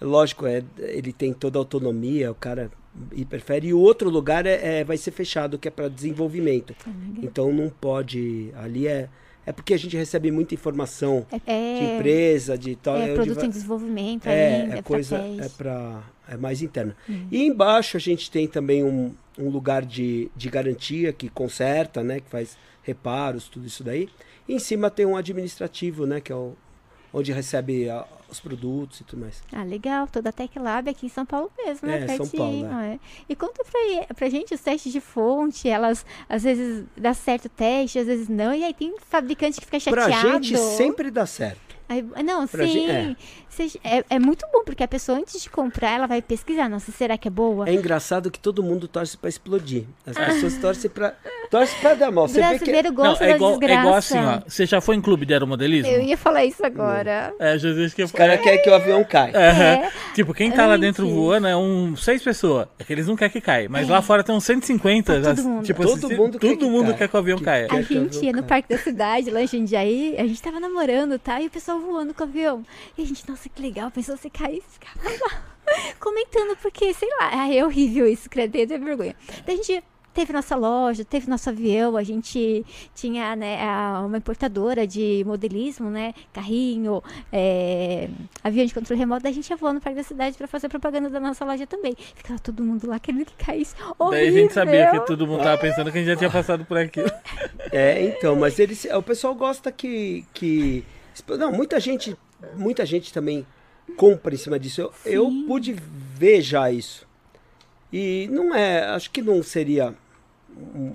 [0.00, 2.70] Lógico, é, ele tem toda a autonomia, o cara
[3.12, 3.68] hiperfere.
[3.68, 6.74] E o outro lugar é, é- vai ser fechado, que é para desenvolvimento.
[7.22, 8.50] Então não pode.
[8.56, 9.08] Ali é.
[9.44, 11.42] É porque a gente recebe muita informação É, de
[11.84, 12.96] é, empresa, de tal.
[12.96, 16.00] é onde produto vai- em desenvolvimento é, ainda, é coisa é para
[16.32, 16.96] é mais interna.
[17.08, 17.26] Hum.
[17.30, 22.20] E embaixo a gente tem também um, um lugar de, de garantia que conserta, né,
[22.20, 24.08] que faz reparos, tudo isso daí.
[24.48, 26.54] E em cima tem um administrativo, né, que é o,
[27.12, 29.42] onde recebe a- os produtos e tudo mais.
[29.52, 30.08] Ah, legal.
[30.10, 32.04] Toda a Tech Lab aqui em São Paulo mesmo, né?
[32.04, 32.98] É, São Pertinho, Paulo, é.
[33.28, 35.68] E conta pra, pra gente os testes de fonte.
[35.68, 38.54] Elas, às vezes, dá certo o teste, às vezes não.
[38.54, 40.42] E aí tem fabricante que fica Pra chateado.
[40.44, 41.60] gente sempre dá certo.
[41.86, 42.72] Aí, não, pra sim.
[42.72, 43.16] gente- é.
[43.84, 46.68] É, é muito bom, porque a pessoa, antes de comprar, ela vai pesquisar.
[46.68, 47.68] Nossa, será que é boa?
[47.68, 49.84] É engraçado que todo mundo torce pra explodir.
[50.06, 51.12] As pessoas torcem pra
[51.50, 52.26] torcem para dar mal.
[52.28, 54.40] Você vê que brasileiro Não, gosta é igual, é igual assim, ó.
[54.46, 55.90] Você já foi em clube de aeromodelismo?
[55.92, 57.32] Eu ia falar isso agora.
[57.38, 59.32] É, Jesus que os caras querem que o avião caia.
[59.36, 59.90] Aham.
[60.14, 62.68] Tipo, quem tá lá dentro voando é um seis pessoas.
[62.78, 63.68] É que eles não querem que caia.
[63.68, 65.20] Mas lá fora tem uns 150.
[65.20, 65.64] Tá todo mundo.
[65.64, 67.66] Tipo, Todo assim, mundo quer todo que mundo quer que o avião Que- caia.
[67.70, 71.40] A gente ia no parque da cidade, lá em Jundiaí, a gente tava namorando, tá?
[71.40, 72.62] E o pessoal voando com o avião.
[72.96, 75.00] E a gente, nossa, que legal, pensou se caísse, ficava
[75.98, 79.16] comentando, porque, sei lá, é horrível isso, credo, é vergonha.
[79.44, 79.82] Daí a gente
[80.12, 82.64] teve nossa loja, teve nosso avião, a gente
[82.94, 83.58] tinha né,
[84.04, 86.14] uma importadora de modelismo, né?
[86.32, 87.02] Carrinho,
[87.32, 88.08] é,
[88.42, 91.20] avião de controle remoto, a gente ia voando para a cidade para fazer propaganda da
[91.20, 91.94] nossa loja também.
[92.14, 93.74] Ficava todo mundo lá querendo que caísse.
[93.98, 94.10] Horrível.
[94.10, 96.64] Daí a gente sabia que todo mundo tava pensando que a gente já tinha passado
[96.64, 97.10] por aquilo.
[97.70, 100.84] É, então, mas eles, o pessoal gosta que, que.
[101.38, 102.16] Não, muita gente,
[102.56, 103.46] muita gente também
[103.96, 104.80] compra em cima disso.
[104.80, 107.06] Eu, eu pude ver já isso.
[107.92, 109.94] E não é, acho que não seria
[110.56, 110.94] um,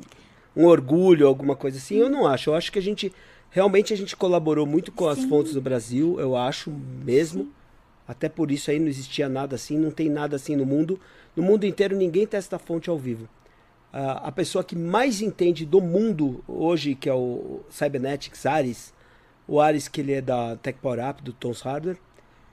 [0.55, 2.49] um, orgulho, alguma coisa assim, eu não acho.
[2.49, 3.13] Eu acho que a gente,
[3.51, 5.21] realmente a gente colaborou muito com Sim.
[5.21, 7.43] as fontes do Brasil, eu acho mesmo.
[7.43, 7.51] Sim.
[8.07, 10.99] Até por isso aí não existia nada assim, não tem nada assim no mundo.
[11.35, 13.25] No mundo inteiro ninguém testa a fonte ao vivo.
[13.93, 18.93] Uh, a pessoa que mais entende do mundo hoje, que é o Cybernetics Ares,
[19.47, 21.97] o Ares que ele é da Tech Power Up, do Tom Hardware,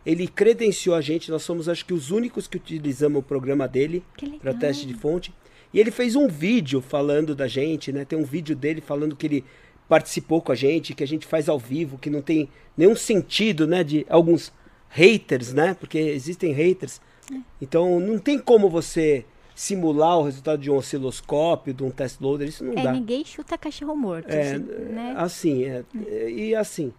[0.06, 4.04] ele credenciou a gente, nós somos acho que os únicos que utilizamos o programa dele
[4.40, 5.32] para teste de fonte.
[5.72, 8.04] E ele fez um vídeo falando da gente, né?
[8.04, 9.44] Tem um vídeo dele falando que ele
[9.88, 13.66] participou com a gente, que a gente faz ao vivo, que não tem nenhum sentido,
[13.66, 13.82] né?
[13.82, 14.52] De alguns
[14.90, 15.74] haters, né?
[15.74, 17.00] Porque existem haters.
[17.32, 17.36] É.
[17.60, 19.24] Então não tem como você
[19.55, 22.93] simular o resultado de um osciloscópio, de um test loader, isso não é, dá.
[22.93, 24.28] Ninguém chuta cachorro morto.
[24.31, 24.59] É, assim,
[24.90, 25.14] né?
[25.16, 26.31] assim é, é.
[26.31, 26.93] e assim.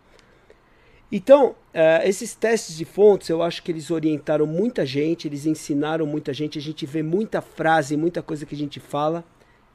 [1.12, 6.06] Então, uh, esses testes de fontes, eu acho que eles orientaram muita gente, eles ensinaram
[6.06, 6.58] muita gente.
[6.58, 9.24] A gente vê muita frase, muita coisa que a gente fala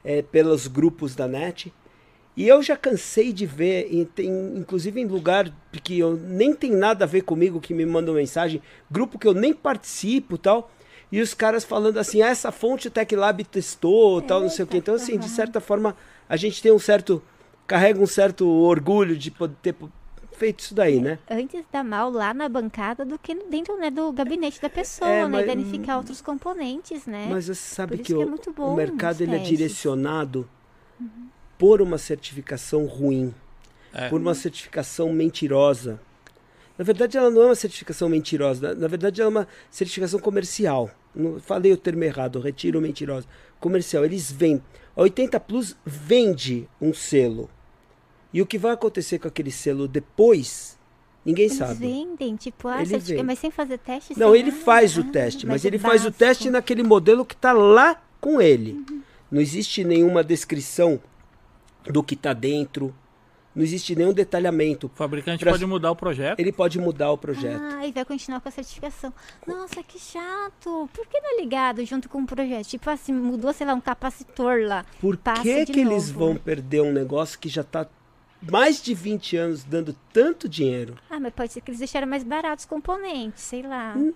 [0.03, 1.73] é, pelos grupos da net.
[2.35, 5.53] E eu já cansei de ver, em, em, inclusive em lugar
[5.83, 9.33] que eu nem tem nada a ver comigo, que me mandam mensagem, grupo que eu
[9.33, 10.71] nem participo tal,
[11.11, 14.63] e os caras falando assim, ah, essa fonte o TechLab testou, é, tal, não sei
[14.63, 14.77] o que.
[14.77, 15.95] Então, assim, de certa forma,
[16.29, 17.21] a gente tem um certo,
[17.67, 19.75] carrega um certo orgulho de poder ter
[20.37, 21.19] feito isso daí, né?
[21.29, 25.27] Antes da mal lá na bancada do que dentro né, do gabinete da pessoa, é,
[25.27, 25.43] né?
[25.43, 27.27] Danificar outros componentes, né?
[27.29, 30.49] Mas você sabe que, que o, é o, mercado ele é direcionado
[30.99, 31.27] uhum.
[31.57, 33.33] por uma certificação ruim,
[33.93, 34.07] é.
[34.07, 35.99] por uma certificação mentirosa.
[36.77, 38.73] Na verdade, ela não é uma certificação mentirosa.
[38.73, 40.89] Na, verdade, ela é uma certificação comercial.
[41.41, 43.27] Falei o termo errado, retiro mentirosa.
[43.59, 44.05] Comercial.
[44.05, 44.63] Eles vendem.
[44.95, 47.49] A 80 Plus vende um selo.
[48.33, 50.77] E o que vai acontecer com aquele selo depois,
[51.25, 51.79] ninguém Eles sabe.
[51.79, 53.23] vendem, tipo, ah, ele vende.
[53.23, 54.17] mas sem fazer teste?
[54.17, 54.63] Não, ele nada.
[54.63, 58.01] faz o ah, teste, mas, mas ele faz o teste naquele modelo que está lá
[58.21, 58.73] com ele.
[58.89, 59.01] Uhum.
[59.29, 60.99] Não existe nenhuma descrição
[61.85, 62.93] do que está dentro.
[63.53, 64.87] Não existe nenhum detalhamento.
[64.87, 65.51] O fabricante pra...
[65.51, 66.39] pode mudar o projeto?
[66.39, 67.61] Ele pode mudar o projeto.
[67.61, 69.13] Ah, e vai continuar com a certificação.
[69.45, 70.89] Nossa, que chato.
[70.93, 72.67] Por que não é ligado junto com o projeto?
[72.67, 74.85] Tipo assim, mudou, sei lá, um capacitor lá.
[74.99, 77.87] Por que, que eles vão perder um negócio que já está
[78.49, 80.95] mais de 20 anos dando tanto dinheiro.
[81.09, 83.93] Ah, mas pode ser que eles deixaram mais baratos os componentes, sei lá.
[83.95, 84.11] Hum,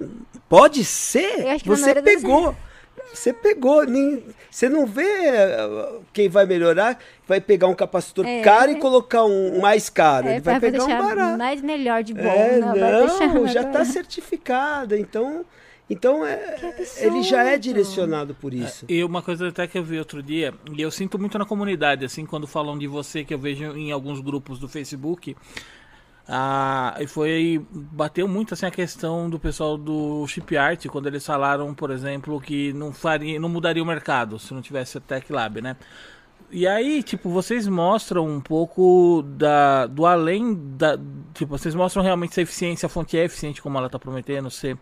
[0.50, 1.60] pode ser?
[1.64, 2.56] Você pegou.
[3.14, 3.82] Você pegou,
[4.50, 9.24] você não vê uh, quem vai melhorar, vai pegar um capacitor é, caro e colocar
[9.24, 10.28] um mais caro.
[10.28, 11.38] É, Ele vai pegar um barato.
[11.38, 12.22] Mais melhor de bom.
[12.22, 14.96] É, não, não já está certificado.
[14.96, 15.46] Então,
[15.90, 16.58] então é,
[16.98, 18.86] ele já é direcionado por é, isso.
[18.90, 21.46] É, e uma coisa até que eu vi outro dia, e eu sinto muito na
[21.46, 25.36] comunidade, assim, quando falam de você, que eu vejo em alguns grupos do Facebook,
[26.28, 31.26] ah, e foi bateu muito assim a questão do pessoal do chip art quando eles
[31.26, 35.32] falaram, por exemplo, que não faria, não mudaria o mercado se não tivesse a Tech
[35.32, 35.76] Lab, né?
[36.52, 40.98] E aí, tipo, vocês mostram um pouco da, do além da.
[41.34, 44.50] Tipo, vocês mostram realmente se a eficiência, a fonte é eficiente como ela está prometendo
[44.50, 44.78] ser.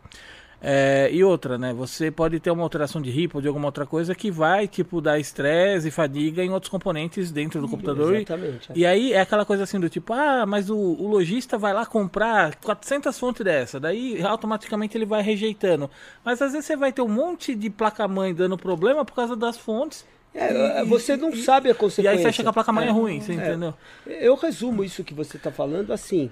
[0.66, 1.74] É, e outra, né?
[1.74, 5.02] Você pode ter uma alteração de RIP ou de alguma outra coisa que vai, tipo,
[5.02, 8.16] dar estresse e fadiga em outros componentes dentro do computador.
[8.16, 8.70] Exatamente.
[8.74, 8.78] E, é.
[8.78, 11.86] e aí é aquela coisa assim do tipo, ah, mas o, o lojista vai lá
[11.86, 15.92] comprar 400 fontes dessa, daí automaticamente ele vai rejeitando.
[16.24, 19.58] Mas às vezes você vai ter um monte de placa-mãe dando problema por causa das
[19.58, 20.06] fontes.
[20.34, 22.04] É, é você não sabe a consequência.
[22.04, 23.36] E aí você acha que a placa-mãe é, é, ruim, você é.
[23.36, 23.74] entendeu?
[24.08, 26.32] Eu resumo isso que você está falando assim.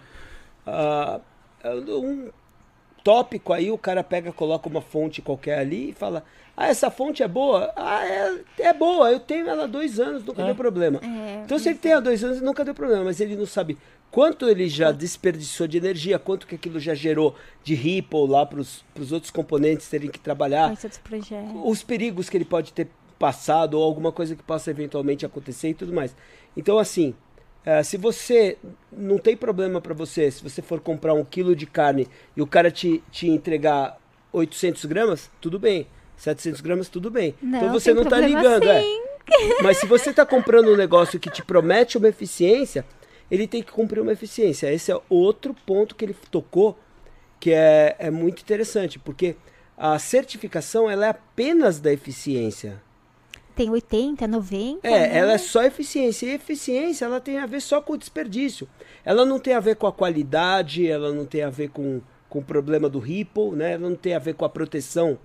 [0.66, 1.22] Uh,
[1.90, 2.30] um
[3.03, 6.23] tópico aí, o cara pega, coloca uma fonte qualquer ali e fala:
[6.56, 7.72] Ah, essa fonte é boa?
[7.76, 10.45] Ah, é, é boa, eu tenho ela há dois anos, nunca é.
[10.45, 10.99] deu problema.
[11.03, 13.78] É, então, se ele tem há dois anos, nunca deu problema, mas ele não sabe
[14.10, 18.60] quanto ele já desperdiçou de energia, quanto que aquilo já gerou de ripple lá para
[18.60, 20.73] os outros componentes terem que trabalhar,
[21.64, 22.88] os perigos que ele pode ter
[23.18, 26.15] passado ou alguma coisa que possa eventualmente acontecer e tudo mais.
[26.57, 27.14] Então, assim,
[27.65, 28.57] Uh, se você
[28.91, 32.47] não tem problema para você, se você for comprar um quilo de carne e o
[32.47, 33.97] cara te, te entregar
[34.33, 35.85] 800 gramas, tudo bem.
[36.17, 37.35] 700 gramas, tudo bem.
[37.41, 38.67] Não, então você não está ligando.
[38.67, 38.83] É.
[39.61, 42.85] Mas se você está comprando um negócio que te promete uma eficiência,
[43.29, 44.71] ele tem que cumprir uma eficiência.
[44.71, 46.77] Esse é outro ponto que ele tocou
[47.39, 49.35] que é, é muito interessante, porque
[49.75, 52.81] a certificação ela é apenas da eficiência.
[53.52, 54.88] Tem 80, 90.
[54.88, 55.18] É, né?
[55.18, 56.26] ela é só eficiência.
[56.26, 58.68] E eficiência, ela tem a ver só com o desperdício.
[59.06, 62.40] Ela não tem a ver com a qualidade, ela não tem a ver com, com
[62.40, 63.73] o problema do ripple, né?
[63.73, 65.18] Ela não tem a ver com a proteção.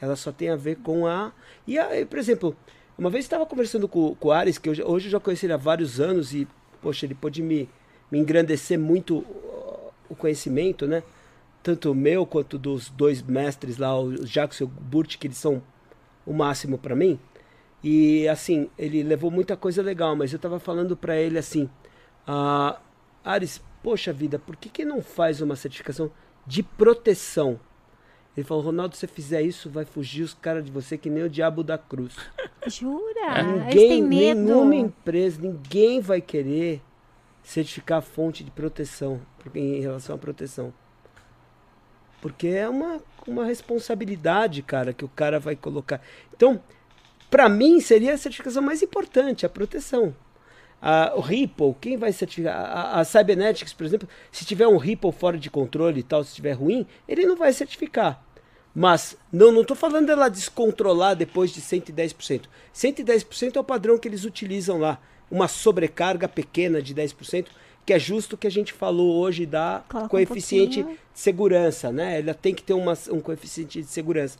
[0.00, 1.32] Ela só tem a ver com a...
[1.66, 2.56] E, a, por exemplo,
[2.96, 5.52] uma vez estava conversando com, com o Ares, que eu, hoje eu já conheci ele
[5.52, 6.46] há vários anos e,
[6.80, 7.68] poxa, ele pôde me,
[8.10, 9.24] me engrandecer muito
[10.08, 11.02] o conhecimento, né?
[11.62, 15.36] Tanto o meu quanto dos dois mestres lá, o Jacques e o Burt, que eles
[15.36, 15.62] são
[16.24, 17.18] o máximo para mim.
[17.82, 21.68] E assim, ele levou muita coisa legal, mas eu tava falando para ele assim:
[22.26, 22.80] ah,
[23.24, 26.10] Ares, poxa vida, por que, que não faz uma certificação
[26.46, 27.60] de proteção?
[28.36, 31.24] Ele falou: Ronaldo, se você fizer isso, vai fugir os caras de você que nem
[31.24, 32.16] o diabo da cruz.
[32.66, 33.40] Jura?
[33.40, 36.82] Eles ninguém, nenhuma empresa, ninguém vai querer
[37.42, 39.20] certificar a fonte de proteção
[39.54, 40.72] em relação à proteção.
[42.20, 46.00] Porque é uma, uma responsabilidade, cara, que o cara vai colocar.
[46.34, 46.60] Então,
[47.30, 50.14] para mim, seria a certificação mais importante, a proteção.
[50.80, 52.54] A, o Ripple, quem vai certificar?
[52.54, 56.30] A, a Cybernetics, por exemplo, se tiver um Ripple fora de controle e tal, se
[56.30, 58.22] estiver ruim, ele não vai certificar.
[58.74, 62.42] Mas não não estou falando dela descontrolar depois de 110%.
[62.72, 65.00] 110% é o padrão que eles utilizam lá.
[65.30, 67.48] Uma sobrecarga pequena de 10%,
[67.84, 70.98] que é justo o que a gente falou hoje da Coloca um coeficiente pouquinho.
[71.12, 72.20] de segurança, né?
[72.20, 74.38] Ela tem que ter uma, um coeficiente de segurança.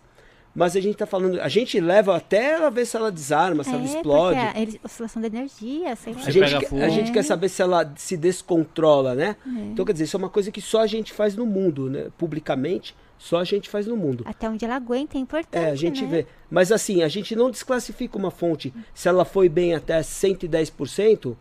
[0.58, 3.70] Mas a gente está falando, a gente leva até ela ver se ela desarma, se
[3.70, 4.40] ela É, explode.
[4.40, 6.20] porque a oscilação de energia, sei lá.
[6.26, 6.82] A gente, fogo.
[6.82, 9.36] a gente quer saber se ela se descontrola, né?
[9.46, 9.50] É.
[9.66, 12.08] Então, quer dizer, isso é uma coisa que só a gente faz no mundo, né?
[12.18, 14.24] Publicamente, só a gente faz no mundo.
[14.26, 16.08] Até onde ela aguenta é importante, É, a gente né?
[16.08, 16.26] vê.
[16.50, 18.74] Mas assim, a gente não desclassifica uma fonte.
[18.92, 21.36] Se ela foi bem até 110%,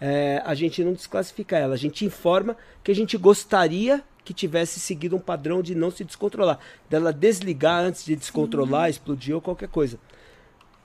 [0.00, 1.74] é, a gente não desclassifica ela.
[1.74, 6.02] A gente informa que a gente gostaria que tivesse seguido um padrão de não se
[6.02, 6.58] descontrolar.
[6.90, 9.98] Dela desligar antes de descontrolar, explodir ou qualquer coisa.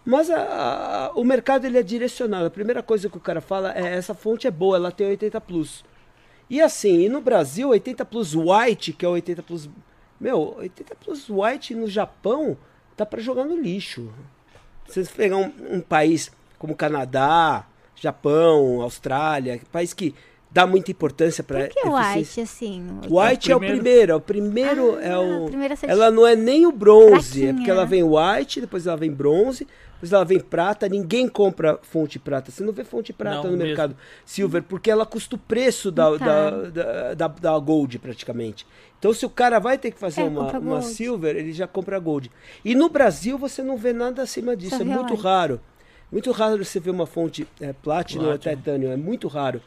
[0.05, 2.45] Mas a- a- o mercado ele é direcionado.
[2.45, 5.41] A primeira coisa que o cara fala é essa fonte é boa, ela tem 80
[5.41, 5.83] plus.
[6.49, 9.67] E assim, e no Brasil, 80 plus white, que é o 80 plus.
[10.19, 12.55] Meu, 80 plus white no Japão
[12.95, 14.11] tá para jogar no lixo.
[14.87, 17.65] Se você pegar um, um país como Canadá,
[17.95, 20.13] Japão, Austrália, país que
[20.51, 22.85] dá muita importância para Por que o white, assim?
[23.09, 25.49] White é o primeiro- primeiro, é o primeiro Ah, é o.
[25.87, 29.65] Ela não é nem o bronze, é porque ela vem white, depois ela vem bronze,
[29.93, 30.89] depois ela vem prata.
[30.89, 32.51] Ninguém compra fonte prata.
[32.51, 33.63] Você não vê fonte prata Não, no mesmo.
[33.67, 33.95] mercado
[34.25, 36.25] silver, porque ela custa o preço da, Tá.
[36.25, 38.65] da, da, da, da gold praticamente.
[38.99, 41.97] Então, se o cara vai ter que fazer É, uma, uma silver, ele já compra
[41.97, 42.29] gold.
[42.63, 45.23] E no Brasil você não vê nada acima disso, Só é muito white.
[45.23, 45.59] raro.
[46.11, 49.61] Muito raro você ver uma fonte é, platinum ou titânio, é muito raro.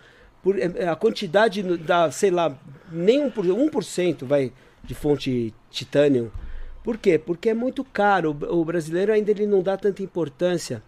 [0.44, 2.56] Por, é- a quantidade da, sei lá,
[2.92, 3.32] nem 1%,
[3.70, 4.52] 1% vai
[4.84, 6.30] de fonte titânio.
[6.84, 7.18] Por quê?
[7.18, 8.30] Porque é muito caro.
[8.30, 10.82] O, brasileiro ainda ele não dá tanta importância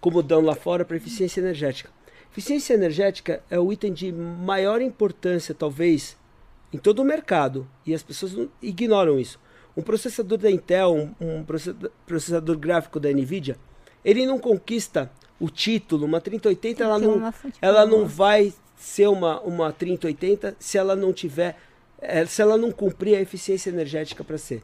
[0.00, 1.90] como dão lá fora para eficiência energética.
[2.32, 6.16] Eficiência energética é o item de maior importância, talvez,
[6.72, 7.68] em todo o mercado.
[7.84, 9.38] E as pessoas ignoram isso.
[9.76, 13.56] Um processador da Intel, um, processa- processador gráfico da Nvidia,
[14.02, 15.10] ele não conquista
[15.40, 16.06] o título.
[16.06, 21.12] Uma 3080 Tem ela não, ela não vai ser uma, uma 3080 se ela não
[21.12, 21.56] tiver,
[22.00, 24.62] eh, se ela não cumprir a eficiência energética para ser.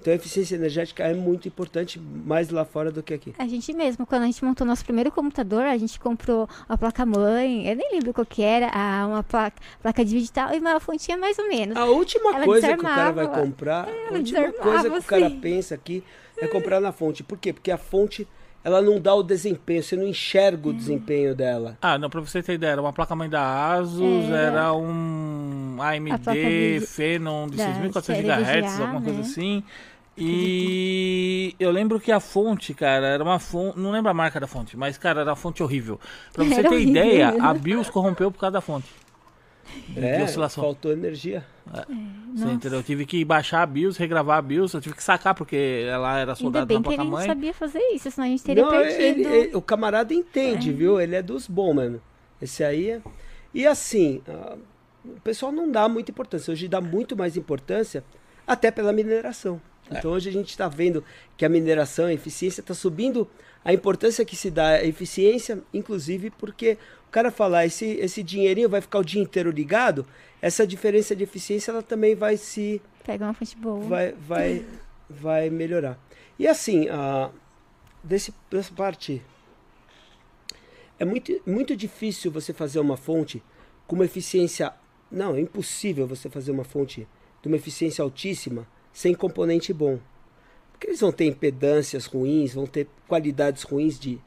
[0.00, 3.34] Então a eficiência energética é muito importante, mais lá fora do que aqui.
[3.38, 7.66] A gente mesmo, quando a gente montou nosso primeiro computador, a gente comprou a placa-mãe,
[7.66, 11.16] eu nem lembro qual que era, a, uma placa, placa de vídeo e uma fontinha
[11.16, 11.76] mais ou menos.
[11.76, 15.30] A última Ela coisa que o cara vai comprar, a última coisa que o cara
[15.30, 15.40] sim.
[15.40, 16.04] pensa aqui
[16.38, 17.24] é comprar na fonte.
[17.24, 17.52] Por quê?
[17.52, 18.28] Porque a fonte
[18.66, 20.76] ela não dá o desempenho, você não enxerga o Hum.
[20.76, 21.78] desempenho dela.
[21.80, 24.36] Ah, não, pra você ter ideia, era uma placa-mãe da Asus, Era.
[24.38, 28.26] era um AMD de- Phenom de da 6.400 série
[28.62, 29.24] GHz, alguma coisa né?
[29.24, 29.62] assim.
[30.18, 33.78] E eu lembro que a fonte, cara, era uma fonte.
[33.78, 36.00] Não lembro a marca da fonte, mas, cara, era uma fonte horrível.
[36.32, 38.86] Pra você Era ter horrível ideia, a BIOS corrompeu por causa da fonte.
[39.88, 40.62] De É, oscilação.
[40.64, 41.44] faltou energia.
[41.66, 41.84] Você
[42.44, 42.52] Nossa.
[42.54, 42.78] entendeu?
[42.78, 46.12] Eu tive que baixar a BIOS, regravar a BIOS, eu tive que sacar porque ela
[46.18, 48.62] era Ainda soldada bem na que ele não sabia fazer isso, senão a gente teria
[48.64, 49.00] Não, perdido.
[49.00, 51.00] ele- ele- o camarada entende, viu?
[51.00, 52.00] Ele é dos bons, mano.
[52.40, 53.00] Esse aí é.
[53.52, 54.56] E assim, ah,
[55.04, 56.52] o pessoal não dá muita importância.
[56.52, 58.04] Hoje dá muito mais importância,
[58.46, 59.60] até pela mineração.
[59.90, 61.02] Então hoje a gente está vendo
[61.36, 63.26] que a mineração, a eficiência está subindo.
[63.64, 66.76] A importância que se dá à eficiência, inclusive porque
[67.16, 70.06] cara falar esse, esse dinheirinho vai ficar o dia inteiro ligado,
[70.42, 73.80] essa diferença de eficiência ela também vai se Pega uma fonte boa.
[73.80, 74.66] vai, vai,
[75.08, 75.98] vai melhorar.
[76.38, 77.30] E assim, a,
[78.04, 79.22] desse, dessa parte,
[80.98, 83.42] é muito, muito difícil você fazer uma fonte
[83.86, 84.74] com uma eficiência.
[85.10, 87.08] Não, é impossível você fazer uma fonte
[87.40, 89.98] de uma eficiência altíssima sem componente bom.
[90.70, 94.20] Porque eles vão ter impedâncias ruins, vão ter qualidades ruins de.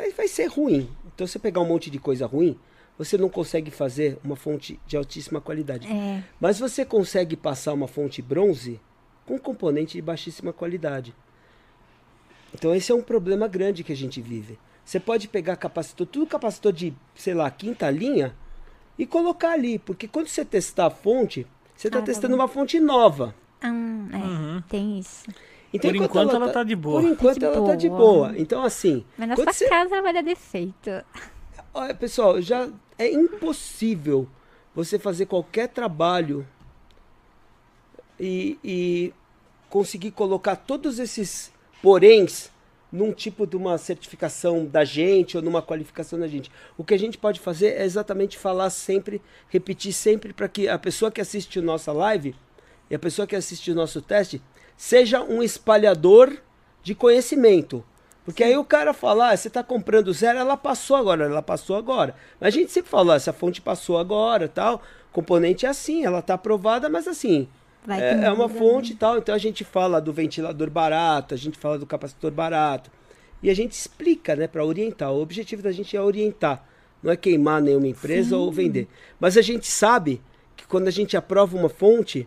[0.00, 0.88] Vai, vai ser ruim.
[1.14, 2.58] Então, você pegar um monte de coisa ruim,
[2.96, 5.86] você não consegue fazer uma fonte de altíssima qualidade.
[5.86, 6.22] É.
[6.40, 8.80] Mas você consegue passar uma fonte bronze
[9.26, 11.14] com componente de baixíssima qualidade.
[12.54, 14.58] Então esse é um problema grande que a gente vive.
[14.84, 18.34] Você pode pegar capacitor, tudo capacitor de, sei lá, quinta linha
[18.98, 21.46] e colocar ali, porque quando você testar a fonte,
[21.76, 23.34] você está Ah, testando uma fonte nova.
[23.62, 24.62] Hum, é, Uhum.
[24.68, 25.24] tem isso.
[25.78, 27.00] Por enquanto ela tá de boa.
[27.00, 27.98] Por enquanto de ela tá de boa.
[28.28, 28.34] boa.
[28.38, 30.90] Então assim, Mas na quando sua você- casa ela vai dar defeito.
[31.72, 32.68] Olha, pessoal, já
[32.98, 34.28] é impossível
[34.74, 36.46] você fazer qualquer trabalho
[38.18, 39.12] e, e
[39.68, 41.52] conseguir colocar todos esses
[41.82, 42.50] poréns
[42.92, 46.50] num tipo de uma certificação da gente ou numa qualificação da gente.
[46.76, 50.76] O que a gente pode fazer é exatamente falar sempre, repetir sempre para que a
[50.78, 52.34] pessoa que assiste a nossa live
[52.90, 54.42] e a pessoa que assiste o nosso teste
[54.80, 56.38] seja um espalhador
[56.82, 57.84] de conhecimento.
[58.24, 61.76] Porque aí o cara fala, ah, você está comprando zero, ela passou agora, ela passou
[61.76, 62.14] agora.
[62.40, 64.80] Mas a gente sempre fala, ah, essa fonte passou agora, tal.
[65.12, 67.46] Componente é assim, ela está aprovada, mas assim,
[67.86, 68.98] é, é uma muda, fonte e né?
[68.98, 69.18] tal.
[69.18, 72.90] Então a gente fala do ventilador barato, a gente fala do capacitor barato.
[73.42, 75.12] E a gente explica, né, para orientar.
[75.12, 76.64] O objetivo da gente é orientar,
[77.02, 78.88] não é queimar nenhuma empresa ou vender.
[79.20, 80.22] Mas a gente sabe
[80.56, 82.26] que quando a gente aprova uma fonte,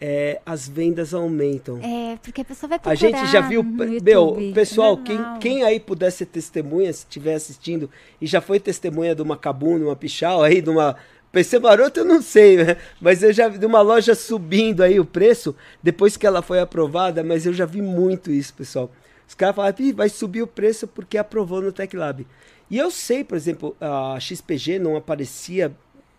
[0.00, 1.80] é, as vendas aumentam.
[1.82, 5.16] É, porque a pessoa vai A procurar gente já viu, no meu, YouTube, pessoal, quem,
[5.16, 5.38] normal.
[5.38, 9.78] quem aí puder ser testemunha, se estiver assistindo, e já foi testemunha de uma Cabum,
[9.78, 10.96] de uma Pichal, aí, de uma
[11.32, 12.76] PC Maroto, eu não sei, né?
[13.00, 16.60] Mas eu já vi de uma loja subindo aí o preço, depois que ela foi
[16.60, 18.90] aprovada, mas eu já vi muito isso, pessoal.
[19.26, 22.26] Os caras falaram, "Ih, vai subir o preço porque aprovou no TecLab.
[22.70, 25.70] E eu sei, por exemplo, a XPG não aparecia,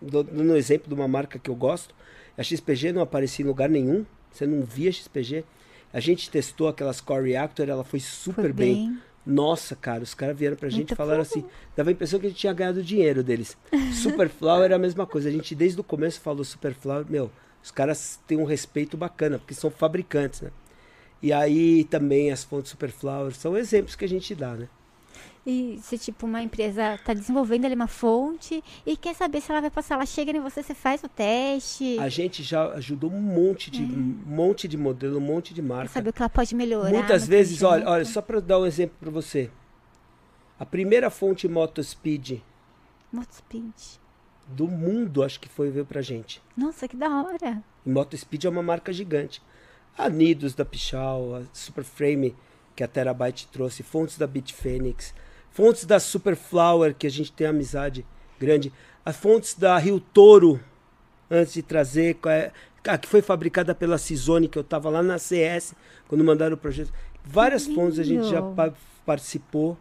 [0.01, 1.93] um exemplo de uma marca que eu gosto,
[2.39, 5.43] a XPG não aparecia em lugar nenhum, você não via XPG.
[5.91, 8.75] A gente testou aquelas Core Reactor, ela foi super Foi bem.
[8.75, 8.99] bem.
[9.25, 11.43] Nossa, cara, os caras vieram pra gente e falaram assim,
[11.75, 13.57] dava a impressão que a gente tinha ganhado dinheiro deles.
[14.01, 17.29] Superflower era a mesma coisa, a gente desde o começo falou Superflower, meu,
[17.61, 20.51] os caras têm um respeito bacana, porque são fabricantes, né?
[21.21, 24.69] E aí também as fontes Superflower são exemplos que a gente dá, né?
[25.45, 29.61] E se, tipo, uma empresa está desenvolvendo ali uma fonte e quer saber se ela
[29.61, 31.97] vai passar, ela chega em você, você faz o teste.
[31.97, 35.67] A gente já ajudou um monte de, um monte de modelo, um monte de Quer
[35.67, 35.89] marca.
[35.93, 36.91] saber o que ela pode melhorar.
[36.91, 39.49] Muitas vezes, olha, olha, só para dar um exemplo para você.
[40.59, 42.43] A primeira fonte Motospeed
[43.11, 43.73] Motospeed.
[44.47, 46.41] do mundo, acho que foi veio pra gente.
[46.55, 47.63] Nossa, que da hora.
[47.85, 49.41] E Motospeed é uma marca gigante.
[49.97, 52.35] A Nidos da Pichal, a Superframe
[52.75, 55.13] que a Terabyte trouxe, fontes da Bitfenix,
[55.59, 58.05] fontes da Superflower que a gente tem amizade
[58.39, 58.71] grande,
[59.05, 60.57] as fontes da Rio Toro
[61.29, 62.51] antes de trazer, é-
[62.87, 65.75] a que foi fabricada pela Cisone, que eu estava lá na CS
[66.07, 66.93] quando mandaram o projeto.
[67.25, 68.71] Várias fontes a gente já pa-
[69.05, 69.77] participou,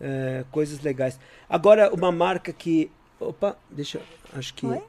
[0.00, 1.18] é, coisas legais.
[1.50, 2.88] Agora, uma marca que.
[3.18, 3.98] Opa, deixa.
[3.98, 4.64] eu- Acho que.
[4.64, 4.80] Oi?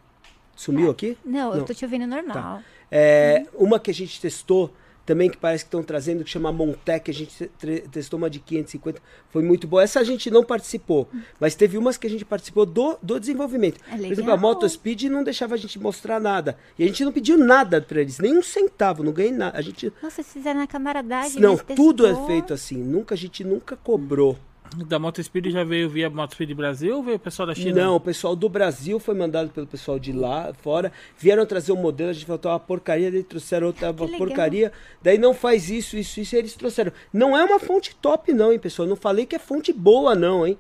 [0.55, 1.18] Sumiu aqui?
[1.26, 1.65] Não, eu Não.
[1.65, 2.61] tô te ouvindo normal.
[2.91, 4.72] É, Uma que a gente testou
[5.08, 7.50] também, que parece que estão trazendo, que chama Montec, a gente
[7.90, 9.82] testou uma de 550, foi muito boa.
[9.82, 11.08] Essa a gente não participou,
[11.40, 13.80] mas teve umas que a gente participou do, do desenvolvimento.
[13.90, 14.38] É Por exemplo, a.
[14.38, 16.58] Motospeed não deixava a gente mostrar nada.
[16.78, 19.58] E a gente não pediu nada para eles, nem um centavo, não ganhei nada.
[19.58, 21.42] A gente, Nossa, vocês fizeram na camaradagem.
[21.42, 22.76] não, tudo é feito assim.
[22.78, 24.38] Nunca a gente nunca cobrou.
[24.76, 27.81] Da Motospeed já veio via Motospeed Brasil ou veio o pessoal da China?
[27.85, 30.91] Não, o pessoal do Brasil foi mandado pelo pessoal de lá, fora.
[31.18, 34.18] Vieram trazer um modelo, a gente falou, "Tá uma porcaria, daí trouxeram outra Que legal.
[34.18, 34.72] porcaria.
[35.02, 36.91] Daí não faz isso, isso, isso, e eles trouxeram.
[37.11, 38.85] Não é uma fonte top, não, hein, pessoal?
[38.85, 40.57] Eu não falei que é fonte boa, não, hein?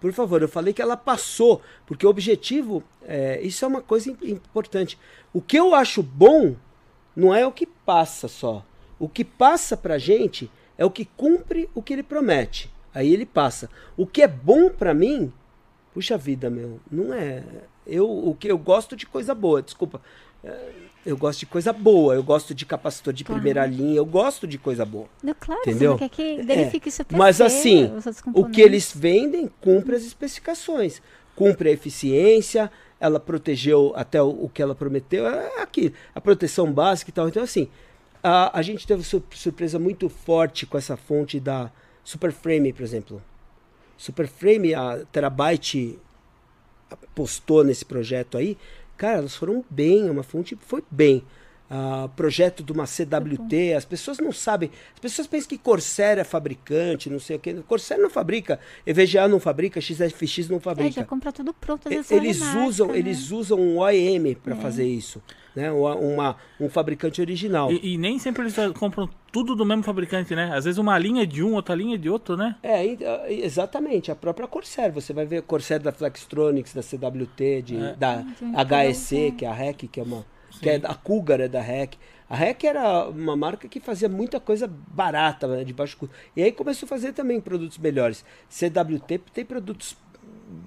[0.00, 1.60] Por favor, eu falei que ela passou.
[1.84, 4.96] Porque o objetivo, é, isso é uma coisa im- importante.
[5.32, 6.54] O que eu acho bom
[7.14, 8.64] não é o que passa só.
[8.98, 10.48] O que passa pra gente
[10.78, 12.70] é o que cumpre o que ele promete.
[12.94, 13.68] Aí ele passa.
[13.96, 15.32] O que é bom pra mim,
[15.94, 17.42] puxa vida, meu, não é.
[17.86, 20.00] Eu o que eu gosto de coisa boa, desculpa.
[20.44, 20.70] É,
[21.06, 23.40] Eu gosto de coisa boa, eu gosto de capacitor de Claro.
[23.40, 25.06] primeira linha, eu gosto de coisa boa.
[25.22, 25.92] Não, claro, Entendeu?
[25.96, 27.90] você não quer que verifique isso Mas assim,
[28.34, 31.00] o que eles vendem cumpre as especificações.
[31.34, 32.70] Cumpre a eficiência,
[33.00, 37.28] ela protegeu até o, o que ela prometeu, é aqui, a proteção básica e tal.
[37.28, 37.68] Então, assim,
[38.22, 41.70] a, a gente teve sur- surpresa muito forte com essa fonte da
[42.08, 43.22] Superframe, por exemplo.
[43.98, 45.98] Superframe, a Terabyte
[46.90, 48.56] apostou nesse projeto aí.
[48.96, 51.22] Cara, elas foram bem, é uma fonte foi bem.
[51.70, 53.74] Ah, projeto de uma CWT.
[53.76, 54.70] As pessoas não sabem.
[54.94, 57.54] As pessoas pensam que Corsair é fabricante, não sei o quê.
[57.66, 60.90] Corsair não fabrica, EVGA não fabrica, XFX não É, fabrica.
[60.92, 62.08] já compra tudo pronto, Eles
[62.40, 62.98] remarca, usam, né?
[62.98, 65.22] eles usam um OEM para fazer isso,
[65.54, 65.70] né?
[65.70, 67.70] Uma, uma- um fabricante original.
[67.72, 70.50] E, e nem sempre eles compram tudo do mesmo fabricante, né?
[70.54, 72.56] Às vezes uma linha é de um, outra linha é de outro, né?
[72.62, 74.90] É, ah, exatamente, a própria Corsair.
[74.92, 77.94] Você vai ver Corsair da Flextronics, da CWT, de, É.
[77.94, 78.24] da
[78.88, 79.36] HEC, produto.
[79.36, 80.24] que é a REC, que é uma.
[80.60, 81.96] Que é, a Cougar é da REC.
[82.28, 86.14] A REC era uma marca que fazia muita coisa barata, né, de baixo custo.
[86.36, 88.24] E aí começou a fazer também produtos melhores.
[88.50, 89.96] CWT tem produtos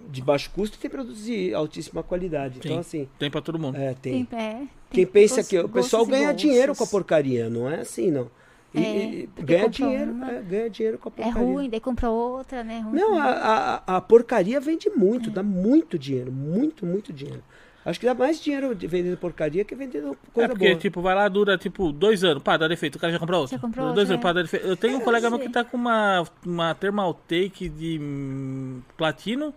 [0.10, 2.58] de baixo custo e tem produtos de altíssima qualidade.
[2.60, 2.80] Então, Sim.
[2.80, 3.78] assim, Tem pra todo mundo.
[3.78, 4.26] é, tem.
[4.26, 7.70] Tem, é, tem Quem pensa gostos- que o pessoal ganha dinheiro com a porcaria, não
[7.70, 8.30] é assim, não.
[8.74, 11.48] E, É, e ganha dinheiro, uma- é, ganha dinheiro com a É porcaria.
[11.48, 12.80] ruim, daí compra outra, né?
[12.80, 15.34] Ruim Não, a, a, a porcaria vende muito, É.
[15.34, 17.44] dá muito dinheiro, muito, muito dinheiro.
[17.84, 20.80] Acho que dá mais dinheiro de vendendo porcaria que vendendo É coisa porque, boa.
[20.80, 22.44] tipo, vai lá, dura, tipo, dois anos.
[22.44, 22.96] Pá, dá defeito.
[22.96, 23.56] O cara já comprou outro.
[23.56, 24.34] Já comprou dois outro, anos, pá, é.
[24.34, 24.68] dá defeito.
[24.68, 28.82] Eu tenho um É, colega eu meu que tá com uma, uma Thermaltake de hum,
[28.96, 29.54] platino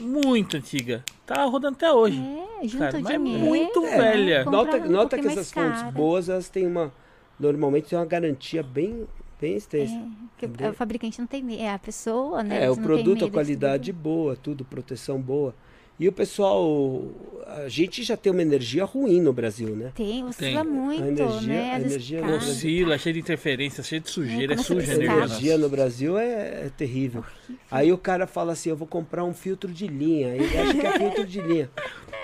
[0.00, 1.04] muito antiga.
[1.24, 2.20] Tá rodando até hoje.
[2.62, 3.44] É, junta Cara, mas é dinheiro.
[3.44, 4.44] muito é, velha.
[4.44, 5.92] nota um nota que essas fontes cara.
[5.92, 6.92] boas, elas têm uma.
[7.38, 9.06] Normalmente tem uma garantia bem,
[9.40, 9.92] bem extensa.
[10.58, 12.64] É, o fabricante não tem medo, é a pessoa, né?
[12.64, 15.54] É, o eles produto, a qualidade boa, tudo, proteção boa.
[15.98, 17.02] E o pessoal,
[17.46, 19.92] a gente já tem uma energia ruim no Brasil, né?
[19.94, 20.70] Tem, oscila Tem.
[20.72, 21.72] muito, A energia- né?
[21.74, 22.26] a energia no.
[22.26, 24.52] Brasil- Oscila, é cheio de interferência, cheio de sujeira.
[24.52, 25.16] É, a suja a A energia.
[25.16, 25.62] energia nossa.
[25.62, 27.24] no Brasil é, é terrível.
[27.70, 30.34] Aí o cara fala assim: eu vou comprar um filtro de linha.
[30.36, 31.70] Ele acha que é filtro de linha.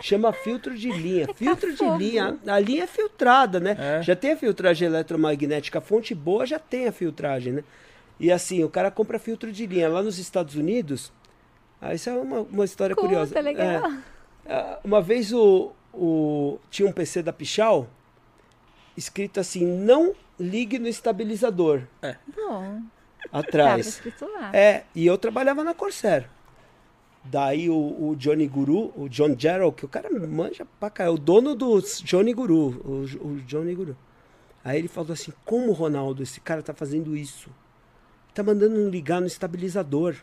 [0.02, 1.28] Chama filtro de linha.
[1.34, 2.38] Filtro de linha.
[2.46, 3.76] A linha é filtrada, né?
[3.78, 4.02] É.
[4.02, 5.78] Já tem a filtragem eletromagnética.
[5.78, 7.64] A fonte boa já tem a filtragem, né?
[8.20, 9.88] E assim, o cara compra filtro de linha.
[9.88, 11.10] Lá nos Estados Unidos.
[11.84, 13.40] Ah, isso é uma, uma história Conta, curiosa.
[13.40, 13.90] legal.
[14.46, 17.88] É, ah, uma vez o, o, tinha um PC da Pichal
[18.96, 21.82] escrito assim: não ligue no estabilizador.
[22.36, 22.82] Bom,
[23.24, 23.86] tava Atrás.
[23.88, 24.54] escrito lá.
[24.54, 26.28] É, e eu trabalhava na Corsair.
[27.24, 31.09] Daí o, o Johnny Guru, o John Gerald, que o cara manja pra cá, é
[31.09, 33.96] o dono do Johnny Guru, o, o Johnny Guru.
[34.64, 37.50] Aí ele falou assim: Como, Ronaldo, esse cara tá fazendo isso?
[38.32, 40.14] Tá mandando ligar no estabilizador.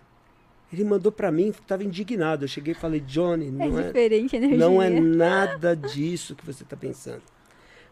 [0.72, 2.46] Ele mandou pra mim, tava indignado.
[2.46, 4.58] Eu cheguei e falei: Johnny, É não é, diferente a energia.
[4.58, 7.22] não é nada disso que você está pensando.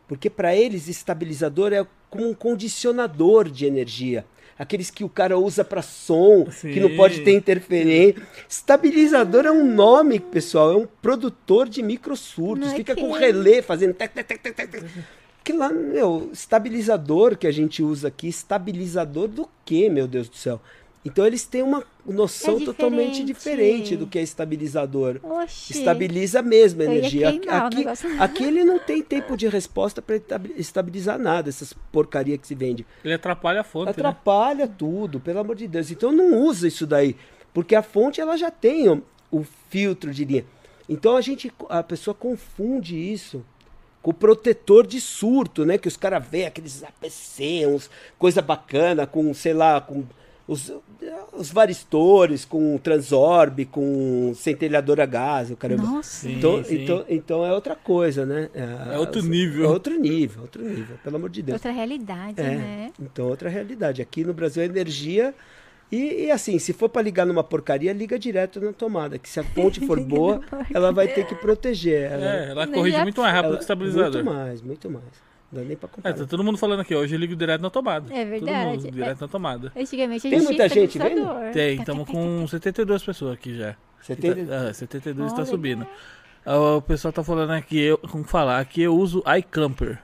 [0.07, 4.25] Porque para eles, estabilizador é como um condicionador de energia.
[4.57, 6.95] Aqueles que o cara usa para som, que não Sim.
[6.95, 8.23] pode ter interferência.
[8.49, 12.67] Estabilizador é um nome, pessoal, é um produtor de microsurtos.
[12.67, 13.19] Não é Fica que com é.
[13.19, 14.83] relé fazendo tec, tec, tec, tec, tec.
[15.43, 20.35] Que lá, meu, estabilizador que a gente usa aqui, estabilizador do quê, meu Deus do
[20.35, 20.59] céu?
[21.07, 23.83] Então eles têm uma noção É totalmente diferente.
[23.83, 25.21] diferente do que é estabilizador.
[25.23, 25.77] Oxi.
[25.77, 27.29] Estabiliza mesmo a Eu ia energia.
[27.29, 27.85] Aqui,
[28.19, 30.17] aqui, ele não tem tempo de resposta para
[30.57, 32.85] estabilizar nada, essas porcaria que se vende.
[33.05, 33.91] Ele atrapalha a fonte, né?
[33.91, 35.89] Atrapalha tudo, pelo amor de Deus.
[35.91, 37.15] Então não usa isso daí,
[37.53, 39.01] porque a fonte ela já tem o,
[39.31, 40.45] o filtro de linha.
[40.89, 43.45] Então a gente, a pessoa confunde isso
[44.01, 45.77] com o protetor de surto, né?
[45.77, 47.89] Que os caras veem aqueles APC, uns
[48.19, 50.03] coisa bacana, com, sei lá, com
[50.47, 50.71] os,
[51.33, 55.83] os varistores, com transorbe, com centelhador a gás, o caramba.
[55.83, 56.09] Nossa.
[56.27, 56.83] Sim, Então, sim.
[56.83, 58.49] então, então é outra coisa, né?
[58.53, 59.65] É outro nível.
[59.65, 61.55] É outro nível, outro nível, pelo amor de Deus.
[61.57, 62.91] Outra realidade, É, né?
[63.01, 64.01] então outra realidade.
[64.01, 65.33] Aqui no Brasil é energia
[65.91, 69.39] e, e assim, se for para ligar numa porcaria, liga direto na tomada, que se
[69.39, 70.41] a fonte for boa,
[70.73, 72.11] ela vai ter que proteger.
[72.11, 74.23] Ela, É, ela Não, corrige muito mais rápido ela- que o estabilizador.
[74.23, 75.05] Muito mais, muito mais.
[75.51, 76.15] Não dá nem para É, comparar.
[76.17, 78.13] tá todo mundo falando aqui, hoje eu ligo direto na tomada.
[78.13, 78.77] É Todo verdade.
[78.77, 79.71] mundo direto na tomada.
[79.75, 81.51] Antigamente a Tem gente muita tinha gente vendo?
[81.53, 83.75] Tem, Tá, estamos tá, tá, com 72 pessoas aqui já.
[84.01, 84.31] Você tem...
[84.51, 85.87] Ah, 72 está subindo.
[86.45, 89.99] Ah, O pessoal tá falando aqui, eu, como falar, aqui eu uso iClamper.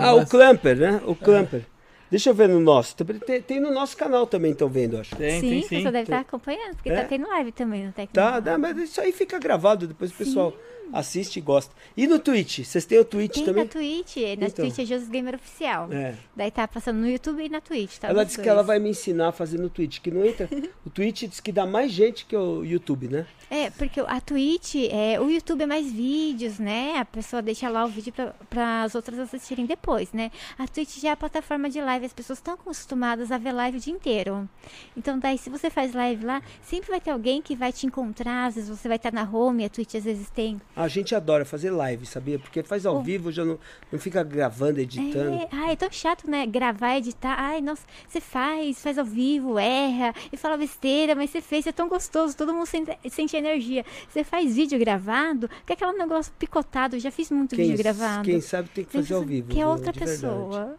[0.00, 1.00] Ah, o Clamper, né?
[1.04, 1.64] O Clamper.
[2.08, 2.94] Deixa eu ver no nosso.
[2.96, 5.16] Tem, tem no nosso canal também, estão vendo, acho.
[5.16, 5.68] Tem, sim, tem o sim.
[5.76, 7.02] pessoal deve estar acompanhando, porque É.
[7.02, 8.12] tá tendo live também no Tecno.
[8.14, 10.54] Tá, né, mas isso aí fica gravado, depois o pessoal
[10.92, 11.74] assiste e gosta.
[11.96, 12.60] E no Twitch?
[12.64, 13.64] Vocês têm o Twitch Tem também?
[13.64, 14.64] na Twitch, na Então.
[14.64, 15.92] Twitch é Jesus Gamer Oficial.
[15.92, 16.14] É.
[16.34, 18.08] Daí tá passando no YouTube e na Twitch, tá?
[18.08, 20.48] ela disse que ela vai me ensinar a fazer no Twitch, que não entra.
[20.84, 23.26] O Twitch diz que dá mais gente que o YouTube, né?
[23.50, 26.98] É, porque a Twitch, é, o YouTube é mais vídeos, né?
[26.98, 28.12] A pessoa deixa lá o vídeo
[28.48, 30.30] para as outras assistirem depois, né?
[30.58, 33.78] A Twitch já é a plataforma de live as pessoas estão acostumadas a ver live
[33.78, 34.48] o dia inteiro.
[34.96, 38.46] Então, daí, se você faz live lá, sempre vai ter alguém que vai te encontrar.
[38.46, 40.60] Às vezes você vai estar na home, a Twitch às vezes tem.
[40.76, 42.38] A gente adora fazer live, sabia?
[42.38, 43.02] Porque faz ao Oh.
[43.02, 43.58] vivo, já não,
[43.90, 45.30] não fica gravando, editando.
[45.42, 46.44] É, ai, é tão chato, né?
[46.46, 47.34] Gravar, editar.
[47.38, 51.72] Ai, nossa, você faz, faz ao vivo, erra e fala besteira, mas você fez, é
[51.72, 53.84] tão gostoso, todo mundo sente, sente energia.
[54.08, 57.78] Você faz vídeo gravado, que é aquele negócio picotado, eu já fiz muito Quem, vídeo
[57.78, 58.22] gravado.
[58.24, 59.48] quem sabe tem que fazer ao vivo.
[59.48, 60.76] Que é outra pessoa.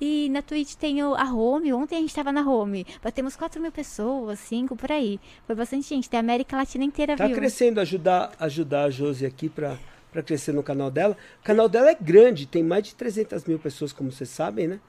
[0.00, 1.72] E na Twitch tem a home.
[1.72, 2.86] Ontem a gente tava na home.
[3.02, 5.18] Batemos 4 mil pessoas, 5 por aí.
[5.46, 6.08] Foi bastante gente.
[6.10, 7.36] Tem a América Latina inteira, Tá viu?
[7.36, 9.76] crescendo, ajudar, ajudar a Josi aqui pra,
[10.12, 11.16] pra crescer no canal dela.
[11.40, 14.80] O canal dela é grande, tem mais de 300 mil pessoas, como vocês sabem, né?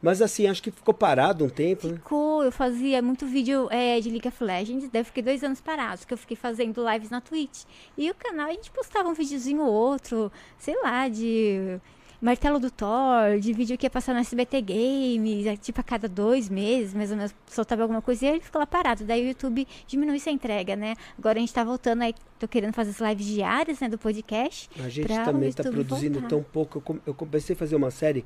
[0.00, 1.94] Mas assim, acho que ficou parado um tempo, né?
[1.94, 5.60] Ficou, eu fazia muito vídeo é, de League of Legends, daí eu fiquei dois anos
[5.60, 7.62] parados, que eu fiquei fazendo lives na Twitch.
[7.96, 11.78] E o canal, a gente postava um videozinho ou outro, sei lá, de
[12.22, 16.08] Martelo do Thor, de vídeo que ia passar no SBT Games, é, tipo a cada
[16.08, 19.02] dois meses, mais ou menos, soltava alguma coisa e ele ficou lá parado.
[19.04, 20.94] Daí o YouTube diminui essa entrega, né?
[21.18, 24.70] Agora a gente tá voltando aí, tô querendo fazer as lives diárias, né, do podcast.
[24.78, 26.28] A gente também YouTube produzindo voltar.
[26.28, 27.00] tão pouco.
[27.04, 28.24] Eu comecei a fazer uma série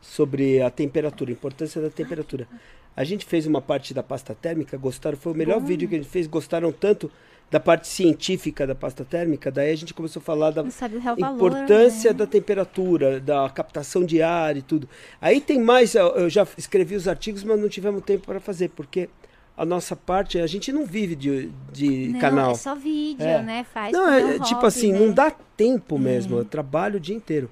[0.00, 2.48] sobre a temperatura, a importância da temperatura.
[2.96, 5.66] A gente fez uma parte da pasta térmica, gostaram, foi o melhor Bom.
[5.66, 7.08] vídeo que a gente fez, gostaram tanto
[7.50, 11.34] da parte científica da pasta térmica, daí a gente começou a falar da real valor,
[11.36, 12.18] importância né?
[12.18, 14.88] da temperatura, da captação de ar e tudo.
[15.20, 19.08] Aí tem mais, eu já escrevi os artigos, mas não tivemos tempo para fazer, porque
[19.56, 22.52] a nossa parte, a gente não vive de, de Não, canal.
[22.52, 23.42] é só vídeo, É.
[23.42, 23.66] né?
[23.72, 24.98] Faz Não, é, é tipo hobby, assim, né?
[25.00, 26.38] não dá tempo mesmo.
[26.38, 27.50] Eu trabalho o dia inteiro.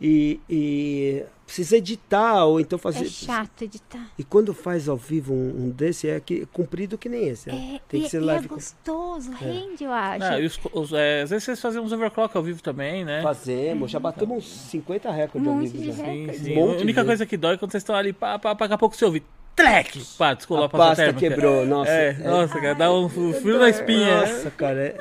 [0.00, 3.04] E, e precisa editar, ou então fazer.
[3.04, 4.06] É chato editar.
[4.18, 7.48] E quando faz ao vivo um, um desse, é que, comprido que nem esse.
[7.50, 7.76] né?
[7.76, 8.46] É, Tem e, que ser e leve.
[8.46, 10.40] é com- gostoso, rende, eu acho.
[10.40, 13.22] E os, os- é, às vezes vocês fazem uns overclock ao vivo também, né?
[13.22, 16.04] Fazemos, já batemos uns 50 recordes ao Um monte vivo de já.
[16.04, 16.54] Sim, Um sim.
[16.54, 18.64] monte a única de coisa que dói é quando vocês estão ali, pá, pá, pá,
[18.64, 19.22] daqui a pouco você ouve.
[19.56, 20.02] Trek!
[20.18, 21.28] Pá, descolou A a pasta térmica.
[21.28, 21.90] quebrou, nossa.
[21.90, 22.28] É, É.
[22.28, 24.20] nossa, cara, dá um frio na espinha.
[24.22, 24.98] Nossa, cara, é,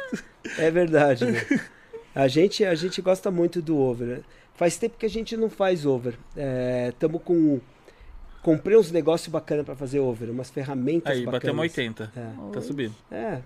[0.59, 1.25] é verdade.
[1.25, 1.39] né?
[2.15, 4.07] A gente, a gente gosta muito do over.
[4.07, 4.19] né?
[4.55, 6.17] Faz tempo que a gente não faz over.
[6.89, 7.59] Estamos com.
[8.41, 11.41] Comprei uns negócios bacanas para fazer over, umas ferramentas Aí, bacanas.
[11.41, 12.11] batemos 80.
[12.15, 12.51] É.
[12.51, 12.93] Tá subindo.
[13.09, 13.39] É.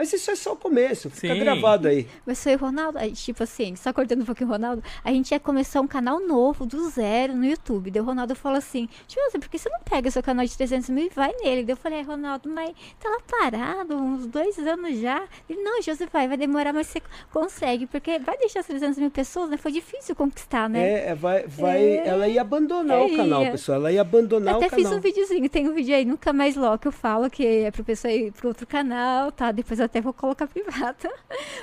[0.00, 1.40] Mas isso é só o começo, fica Sim.
[1.40, 2.08] gravado aí.
[2.24, 5.38] Mas foi o Ronaldo, tipo assim, só cortando um pouquinho o Ronaldo, a gente ia
[5.38, 7.90] começar um canal novo, do zero, no YouTube.
[7.90, 10.56] Daí o Ronaldo falou assim, tipo assim, por que você não pega seu canal de
[10.56, 11.64] 300 mil e vai nele?
[11.64, 15.22] Daí eu falei, "É, Ronaldo, mas tá lá parado, uns dois anos já.
[15.48, 19.10] Ele, não, José, vai, vai demorar, mas você consegue, porque vai deixar as 300 mil
[19.10, 19.58] pessoas, né?
[19.58, 20.80] Foi difícil conquistar, né?
[20.88, 22.06] É, é, vai, vai, É.
[22.08, 23.50] ela ia abandonar É, o canal, ia.
[23.50, 23.76] pessoal.
[23.78, 24.98] Ela ia abandonar Até o fiz canal.
[24.98, 27.84] um videozinho, tem um vídeo aí, nunca mais logo, que eu falo que é pro
[27.84, 29.52] pessoal ir pro outro canal, tá?
[29.52, 31.10] Depois eu até vou colocar privada,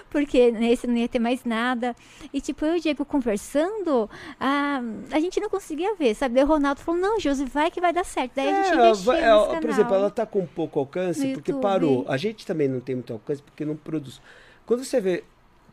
[0.09, 1.95] porque nesse não ia ter mais nada.
[2.33, 4.09] E tipo, eu e o Diego conversando,
[4.39, 4.81] a,
[5.11, 6.35] a gente não conseguia ver, sabe?
[6.35, 8.33] Daí o Ronaldo falou, não, Josi, vai que vai dar certo.
[8.35, 9.61] Daí a gente É, investiu vai- nesse é, canal.
[9.61, 11.61] por exemplo, ela tá com pouco alcance No porque YouTube.
[11.63, 12.05] parou.
[12.07, 14.21] A gente também não tem muito alcance porque não produz.
[14.65, 15.23] Quando você vê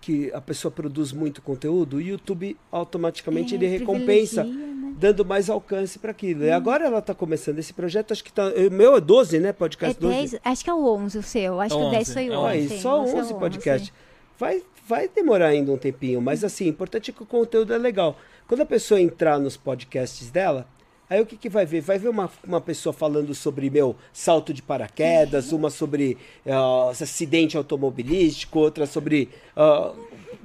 [0.04, 4.92] que a pessoa produz muito conteúdo, o YouTube automaticamente É, ele recompensa né?
[4.98, 6.44] dando mais alcance para aquilo.
[6.44, 9.48] E agora ela tá começando esse projeto, acho que tá, o meu é 12, né,
[9.48, 10.14] É podcast 12.
[10.14, 12.34] 10, acho que é o 11 o seu, acho que o 10 foi É o
[12.34, 12.48] o 11.
[12.48, 13.92] Aí, só o seu 11 podcasts.
[14.38, 17.78] Vai, vai demorar ainda um tempinho, mas assim, o importante é que o conteúdo é
[17.78, 18.18] legal.
[18.46, 20.68] Quando a pessoa entrar nos podcasts dela,
[21.08, 21.80] aí o que, que vai ver?
[21.80, 26.16] Vai ver uma, uma pessoa falando sobre, meu, salto de paraquedas, uma sobre
[26.46, 29.92] ah, acidente automobilístico, outra sobre ah,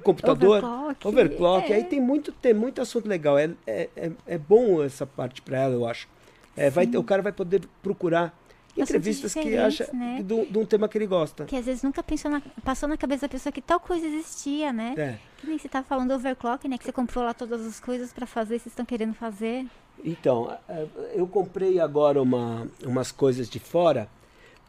[0.03, 0.63] computador.
[0.63, 1.71] Overclock, Overclock.
[1.71, 1.75] é.
[1.77, 3.37] Aí tem muito, tem muito assunto legal.
[3.37, 6.07] É, é, é, é bom essa parte para ela, eu acho.
[6.55, 8.37] É, vai, o cara vai poder procurar
[8.77, 10.21] entrevistas que acha né?
[10.23, 11.45] de, um- de um tema que ele gosta.
[11.45, 14.71] Que às vezes nunca pensou na- passou na cabeça da pessoa que tal coisa existia,
[14.71, 14.93] né?
[14.97, 15.17] É.
[15.37, 16.77] Que nem você tava falando do overclock, né?
[16.77, 19.65] Que você comprou lá todas as coisas pra fazer, vocês estão querendo fazer.
[20.03, 24.09] Então, eh, eu comprei agora uma, umas coisas de fora,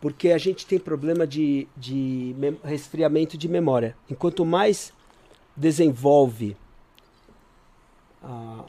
[0.00, 2.34] porque a gente tem problema de, de
[2.64, 3.96] resfriamento de memória.
[4.10, 4.92] Enquanto mais
[5.56, 6.56] desenvolve
[8.22, 8.64] a,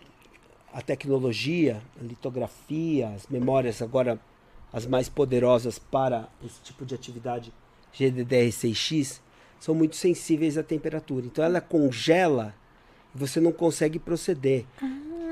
[0.74, 4.20] a tecnologia, a litografia, as memórias agora
[4.74, 7.54] as mais poderosas para esse tipo de atividade
[7.94, 9.20] GDDR6X,
[9.60, 11.26] são muito sensíveis à temperatura.
[11.26, 12.56] Então ela congela
[13.14, 14.66] e você não consegue proceder.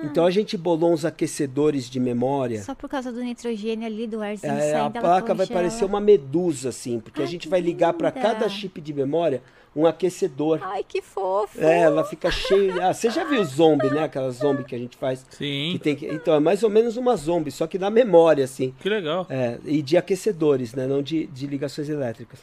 [0.03, 2.61] Então a gente bolou uns aquecedores de memória.
[2.63, 6.69] Só por causa do nitrogênio ali, do arzinho É, a placa vai parecer uma medusa,
[6.69, 9.41] assim, porque a Ai, gente que vai ligar para cada chip de memória
[9.75, 10.59] um aquecedor.
[10.61, 11.59] Ai, que fofo!
[11.61, 12.87] É, ela fica cheia.
[12.87, 14.03] Ah, você já viu zombie, né?
[14.03, 15.25] Aquela zombie que a gente faz.
[15.29, 15.69] Sim.
[15.73, 16.07] Que tem que...
[16.07, 18.73] Então, é mais ou menos uma zombie, só que na memória, assim.
[18.79, 19.27] Que legal.
[19.29, 20.87] É, e de aquecedores, né?
[20.87, 22.39] Não de, de ligações elétricas.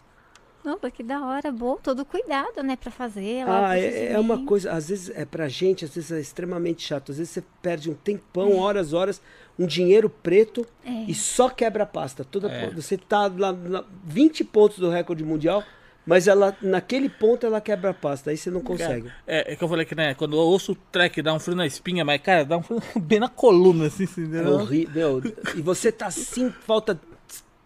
[0.67, 3.45] Nossa, que da hora, bom, todo cuidado, né, pra fazer.
[3.47, 7.13] Ah, é, é uma coisa, às vezes é pra gente, às vezes é extremamente chato.
[7.13, 9.23] Às vezes você perde um tempão, horas, horas,
[9.57, 10.91] um dinheiro preto É.
[11.07, 12.25] e só quebra a pasta.
[12.25, 12.69] Toda, É.
[12.71, 15.63] Você tá lá, lá 20 pontos do recorde mundial,
[16.05, 19.09] mas ela naquele ponto ela quebra a pasta, aí você não consegue.
[19.25, 21.57] É, é que eu falei que, né, quando eu ouço o track dá um frio
[21.57, 24.53] na espinha, mas, cara, dá um frio bem na coluna, assim, É entendeu?
[24.55, 25.23] horrível.
[25.55, 27.01] E você tá assim, falta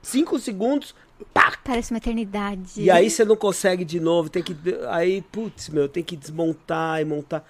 [0.03, 0.95] 5 segundos,
[1.33, 1.57] pá!
[1.65, 2.81] Parece uma eternidade.
[2.83, 4.57] E aí você não consegue de novo, tem que.
[4.89, 7.45] Aí, putz, meu, tem que desmontar e montar.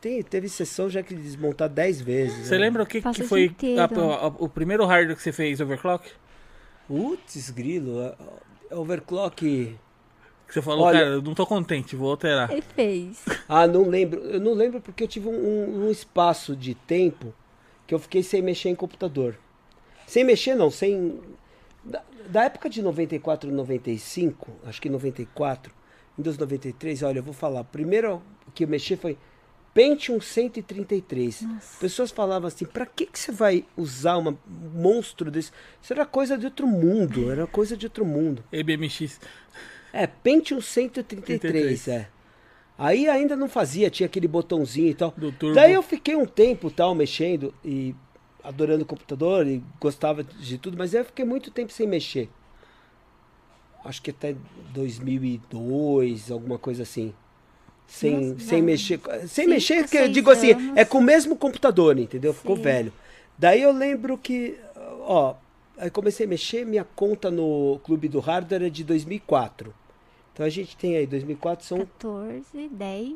[0.00, 2.46] Tem, teve sessão já que desmontar 10 vezes.
[2.46, 2.64] Você né?
[2.66, 3.80] lembra o que, que foi a- inteiro.
[4.12, 6.10] a- o primeiro hardware que você fez, overclock?
[6.86, 8.00] Putz, grilo.
[8.00, 8.14] a-
[8.70, 9.76] a- Overclock.
[10.46, 12.50] Que você falou, Olha- cara, eu não tô contente, vou alterar.
[12.50, 13.24] Ele fez.
[13.48, 14.20] Ah, não lembro.
[14.20, 17.32] Eu não lembro porque eu tive um- um espaço de tempo
[17.86, 19.38] que eu fiquei sem mexer em computador.
[20.06, 21.18] Sem mexer, não, sem.
[21.84, 25.72] Da, da época de 94 e 95, acho que 94,
[26.16, 27.64] Windows 93, olha, eu vou falar.
[27.64, 28.22] Primeiro
[28.54, 29.18] que eu mexi foi
[29.74, 31.42] Pentium 133.
[31.80, 35.50] Pessoas falavam assim: pra que, que você vai usar uma- um monstro desse?
[35.82, 38.42] Isso era coisa de outro mundo, era coisa de outro mundo.
[38.52, 39.20] EBMX.
[39.92, 42.08] É, Pentium 133, é.
[42.76, 45.12] Aí ainda não fazia, tinha aquele botãozinho e tal.
[45.54, 47.94] Daí eu fiquei um tempo tal mexendo e
[48.44, 52.28] adorando o computador e gostava de tudo, mas eu fiquei muito tempo sem mexer.
[53.84, 54.36] Acho que até
[54.72, 57.12] 2002, alguma coisa assim.
[57.86, 59.00] Sem, Nossa, sem mexer.
[59.20, 60.76] Sem cinco, mexer, que eu digo assim, anos.
[60.76, 62.32] é com o mesmo computador, entendeu?
[62.32, 62.62] Ficou Sim.
[62.62, 62.92] velho.
[63.36, 64.58] Daí eu lembro que,
[65.00, 65.34] ó,
[65.76, 69.74] aí comecei a mexer, minha conta no Clube do Hardware é de 2004.
[70.32, 73.14] Então a gente tem aí, 2004 são 14, 10,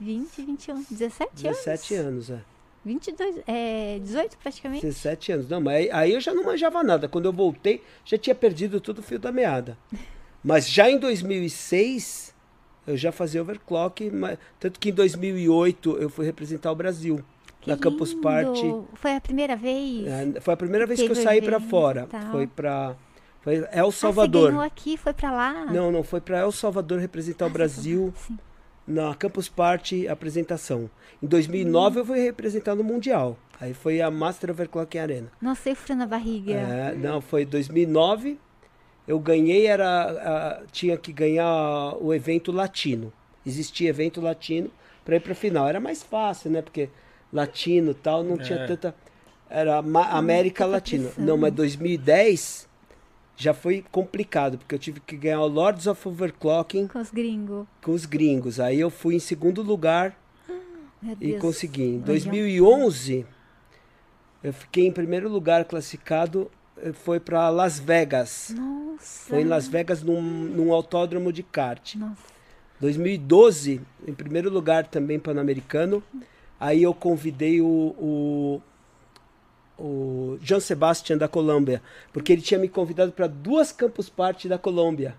[0.00, 1.58] 20, 21, 17 anos.
[1.58, 2.40] 17 anos, é.
[2.84, 4.86] 22, é, 18 praticamente.
[4.86, 5.48] 17 anos.
[5.48, 7.08] Não, mas aí, aí eu já não manjava nada.
[7.08, 9.76] Quando eu voltei, já tinha perdido todo o fio da meada.
[10.42, 12.34] Mas já em 2006,
[12.86, 14.10] eu já fazia overclock.
[14.10, 17.20] Mas, tanto que em 2008 eu fui representar o Brasil.
[17.60, 18.22] Que na Campus lindo.
[18.22, 18.74] Party.
[18.94, 20.06] Foi a primeira vez?
[20.06, 22.06] É, foi a primeira vez que eu saí para fora.
[22.10, 22.30] tal.
[22.30, 22.96] Foi para
[23.42, 24.48] foi El Ah, você Salvador.
[24.48, 25.66] ganhou aqui, foi pra lá?
[25.66, 28.38] Não, não, foi para El Salvador representar o Ah, Brasil Sim.
[28.90, 30.90] Na Campus Party apresentação.
[31.22, 33.38] Em 2009 eu fui representar no Mundial.
[33.60, 35.30] Aí foi a Master Overclock Arena.
[35.40, 36.52] Nossa, eu frio na barriga.
[36.54, 38.38] É, não, foi 2009.
[39.06, 43.12] Eu ganhei, era, a- tinha que ganhar o evento latino.
[43.44, 44.70] Existia evento latino
[45.04, 45.68] para ir para final.
[45.68, 46.62] Era mais fácil, né?
[46.62, 46.88] Porque
[47.32, 48.66] latino e tal não tinha É.
[48.66, 48.94] tanta.
[49.48, 51.10] Era Ma- América Latina.
[51.18, 52.68] Não, mas 2010
[53.42, 57.66] já foi complicado, porque eu tive que ganhar o Lords of Overclocking Com os gringos.
[57.82, 58.60] com os gringos.
[58.60, 60.14] Aí eu fui em segundo lugar
[61.02, 61.40] Meu e Deus.
[61.40, 61.82] consegui.
[61.82, 62.04] Em Olha.
[62.04, 63.24] 2011,
[64.42, 66.50] eu fiquei em primeiro lugar classificado.
[66.76, 68.54] eh, Foi para Las Vegas.
[68.56, 69.30] Nossa.
[69.30, 71.94] Foi em Las Vegas num, num autódromo de kart.
[71.96, 72.28] Nossa.
[72.80, 76.02] 2012, em primeiro lugar também pan-americano.
[76.58, 78.62] Aí eu convidei o, o,
[79.80, 81.82] o John Sebastian da Colômbia,
[82.12, 85.14] porque ele tinha me convidado para duas Campus Party da Colômbia.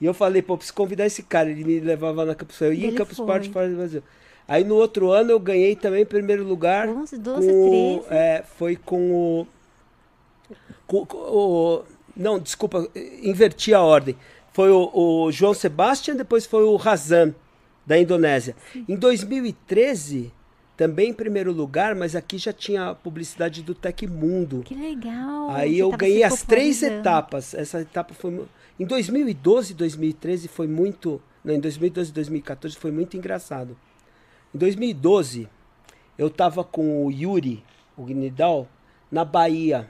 [0.00, 1.48] E eu falei, pô, preciso convidar esse cara.
[1.50, 3.26] Ele me levava na Campus Eu ia em Campus foi.
[3.26, 4.02] Party fora do Brasil.
[4.48, 6.88] Aí no outro ano eu ganhei também primeiro lugar.
[6.88, 8.14] 11, 12, com, 13.
[8.14, 9.46] é, foi com o,
[10.86, 11.84] com- com o-
[12.16, 12.88] Não, desculpa,
[13.22, 14.16] inverti a ordem.
[14.52, 17.32] Foi o, o João Sebastian, depois foi o Razan,
[17.86, 18.54] da Indonésia.
[18.88, 20.32] Em 2013,
[20.82, 24.64] também em primeiro lugar, mas aqui já tinha a publicidade do Tecmundo.
[24.64, 25.48] Que legal.
[25.50, 27.54] Aí eu ganhei as três etapas.
[27.54, 28.44] Essa etapa foi.
[28.80, 31.22] Em 2012 2013 foi muito.
[31.44, 33.76] Não, em 2012 e 2014 foi muito engraçado.
[34.52, 35.48] Em 2012,
[36.18, 37.62] eu tava com o Yuri,
[37.96, 38.66] o Gnidal,
[39.08, 39.88] na Bahia,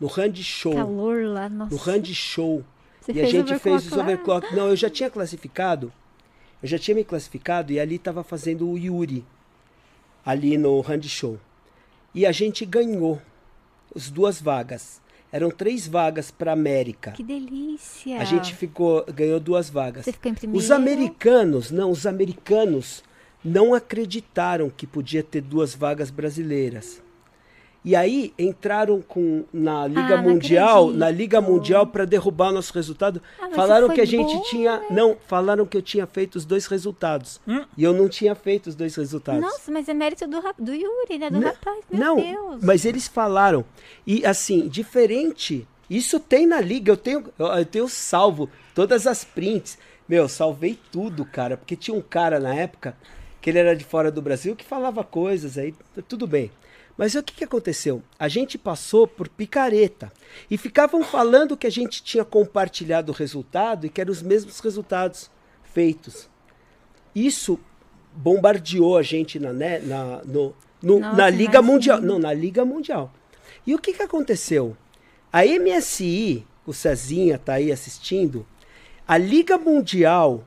[0.00, 0.74] no Rand Show.
[0.74, 1.72] Calor lá, nossa.
[1.72, 2.64] No Rand Show.
[3.00, 4.52] Você e a gente fez os overclock.
[4.56, 5.92] Não, eu já tinha classificado.
[6.60, 9.24] Eu já tinha me classificado e ali tava fazendo o Yuri.
[10.26, 11.38] Ali no Rand Show.
[12.12, 13.22] E a gente ganhou
[13.94, 15.00] as duas vagas.
[15.30, 17.12] Eram três vagas para América.
[17.12, 18.20] Que delícia.
[18.20, 20.04] A gente ficou, ganhou duas vagas.
[20.04, 20.58] Você ficou em primeiro?
[20.58, 23.04] Os americanos, não, os americanos
[23.44, 27.00] não acreditaram que podia ter duas vagas brasileiras.
[27.86, 30.98] E aí entraram com na Liga Ah, Mundial, acredito.
[30.98, 33.22] na Liga Mundial para derrubar nosso resultado.
[33.40, 34.86] Ah, falaram que a gente boa, tinha, né?
[34.90, 37.40] não, falaram que eu tinha feito os dois resultados.
[37.46, 37.64] Hum?
[37.76, 39.40] E eu não tinha feito os dois resultados.
[39.40, 41.30] Nossa, mas é mérito do, do Yuri, né?
[41.30, 42.64] Do Não, rapaz, meu não, Deus.
[42.64, 43.64] mas eles falaram.
[44.04, 45.64] E assim, diferente.
[45.88, 46.90] Isso tem na liga.
[46.90, 49.78] Eu tenho, eu eu tenho salvo todas as prints.
[50.08, 51.56] Meu, salvei tudo, cara.
[51.56, 52.96] Porque tinha um cara na época
[53.40, 55.72] que ele era de fora do Brasil que falava coisas aí.
[56.08, 56.50] Tudo bem.
[56.96, 58.02] Mas o que, que aconteceu?
[58.18, 60.10] A gente passou por picareta
[60.50, 64.60] e ficavam falando que a gente tinha compartilhado o resultado e que eram os mesmos
[64.60, 65.30] resultados
[65.62, 66.28] feitos.
[67.14, 67.60] Isso
[68.14, 71.72] bombardeou a gente na, né, na, no, no, Nossa, na Liga imagino.
[71.72, 72.00] Mundial.
[72.00, 73.12] Não, na Liga Mundial.
[73.66, 74.74] E o que, que aconteceu?
[75.30, 78.46] A MSI, o Cezinha está aí assistindo,
[79.06, 80.44] a Liga Mundial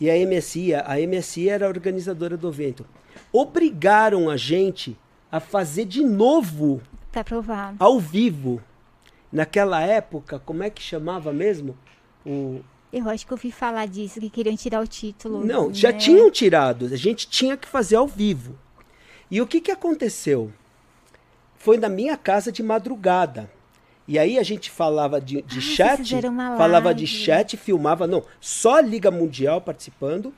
[0.00, 2.86] e a MSI, a MSI era a organizadora do evento,
[3.32, 4.96] obrigaram a gente
[5.34, 6.80] a fazer de novo,
[7.10, 7.76] Tá aprovado.
[7.80, 8.62] ao vivo.
[9.32, 11.76] Naquela época, como é que chamava mesmo?
[12.24, 12.60] O,
[12.92, 15.44] Eu acho que eu ouvi falar disso, que queriam tirar o título.
[15.44, 15.98] Não, já né?
[15.98, 16.86] tinham tirado.
[16.86, 18.56] A gente tinha que fazer ao vivo.
[19.28, 20.52] E o que, que aconteceu?
[21.56, 23.50] Foi na minha casa de madrugada.
[24.06, 26.14] E aí a gente falava de, de Ah, chat,
[26.56, 30.32] falava de chat, filmava, não, só a Liga Mundial participando,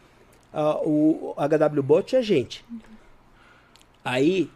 [0.55, 2.64] ah, o HW Bot e a gente.
[4.05, 4.48] Aí,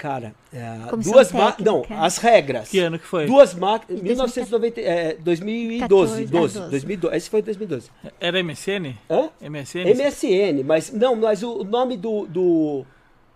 [0.00, 2.70] cara, é, duas ma- não, as regras.
[2.70, 3.26] Que ano que foi?
[3.26, 6.70] Duas máquinas, De 1990, é, 2012, 14, 12, ah, 12.
[6.70, 7.90] 2012, esse foi 2012.
[8.18, 8.94] Era MSN?
[9.10, 9.28] Hã?
[9.42, 9.84] MSN?
[9.94, 12.86] MSN, mas não, mas o, o nome do, do,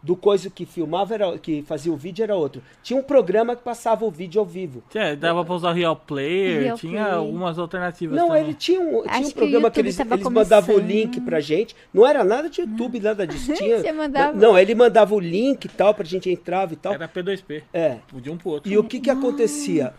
[0.04, 2.62] do coisa que filmava, era, que fazia o vídeo era outro.
[2.82, 4.82] Tinha um programa que passava o vídeo ao vivo.
[4.94, 7.14] É, dava pra usar Real Player, Real tinha Player.
[7.18, 8.42] algumas alternativas Não, também.
[8.44, 10.78] ele tinha um, tinha Acho um que o programa que YouTube eles, eles mandavam o
[10.78, 11.74] link pra gente.
[11.92, 13.54] Não era nada de YouTube, nada disso.
[13.54, 14.36] Tinha, Você mandava?
[14.36, 16.92] Não, ele mandava o link e tal, pra gente entrar e tal.
[16.92, 17.62] Era P2P.
[17.72, 17.96] É.
[18.12, 18.70] De um pro outro.
[18.70, 19.94] E o que que acontecia?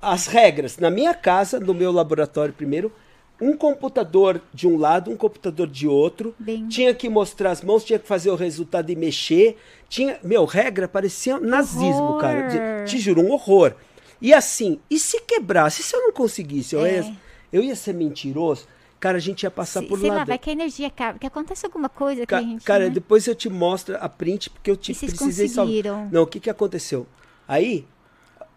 [0.00, 2.92] As regras, na minha casa, no meu laboratório primeiro,
[3.40, 7.84] um computador de um lado, um computador de outro, Bem- tinha que mostrar as mãos,
[7.84, 9.56] tinha que fazer o resultado e mexer,
[9.88, 12.20] tinha, meu, regra parecia nazismo, Horror.
[12.20, 13.74] cara, te juro, um horror.
[14.20, 16.94] E assim, e se quebrasse, se eu não conseguisse, eu, É.
[17.00, 17.16] ia,
[17.52, 18.66] eu ia ser mentiroso,
[18.98, 20.16] cara, a gente ia passar Se- por sei lá.
[20.16, 22.64] lá, vai que a energia acaba, que acontece alguma coisa que Ca- a gente.
[22.64, 22.90] Cara, né?
[22.90, 26.08] depois eu te mostro a print, porque eu te E precisei salvar.
[26.10, 27.06] Não, o que, que aconteceu?
[27.46, 27.86] Aí,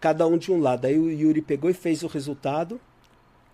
[0.00, 0.84] cada um de um lado.
[0.86, 2.80] Aí o Yuri pegou e fez o resultado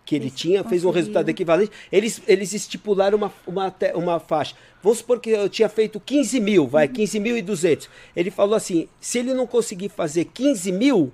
[0.09, 1.71] que ele Vocês tinha, fez um resultado equivalente.
[1.93, 4.57] Eles, eles estipularam uma, uma, uma faixa.
[4.83, 6.95] Vamos supor que eu tinha feito 15 mil, vai, Uhum.
[6.95, 7.89] 15.200.
[8.17, 11.13] Ele falou assim: se ele não conseguir fazer 15 mil,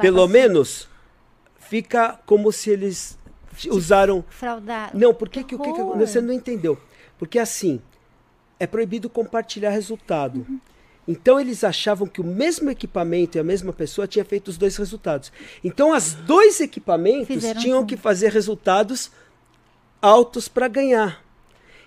[0.00, 0.88] pelo menos,
[1.60, 3.16] fica como se eles
[3.68, 4.90] usaram Fraudar.
[4.92, 6.76] não, por que, o que, que você não entendeu?
[7.16, 7.80] Porque assim,
[8.58, 10.44] é proibido compartilhar resultado.
[11.10, 14.76] Então eles achavam que o mesmo equipamento e a mesma pessoa tinha feito os dois
[14.76, 15.32] resultados.
[15.64, 19.10] Então os dois equipamentos Fizeram tinham que fazer resultados
[20.00, 21.20] altos para ganhar.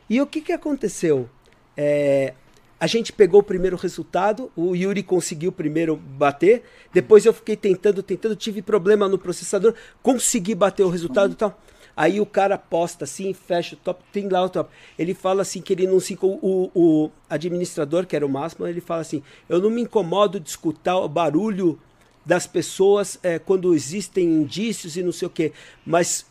[0.10, 1.30] E o que, que aconteceu?
[1.78, 2.34] É,
[2.78, 8.04] a gente pegou o primeiro resultado, o Yuri conseguiu primeiro bater, depois eu fiquei tentando,
[8.04, 11.58] tentando, tive problema no processador, consegui bater o resultado e tal.
[11.96, 14.70] Aí o cara posta assim, fecha o top, tem lá o top.
[14.98, 16.18] Ele fala assim que ele não se.
[16.22, 20.50] O, o administrador, que era o máximo, ele fala assim: eu não me incomodo de
[20.50, 21.80] escutar o barulho
[22.26, 25.52] das pessoas é, quando existem indícios e não sei o quê,
[25.86, 26.26] mas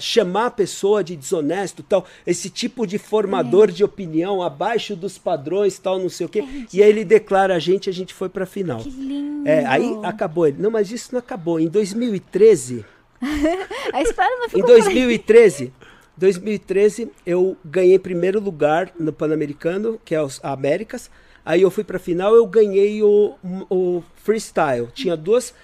[0.00, 5.78] chamar a pessoa de desonesto tal, esse tipo de formador de opinião abaixo dos padrões
[5.78, 8.46] tal, não sei o quê, e aí ele declara a gente, a gente foi pra
[8.46, 8.78] final.
[8.78, 9.48] Que lindo.
[9.48, 10.60] É, aí acabou ele.
[10.60, 11.58] Não, mas isso não acabou.
[11.58, 12.84] Em 2013,
[13.92, 15.72] A história não em ficou 2013,
[16.16, 21.10] 2013 eu ganhei primeiro lugar no Pan-Americano, que é os Américas.
[21.44, 23.34] Aí eu fui pra final, eu ganhei o,
[23.70, 24.88] o freestyle.
[24.92, 25.54] Tinha duas,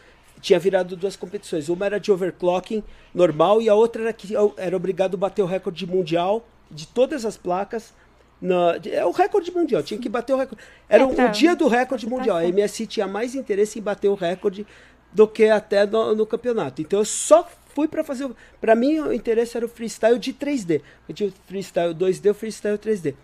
[0.40, 1.68] tinha virado duas competições.
[1.68, 2.82] Uma era de overclocking
[3.14, 6.86] normal e a outra era que eu era obrigado a bater o recorde mundial de
[6.86, 7.92] todas as placas.
[8.40, 10.62] Na, é o recorde mundial, tinha que bater o recorde.
[10.88, 12.38] Era É, o, pra- o dia do recorde mundial.
[12.38, 12.42] A.
[12.44, 14.66] MSI tinha mais interesse em bater o recorde
[15.14, 16.82] do que até no, no campeonato.
[16.82, 18.28] Então eu só fui para fazer.
[18.60, 20.82] Para mim o interesse era o freestyle de 3D.
[21.08, 23.14] Eu tinha o freestyle 2D, o freestyle 3D.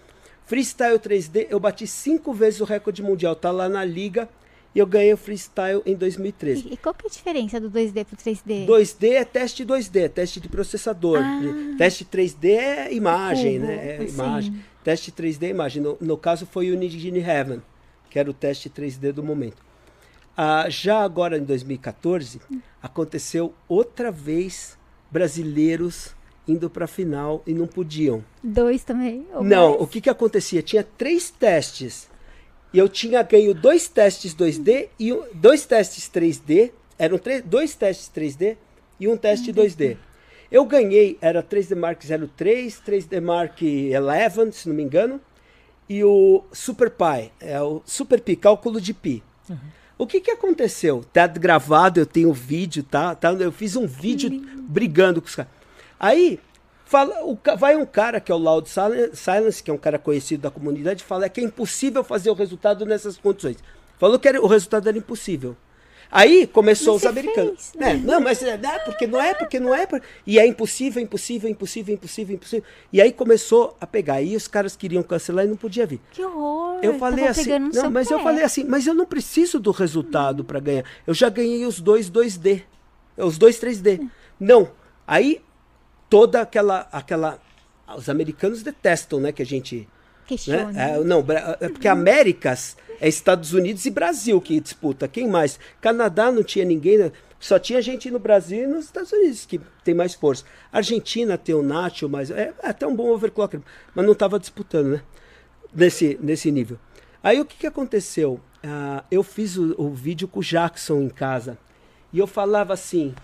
[0.47, 3.35] Freestyle 3D eu bati cinco vezes o recorde mundial.
[3.35, 4.29] Tá lá na liga
[4.73, 6.69] e eu ganhei o freestyle em 2013.
[6.69, 8.67] E, e qual que é a diferença do 2D pro 3D?
[8.67, 11.19] 2D é teste 2D, é teste de processador.
[11.21, 11.75] Ah.
[11.77, 13.97] Teste 3D é imagem, Cubo, né?
[13.97, 14.15] É sim.
[14.15, 14.65] imagem.
[14.85, 15.83] Teste 3D é imagem.
[15.83, 17.61] No, no caso foi o Unigine Heaven,
[18.09, 19.70] que era o teste 3D do momento.
[20.43, 22.41] Ah, já agora em 2014,
[22.83, 24.75] aconteceu outra vez
[25.11, 26.15] brasileiros
[26.49, 28.25] indo para a final e não podiam.
[28.43, 29.27] Dois também?
[29.35, 29.83] ou Não, mais?
[29.83, 30.62] o que que acontecia?
[30.62, 32.09] Tinha três testes.
[32.73, 36.73] E eu tinha ganho dois testes 2D e um- dois testes 3D.
[36.99, 38.57] Eram três, dois testes 3D
[38.99, 39.99] e um teste 2D.
[40.51, 45.21] Eu ganhei, era 3D Mark 03, 3D Mark 11, se não me engano,
[45.87, 49.23] e o Super Pi, é o Super Pi, cálculo de Pi.
[50.01, 51.05] O que que aconteceu?
[51.12, 53.14] Tá gravado, eu tenho vídeo, tá?
[53.14, 54.31] tá eu fiz um vídeo
[54.66, 55.52] brigando com os caras.
[56.01, 56.40] Aí,
[56.86, 59.98] fala, o vai um cara que é o Loud Silen- Silence, que é um cara
[59.98, 63.59] conhecido da comunidade, fala que é impossível fazer o resultado nessas condições.
[63.98, 65.55] Falou que era, o resultado era impossível.
[66.11, 67.70] Aí começou Mas os americanos.
[67.70, 67.93] fez, né?
[67.93, 69.87] É, não, mas é, não, porque não é, porque não é.
[70.27, 72.65] E é impossível, impossível, impossível, impossível, impossível.
[72.93, 74.15] E aí começou a pegar.
[74.15, 76.01] Aí os caras queriam cancelar e não podia vir.
[76.11, 76.81] Que horror.
[76.82, 78.24] Eu falei assim, não, mas eu pé.
[78.24, 80.85] falei assim, mas eu não preciso do resultado para ganhar.
[81.07, 82.62] Eu já ganhei os dois 2D,
[83.16, 84.09] os dois 3D.
[84.39, 84.70] Não.
[85.07, 85.41] Aí
[86.09, 87.41] toda aquela aquela
[87.97, 89.89] os americanos detestam, né, que a gente
[90.31, 90.73] Questione.
[90.73, 90.93] né?
[90.93, 91.24] É, não,
[91.61, 95.09] é porque Américas é Estados Unidos e Brasil que disputa.
[95.09, 95.59] Quem mais?
[95.81, 97.12] Canadá não tinha ninguém, né?
[97.40, 100.44] só tinha gente no Brasil e nos Estados Unidos que tem mais força.
[100.70, 103.61] Argentina tem o Nacho, mas é até um bom overclocker,
[103.93, 105.02] mas não estava disputando, né?
[105.74, 106.78] Nesse, nesse nível.
[107.23, 108.40] Aí o que, que aconteceu?
[108.62, 111.59] Ah, eu fiz o, o vídeo com o Jackson em casa
[112.12, 113.15] e eu falava assim,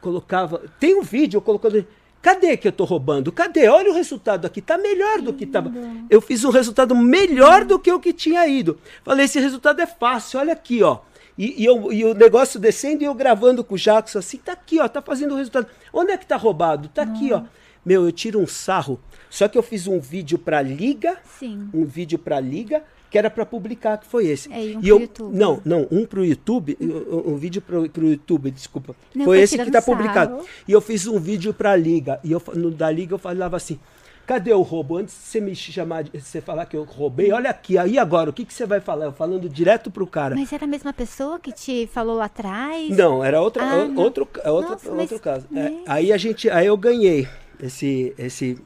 [0.00, 0.62] colocava.
[0.78, 1.84] Tem um vídeo colocando.
[2.28, 3.32] Cadê que eu tô roubando?
[3.32, 3.68] Cadê?
[3.68, 4.60] Olha o resultado aqui.
[4.60, 5.72] Tá melhor do que tava.
[6.10, 8.78] Eu fiz um resultado melhor do que o que tinha ido.
[9.02, 10.98] Falei, esse resultado é fácil, olha aqui, ó.
[11.38, 14.52] E, e eu- e o negócio descendo e eu gravando com o Jackson assim, tá
[14.52, 15.68] aqui, ó, tá fazendo o resultado.
[15.90, 16.88] Onde é que tá roubado?
[16.88, 17.42] Tá aqui, ó.
[17.82, 19.00] Meu, eu tiro um sarro.
[19.30, 21.70] Só que eu fiz um vídeo pra Liga, Sim.
[21.72, 24.52] um vídeo pra Liga, que era pra publicar, que foi esse.
[24.52, 25.36] É, e um e pro eu, YouTube.
[25.36, 28.94] Não, não, um pro YouTube, um, um vídeo pro, pro YouTube, desculpa.
[29.14, 29.96] Não, foi esse que tá sarro.
[29.96, 30.40] publicado.
[30.66, 32.20] E eu fiz um vídeo pra Liga.
[32.22, 33.78] E eu, no da Liga eu falava assim:
[34.26, 34.98] cadê o roubo?
[34.98, 38.28] Antes de você me chamar, de, você falar que eu roubei, olha aqui, aí agora,
[38.28, 39.06] o que, que você vai falar?
[39.06, 40.34] Eu falando direto pro cara.
[40.34, 42.94] Mas era a mesma pessoa que te falou lá atrás?
[42.94, 44.02] Não, era outra, Ah, o- não.
[44.02, 45.46] outro, é outro, Nossa, mas- outro caso.
[45.50, 45.82] É, né?
[45.86, 47.26] aí a gente, aí eu ganhei
[47.58, 48.58] esse, esse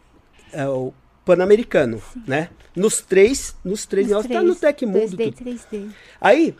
[0.53, 0.93] é, o
[1.25, 2.49] Pan-Americano, né?
[2.75, 5.17] Nos três, nos três, Os nós tá no três, Tecmundo.
[5.17, 5.51] 2D, tudo.
[5.51, 5.89] 3D.
[6.21, 6.55] Aí,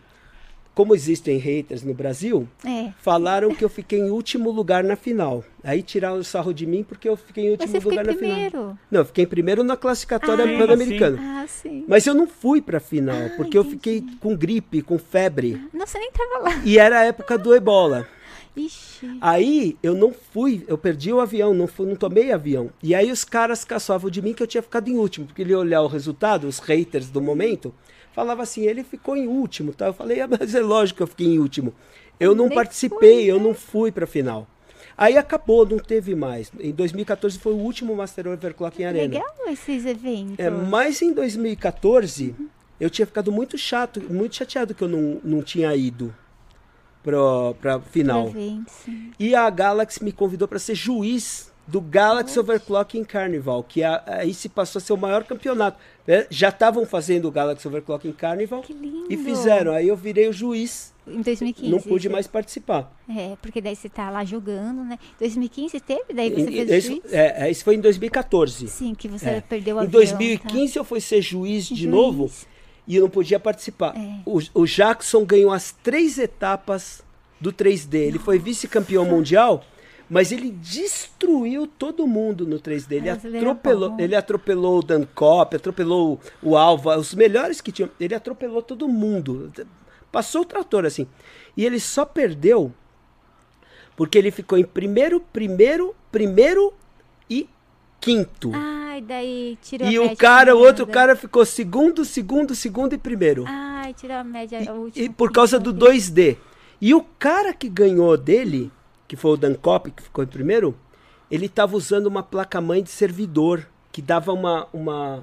[0.75, 2.91] como existem haters no Brasil, É.
[2.99, 5.43] falaram que eu fiquei em último lugar na final.
[5.63, 8.13] Aí tiraram o sarro de mim porque eu fiquei em Mas último você lugar na
[8.13, 8.31] final.
[8.31, 8.79] primeiro.
[8.89, 11.17] Não, eu fiquei em primeiro na classificatória Ah, pan-americana.
[11.43, 11.83] Ah, sim.
[11.87, 13.75] Mas eu não fui pra final, Ah, porque eu entendi.
[13.75, 15.61] fiquei com gripe, com febre.
[15.73, 16.61] Não, você nem tava lá.
[16.63, 18.07] E era a época do ebola.
[18.55, 19.17] Ixi.
[19.19, 22.69] Aí eu não fui, eu perdi o avião, não, fui, não tomei avião.
[22.81, 25.51] E aí os caras caçavam de mim que eu tinha ficado em último, porque ele
[25.51, 27.73] ia olhar o resultado, os haters do momento,
[28.13, 29.87] falava assim, ele ficou em último, tá?
[29.87, 31.73] Eu falei, ah, mas é lógico que eu fiquei em último.
[32.19, 33.43] Eu não Nem participei, foi, eu né?
[33.43, 34.47] não fui pra final.
[34.95, 36.51] Aí acabou, não teve mais.
[36.59, 39.15] Em 2014 foi o último Master Overclock em Arena.
[39.15, 40.37] Legal esses eventos.
[40.37, 42.35] É, mas em 2014
[42.79, 46.13] eu tinha ficado muito chato, muito chateado que eu não, não tinha ido
[47.03, 48.29] pra, pra final.
[48.31, 48.39] Pra
[48.85, 49.11] sim.
[49.19, 54.33] E a Galaxy me convidou para ser juiz do Galaxy Overclocking Carnival, que a- aí
[54.33, 55.77] se passou a ser o maior campeonato.
[56.05, 56.27] né?
[56.29, 59.05] Já estavam fazendo o Galaxy Overclocking Carnival Que lindo.
[59.09, 59.71] e fizeram.
[59.71, 61.71] Aí eu virei o juiz, Em 2015.
[61.71, 62.91] não pude mais participar.
[63.09, 64.99] É, porque daí você tá lá jogando, né?
[65.17, 66.13] 2015 teve?
[66.13, 67.13] Daí você fez esse, juiz?
[67.13, 68.67] é, é, isso foi em 2014.
[68.67, 69.41] Sim, que você É.
[69.41, 69.91] perdeu o Em avião.
[70.01, 71.89] 2015 eu fui ser juiz de Juiz.
[71.89, 72.29] novo
[72.87, 73.95] e eu não podia participar.
[73.95, 74.19] É.
[74.25, 77.01] O, o Jackson ganhou as três etapas
[77.39, 77.95] do 3D.
[77.95, 79.63] Ele foi vice-campeão mundial,
[80.09, 82.93] mas ele destruiu todo mundo no 3D.
[82.93, 87.89] Ele atropelou, ele atropelou o Dan Cop, atropelou o, Alva, os melhores que tinham.
[87.99, 89.51] Ele atropelou todo mundo.
[90.11, 91.07] Passou o trator assim.
[91.55, 92.71] E ele só perdeu
[93.95, 96.73] porque ele ficou em primeiro, primeiro, primeiro
[98.03, 98.51] quinto.
[98.53, 102.97] Ai, daí tirou E a o cara, o outro cara ficou segundo, segundo, segundo e
[102.97, 103.45] primeiro.
[103.47, 104.61] Ai, tirou a média.
[104.61, 105.85] e último por causa do ponto.
[105.85, 106.35] 2D.
[106.81, 108.69] E o cara que ganhou dele,
[109.07, 110.75] que foi o Dan Cop, que ficou em primeiro,
[111.31, 115.19] ele estava usando uma placa-mãe de servidor, que dava uma, uma,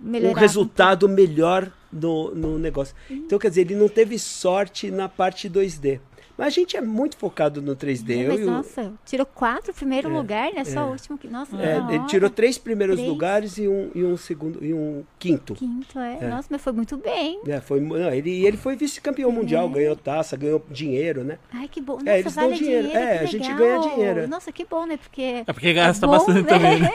[0.00, 0.38] um Melhorava.
[0.38, 2.94] resultado melhor no, no negócio.
[3.10, 5.98] Então, quer dizer, ele não teve sorte na parte 2D.
[6.38, 8.10] Mas a gente é muito focado no 3D.
[8.18, 10.64] É, Eu mas e o- nossa, tirou quatro primeiro É, lugar, né?
[10.64, 10.84] Só é.
[10.84, 11.28] o último que.
[11.28, 12.06] Nossa, é, ele hora.
[12.06, 13.08] tirou três primeiros Três.
[13.08, 15.54] lugares e um, e um segundo e um quinto.
[15.54, 16.18] Quinto, é.
[16.20, 16.28] É.
[16.28, 17.40] Nossa, mas foi muito bem.
[17.46, 21.38] É, foi, não, ele, ele foi vice-campeão mundial, ganhou taça, ganhou dinheiro, né?
[21.52, 21.94] Ai, que bom.
[21.94, 22.88] Nossa, É, eles dão vale dinheiro.
[22.88, 23.06] dinheiro.
[23.08, 24.28] É, que a gente ganha dinheiro.
[24.28, 24.96] Nossa, que bom, né?
[24.98, 25.42] Porque.
[25.46, 26.48] É porque gasta bom, bastante né?
[26.48, 26.92] também, né?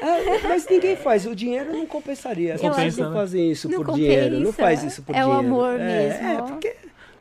[0.00, 2.54] É, mas ninguém faz, o dinheiro não compensaria.
[2.54, 3.16] As Não pessoas não né?
[3.16, 5.46] fazem isso Não por dinheiro, não faz isso por É o dinheiro.
[5.46, 6.26] amor é, mesmo.
[6.28, 6.76] É, porque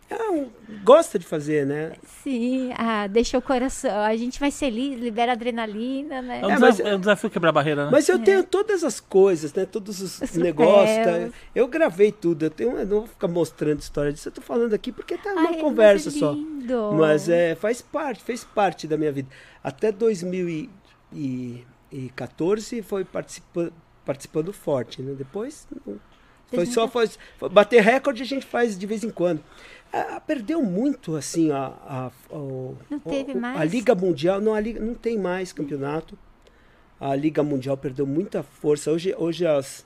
[0.09, 0.49] é um-
[0.83, 1.93] gosta de fazer, né?
[2.23, 3.91] Sim, ah, deixa o coração.
[4.01, 6.39] A gente vai feliz, libera adrenalina, né?
[6.41, 7.89] É um, É, desafio, mas- é um desafio quebrar a barreira, né?
[7.91, 9.65] Mas eu tenho todas as coisas, né?
[9.65, 10.97] Todos os Os negócios.
[11.05, 11.29] tá?
[11.53, 12.45] Eu gravei tudo.
[12.45, 14.27] Eu, tenho, eu não vou ficar mostrando história disso.
[14.29, 16.31] Eu tô falando aqui porque tá uma Ai, conversa mas é só.
[16.31, 16.93] lindo.
[16.93, 19.27] Mas é, faz parte, fez parte da minha vida.
[19.63, 23.71] Até 2014 foi participa,
[24.05, 25.13] participando forte, né?
[25.17, 25.97] Depois não.
[26.53, 29.41] foi só foi, foi- bater recorde a gente faz de vez em quando.
[29.91, 32.11] Ah, perdeu muito assim a a,
[33.09, 33.63] teve o- a?
[33.63, 36.17] Liga Mundial, não a Liga não tem mais campeonato.
[36.99, 38.91] A Liga Mundial perdeu muita força.
[38.91, 39.85] Hoje hoje as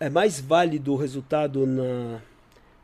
[0.00, 2.20] é mais válido o resultado na,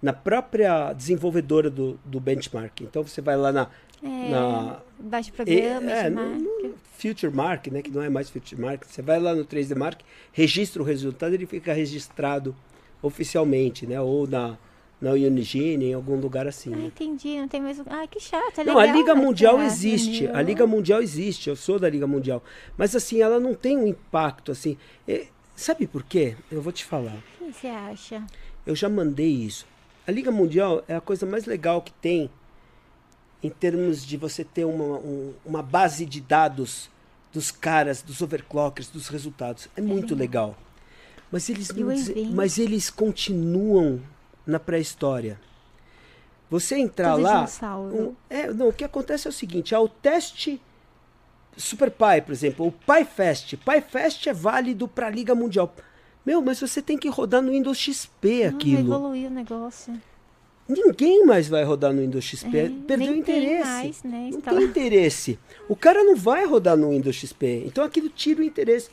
[0.02, 2.80] na própria desenvolvedora do, do benchmark.
[2.82, 3.68] Então você vai lá na.
[4.02, 8.58] É, na baixa programa, é, no, no Future Mark, né, que não é mais Future
[8.60, 8.84] Mark.
[8.86, 10.00] Você vai lá no 3D Mark,
[10.32, 12.54] registra o resultado, ele fica registrado
[13.02, 14.00] oficialmente, né?
[14.00, 14.56] Ou na,
[15.00, 16.72] na Unigine, em algum lugar assim.
[16.74, 16.84] Ah, né?
[16.86, 17.80] entendi, não tem mais.
[17.86, 20.26] Ah, que chato, é Não, legal, a Liga Mundial tá, existe.
[20.28, 21.48] A Liga Mundial existe.
[21.48, 22.42] Eu sou da Liga Mundial.
[22.76, 24.76] Mas assim, ela não tem um impacto assim.
[25.08, 26.36] É, sabe por quê?
[26.50, 27.16] Eu vou te falar.
[27.40, 28.22] O que você acha?
[28.66, 29.66] Eu já mandei isso.
[30.06, 32.28] A Liga Mundial é a coisa mais legal que tem
[33.42, 36.90] em termos de você ter uma, um- uma base de dados
[37.32, 39.68] dos caras, dos overclockers, dos resultados.
[39.76, 40.56] É muito legal.
[41.32, 41.86] Mas eles, não
[42.34, 44.00] mas eles continuam
[44.50, 45.40] na pré-história.
[46.50, 47.46] Você entrar Tudo lá.
[47.78, 50.60] um- é, não, o que acontece é o seguinte: ao teste
[51.56, 53.56] Super Pi, por exemplo, o PyFest.
[53.56, 55.72] PyFest é válido para a Liga Mundial.
[56.26, 58.80] Meu, mas você tem que rodar no Windows XP Não, aquilo.
[58.94, 60.00] evoluiu o negócio.
[60.68, 62.56] Ninguém mais vai rodar no Windows XP.
[62.56, 63.64] É, Perdeu o interesse.
[63.68, 65.38] mais, né, Não tem interesse.
[65.68, 67.64] O cara não vai rodar no Windows XP.
[67.66, 68.88] Então aquilo tira o interesse.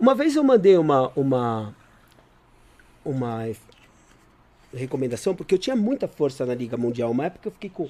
[0.00, 1.74] Uma vez eu mandei uma uma
[3.04, 3.44] uma
[4.74, 7.10] recomendação porque eu tinha muita força na Liga Mundial.
[7.10, 7.88] Uma época eu fiquei com,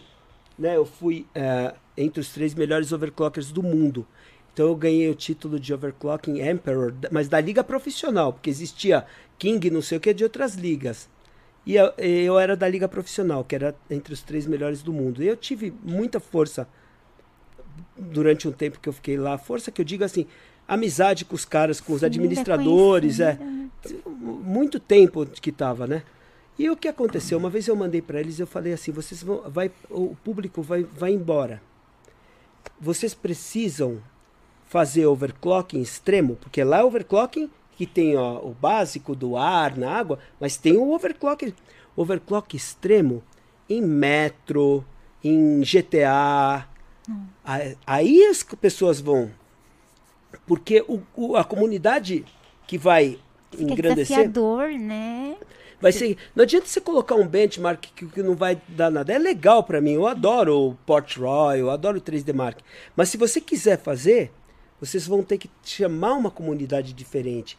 [0.59, 4.07] né, eu fui é, entre os três melhores overclockers do mundo.
[4.53, 9.05] Então eu ganhei o título de Overclocking Emperor, mas da liga profissional, porque existia
[9.39, 11.09] King, não sei o que, de outras ligas.
[11.67, 15.23] E eu, eu era da liga profissional, que era entre os três melhores do mundo.
[15.23, 16.67] E eu tive muita força
[17.97, 19.37] durante um tempo que eu fiquei lá.
[19.37, 20.27] Força que eu digo assim,
[20.67, 23.35] amizade com os caras, com os administradores, é.
[23.35, 23.69] né?
[24.07, 26.03] Muito tempo que tava, né?
[26.59, 27.37] E o que aconteceu?
[27.39, 30.83] Uma vez eu mandei para eles, eu falei assim, vocês vão, vai, o público vai,
[30.85, 31.61] vai embora.
[32.81, 34.03] Vocês precisam
[34.67, 39.91] fazer overclocking extremo, porque lá é overclocking que tem ó, o básico do ar na
[39.93, 41.55] água, mas tem o overclock,
[41.95, 43.23] overclock extremo
[43.69, 44.85] em metro,
[45.23, 46.67] em GTA.
[47.45, 49.31] Aí- Aí as pessoas vão,
[50.47, 52.25] porque o, o- a comunidade
[52.67, 53.19] que vai
[53.51, 55.37] Fica engrandecer desafiador, né?
[55.87, 59.13] Vai ser, não adianta você colocar um benchmark que, que não vai dar nada.
[59.13, 62.59] É legal pra mim, eu adoro o Port Royal, eu adoro o 3D Mark.
[62.97, 64.33] Mas se você quiser fazer,
[64.81, 67.57] vocês vão ter que chamar uma comunidade diferente.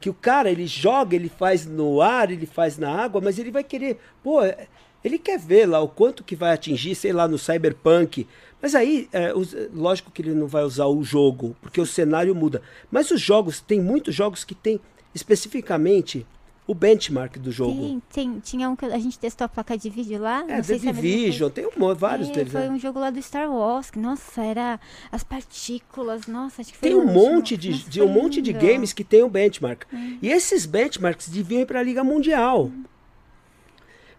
[0.00, 3.52] Que o cara, ele joga, ele faz no ar, ele faz na água, mas ele
[3.52, 4.66] vai querer, pô, é-
[5.04, 8.26] ele quer ver lá o quanto que vai atingir, sei lá, no Cyberpunk.
[8.60, 12.34] Mas aí, é, os- lógico que ele não vai usar o jogo, porque o cenário
[12.34, 12.60] muda.
[12.90, 14.80] Mas os jogos, tem muitos jogos que tem
[15.14, 16.26] especificamente
[16.68, 18.02] o benchmark do jogo.
[18.12, 20.44] Tem, tinha um que a gente testou a placa de vídeo lá.
[20.46, 20.78] É, The é.
[20.78, 22.52] Division, tem um, vários É, deles.
[22.52, 22.68] Foi né?
[22.68, 24.78] um jogo lá do Star Wars, que, nossa, era
[25.10, 28.54] as partículas, nossa, acho que foi Tem um monte de, Nossa, de um monte de.
[28.54, 28.58] Hum.
[28.58, 29.84] games que tem o benchmark.
[30.20, 32.70] E esses benchmarks deviam ir para a Liga Mundial.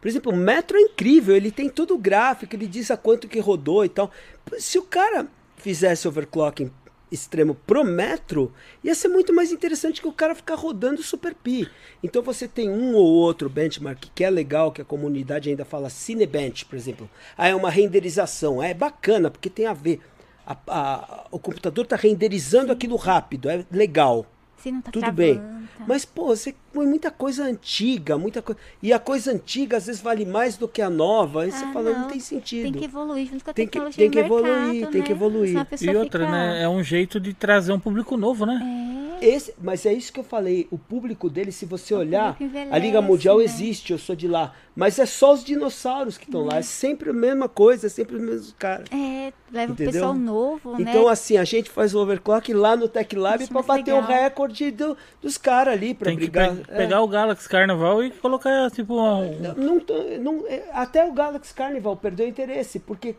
[0.01, 3.27] Por exemplo, o Metro é incrível, ele tem todo o gráfico, ele diz a quanto
[3.27, 4.09] que rodou e tal.
[4.57, 5.27] Se o cara
[5.57, 6.71] fizesse overclocking
[7.11, 8.51] extremo pro Metro,
[8.83, 11.67] ia ser muito mais interessante que o cara ficar rodando Super Pi.
[12.03, 15.89] Então você tem um ou outro benchmark que é legal, que a comunidade ainda fala
[15.89, 17.09] Cinebench, por exemplo.
[17.37, 19.99] Ah, é uma renderização, é bacana, porque tem a ver.
[20.45, 24.25] A- a- o computador está renderizando aquilo rápido, é legal.
[24.65, 25.41] Não tá Tudo travando, bem.
[25.87, 28.59] Mas, pô, você põe muita coisa antiga, muita coisa.
[28.81, 31.43] E a coisa antiga às vezes vale mais do que a nova.
[31.43, 32.63] Aí você Ah, fala, não, não, tem sentido.
[32.63, 35.09] Tem que evoluir junto com a Tem que- tecnologia tem que evoluir, mercado, tem que
[35.09, 35.15] né?
[35.15, 35.67] evoluir.
[35.81, 36.63] E outra, fica- né?
[36.63, 38.59] É um jeito de trazer um público novo, né?
[39.21, 40.65] É, Esse, mas é isso que eu falei.
[40.71, 43.43] O público dele, se você olhar, público envelhece, a Liga Mundial né?
[43.43, 44.53] existe, eu sou de lá.
[44.73, 46.57] Mas é só os dinossauros que estão lá.
[46.57, 48.87] É sempre a mesma coisa, é sempre os mesmos caras.
[48.91, 49.91] é, leva o Entendeu?
[49.91, 50.77] pessoal novo, né?
[50.79, 53.99] Então, assim, a gente faz o overclock lá no Tech Lab pra mais bater o
[53.99, 56.55] recorde do- dos caras ali, que brigar.
[56.67, 56.77] É.
[56.77, 59.39] pegar o Galaxy Carnival e colocar, tipo, um...
[59.39, 59.81] Não,
[60.19, 63.15] não- é, até o Galaxy Carnival perdeu interesse, porque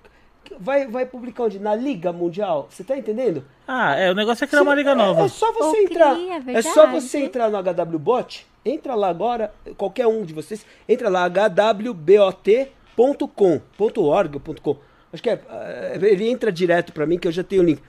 [0.58, 1.58] vai, vai publicar onde?
[1.58, 2.66] Na Liga Mundial.
[2.70, 3.44] Você tá entendendo?
[3.66, 5.22] Ah, é, o negócio é criar uma liga É- nova.
[5.24, 6.14] É, só você Ou entrar.
[6.14, 8.46] cria, é é só você entrar no HWBot.
[8.64, 10.66] Entra lá agora, qualquer um de vocês.
[10.88, 11.24] Entra lá,
[12.96, 14.76] hwbot.com, .org, .com.
[15.12, 17.80] Acho que é, ele entra direto para mim, que eu já tenho o link.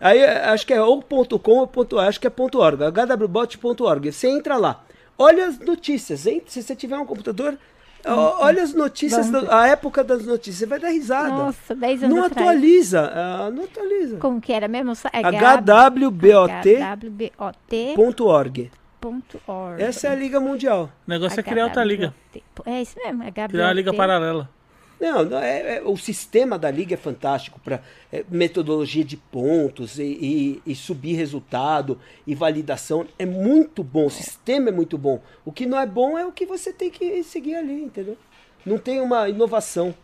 [0.00, 4.10] Aí acho que é ou .com ou ponto, acho que é ponto .org, hwbot.org.
[4.12, 4.82] Você entra lá.
[5.22, 6.42] Olha as notícias, hein?
[6.46, 7.58] Se você tiver um computador,
[8.06, 10.56] olha as notícias, da, a época das notícias.
[10.56, 11.28] Você vai dar risada.
[11.28, 12.48] Nossa, 10 anos não atrás.
[12.48, 14.16] atualiza, ah, não atualiza.
[14.16, 14.94] Como que era mesmo?
[15.12, 16.40] É hwbot.org.
[19.78, 20.90] Essa é a Liga Mundial.
[21.06, 22.14] O negócio é criar outra liga.
[22.64, 24.48] É isso mesmo, Criar uma liga paralela.
[25.00, 27.80] Não, não é, é- o sistema da liga é fantástico para
[28.30, 33.06] metodologia de pontos e, e- e subir resultado e validação.
[33.18, 35.22] É muito bom, o sistema é muito bom.
[35.44, 38.16] O que não é bom é o que você tem que seguir ali, entendeu?
[38.66, 39.94] Não tem uma inovação.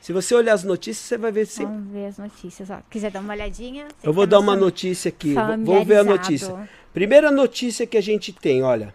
[0.00, 1.74] Se você olhar as notícias, você vai ver sempre.
[1.74, 2.70] Vamos ver as notícias.
[2.70, 2.78] Ó.
[2.88, 3.88] Quiser dar uma olhadinha?
[4.02, 5.34] Eu vou que dar tá uma no- notícia aqui.
[5.34, 6.68] Vamos ver a notícia.
[6.94, 8.94] Primeira notícia que a gente tem, olha.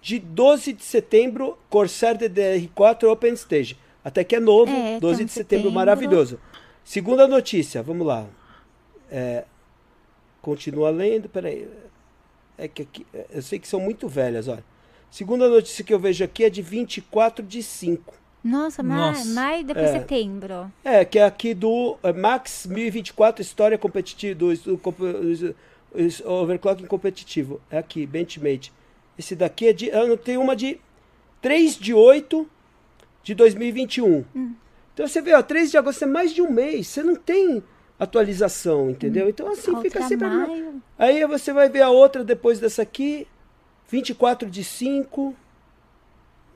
[0.00, 3.76] De 12 de setembro, Corsair DDR4 Open Stage.
[4.06, 5.70] Até que é novo, É, 12 então, de setembro, setembro.
[5.72, 6.38] maravilhoso.
[6.84, 8.24] Segunda notícia, vamos lá.
[9.10, 9.42] É,
[10.40, 11.68] continua lendo, peraí.
[12.56, 14.62] É que aqui, é, eu sei que são muito velhas, olha.
[15.10, 18.14] Segunda notícia que eu vejo aqui é de 24 de 5.
[18.44, 19.24] Nossa, maio, Nossa.
[19.34, 19.98] maio depois É.
[19.98, 20.70] setembro.
[20.84, 25.54] É, que é aqui do é, Max 1024, História Competitiva, do, do, do- do
[26.30, 27.60] Overclocking Competitivo.
[27.68, 28.72] É aqui, Benchmate.
[29.18, 29.86] Esse daqui é de.
[29.88, 30.78] Eu tenho uma de
[31.42, 32.48] 3 de 8
[33.26, 34.24] de 2021.
[34.94, 36.86] Então você vê, ó, 3 de agosto é mais de um mês.
[36.86, 37.60] Você não tem
[37.98, 39.28] atualização, entendeu?
[39.28, 40.28] Então assim Outra fica sempre.
[40.28, 40.80] maio.
[40.96, 43.26] Aí você vai ver a outra depois dessa aqui,
[43.90, 45.34] 24 de 5.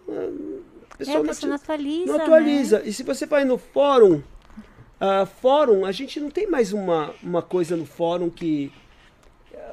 [0.09, 2.07] Ah, É, pessoal a não pessoa não ati- atualiza.
[2.07, 2.23] não né?
[2.25, 2.83] atualiza.
[2.85, 4.23] E se você vai no fórum,
[5.01, 8.73] ah, fórum, a gente não tem mais uma, uma coisa no fórum que.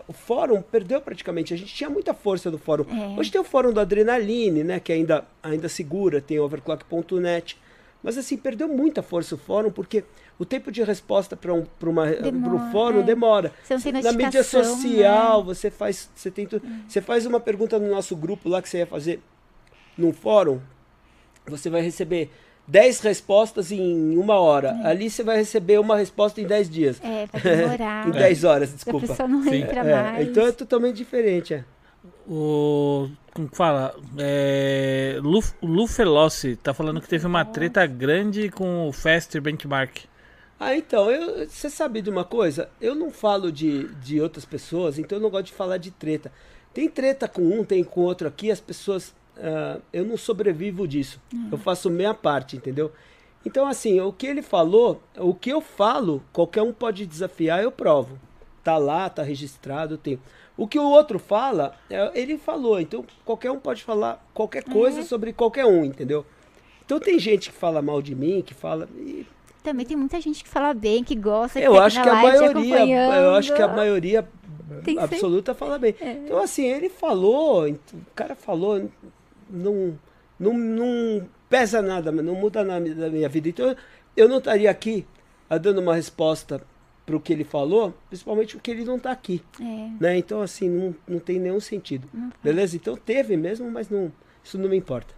[0.08, 1.54] O fórum perdeu praticamente.
[1.54, 2.86] A gente tinha muita força no fórum.
[2.90, 3.20] É.
[3.20, 4.80] Hoje tem o fórum do Adrenaline, né?
[4.80, 7.58] Que ainda, ainda segura, tem overclock.net.
[8.02, 10.04] Mas assim, perdeu muita força o fórum, porque
[10.40, 13.04] o tempo de resposta para um, pra uma, Demora, fórum é.
[13.04, 13.52] demora.
[13.64, 15.46] Você não tem Na mídia social, né?
[15.46, 16.10] você faz.
[16.16, 19.20] Você, tem tu- você faz uma pergunta no nosso grupo lá que você ia fazer
[19.98, 20.62] num fórum,
[21.48, 22.30] você vai receber
[22.68, 24.78] 10 respostas em uma hora.
[24.84, 27.02] Ali você vai receber uma resposta em 10 dias.
[27.04, 28.08] É, vai demorar.
[28.10, 29.08] em 10 horas, A desculpa.
[29.08, 29.56] pessoa não Sim.
[29.62, 30.28] entra É, mais.
[30.28, 31.54] então é totalmente diferente.
[31.54, 31.64] É.
[32.30, 33.10] O.
[33.34, 33.96] Como que fala?
[34.18, 40.00] É, Lu, Lu Felossi tá falando que teve uma treta grande com o Fast Benchmark.
[40.60, 42.68] Ah, então, eu- você sabe de uma coisa?
[42.82, 46.32] Eu não falo de, de outras pessoas, então eu não gosto de falar de treta.
[46.74, 49.14] Tem treta com um, tem com outro aqui, as pessoas.
[49.40, 51.20] Ah, eu não sobrevivo disso.
[51.52, 52.92] Eu faço meia parte, entendeu?
[53.46, 57.72] Então, assim, o que ele falou, o que eu falo, qualquer um pode desafiar, eu
[57.72, 58.20] provo.
[58.64, 60.20] Tá lá, tá registrado, tenho.
[60.58, 62.80] O que o outro fala, é, ele falou.
[62.80, 66.26] Então, qualquer um pode falar qualquer coisa sobre qualquer um, entendeu?
[66.86, 68.90] Então, tem gente que fala mal de mim, que fala.
[68.98, 69.26] e
[69.64, 71.60] Também tem muita gente que fala bem, que gosta.
[71.60, 74.28] eu aqui acho que a maioria, eu acho que a maioria
[74.84, 75.16] Tem que ser.
[75.16, 75.96] absoluta fala bem.
[76.02, 77.80] Então assim, ele falou, o
[78.16, 78.90] cara falou,
[79.50, 79.98] não,
[80.40, 83.50] não, não pesa nada, não muda nada da minha vida.
[83.50, 83.76] Então
[84.16, 85.06] eu não estaria aqui
[85.50, 86.62] ah, dando uma resposta
[87.06, 89.42] para o que ele falou, principalmente porque ele não está aqui.
[89.62, 90.18] É, Né?
[90.18, 92.08] Então assim, não, não tem nenhum sentido.
[92.44, 92.76] Beleza?
[92.76, 94.12] Então teve mesmo, mas não,
[94.44, 95.16] isso não me importa.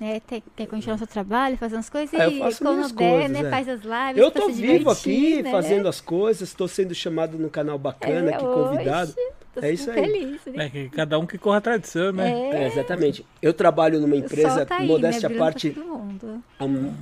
[0.00, 2.92] é, tem, tem que continuar o seu trabalho, fazer as coisas É, eu e quando
[2.94, 3.50] der, coisas, né, é.
[3.50, 5.50] faz as lives Eu se vivo aqui, né?
[5.50, 9.14] fazendo as coisas, estou sendo chamado num canal bacana, É, aqui convidado.
[9.54, 10.00] Tô É isso aí.
[10.00, 10.66] Feliz, né?
[10.66, 12.30] É, que cada um que corra a tradição, né?
[12.50, 13.24] É, exatamente.
[13.40, 16.42] Eu trabalho numa empresa, tá aí, modéstia à né, brilhando pra parte, todo mundo.
[16.58, 16.94] há um-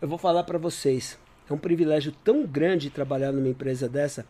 [0.00, 1.18] eu vou falar para vocês.
[1.48, 4.24] É um privilégio tão grande trabalhar numa empresa dessa.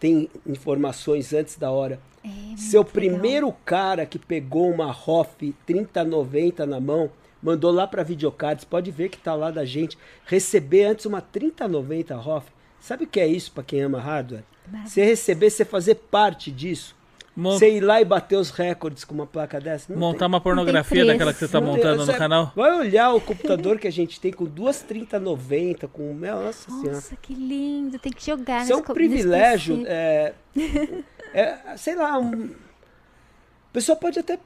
[0.00, 2.00] Tem informações antes da hora.
[2.24, 2.92] É, Seu legal.
[2.92, 7.10] primeiro cara que pegou uma ROF 3090 na mão,
[7.42, 12.16] mandou lá para videocards, pode ver que tá lá da gente, receber antes uma 3090
[12.16, 12.46] ROF.
[12.82, 14.42] Sabe o que é isso para quem ama hardware?
[14.84, 16.94] Você receber, você fazer parte disso.
[17.34, 19.90] Mon- Você ir lá e bater os recordes com uma placa dessa?
[19.90, 20.28] Não montar tem.
[20.28, 22.52] uma pornografia daquela que você tá Não tem- montando no canal.
[22.54, 26.12] Vai olhar o computador que a gente tem com duas 3090, com.
[26.12, 26.92] Meu, nossa senhora.
[26.92, 27.98] Nossa, que lindo.
[27.98, 29.82] Tem que jogar Isso é um privilégio.
[29.86, 30.34] É,
[31.32, 34.38] é, sei lá, um, a pessoa pode até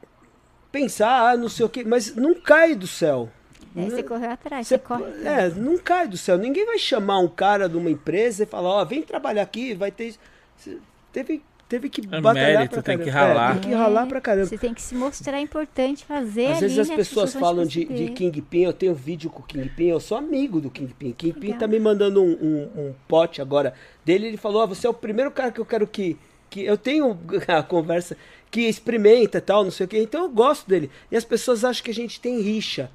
[0.71, 3.29] pensar, ah, não sei o quê, mas não cai do céu.
[3.77, 5.05] É, você correu atrás, Você- você corre.
[5.25, 6.39] é, não cai do céu.
[6.39, 9.91] Ninguém vai chamar um cara de uma empresa e falar, ó, vem trabalhar aqui, vai
[9.91, 10.07] ter.
[10.09, 10.19] isso.
[10.57, 10.79] Você
[11.13, 13.19] Teve, teve que É batalhar mérito, pra tem que caramba.
[13.41, 13.53] É, ralar.
[13.61, 14.47] tem que ralar pra caramba.
[14.47, 17.85] Você tem que se mostrar importante, fazer Às ali, vezes as né, pessoas falam de,
[17.87, 18.09] de.
[18.11, 21.13] Kingpin, eu tenho vídeo com o Kingpin, eu sou amigo do Kingpin.
[21.13, 21.59] Kingpin Legal.
[21.61, 23.73] tá me mandando um, um, um pote agora
[24.05, 26.19] dele, ele falou, ah, você é o primeiro cara que eu quero que...
[26.51, 28.15] que eu tenho a conversa
[28.51, 30.91] que experimenta e tal, não sei o quê, então eu gosto dele.
[31.11, 32.91] E as pessoas acham que a gente tem rixa.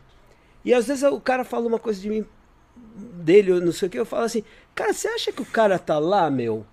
[0.63, 2.25] E às vezes o cara fala uma coisa de mim,
[2.95, 4.43] dele, eu não sei o que, eu falo assim,
[4.75, 6.65] cara, você acha que o cara tá lá, meu?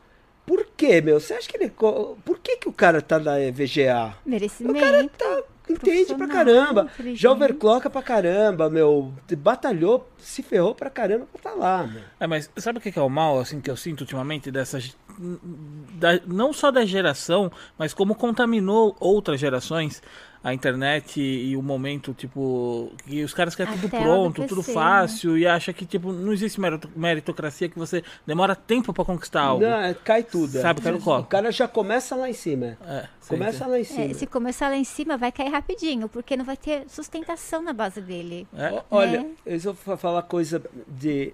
[0.47, 1.21] Por quê, meu?
[1.21, 1.69] Você acha que ele...
[1.69, 4.15] co- Por que que o cara tá na VGA?
[4.25, 4.79] O Merecimento.
[4.81, 6.91] cara tá, entende pra caramba.
[7.15, 9.13] Já overclocka pra caramba, meu.
[9.37, 12.01] Batalhou, se ferrou pra caramba pra tá lá, meu.
[12.19, 14.79] É, mas sabe o que é o mal, assim, que eu sinto ultimamente dessa...
[15.19, 20.03] da- não só da geração, mas como contaminou outras gerações.
[20.49, 24.67] A internet e, e o momento, tipo, que os caras querem A tudo pronto, tudo
[24.67, 24.73] né?
[24.75, 29.43] fácil e acha que, tipo, não existe merito- meritocracia que você demora tempo pra conquistar
[29.43, 29.63] algo.
[29.63, 30.59] Não, é, cai tudo.
[30.59, 30.61] é.
[30.61, 31.23] Sabe, cai no colo.
[31.23, 32.77] O cara já começa lá em cima.
[32.87, 33.71] É, Começa sim.
[33.71, 34.05] lá em cima.
[34.05, 37.73] É, se começar lá em cima, vai cair rapidinho, porque não vai ter sustentação na
[37.73, 38.47] base dele.
[38.57, 38.73] É.
[38.73, 39.31] Ó, Olha, Né?
[39.47, 41.33] eu vou fa- falar coisa de,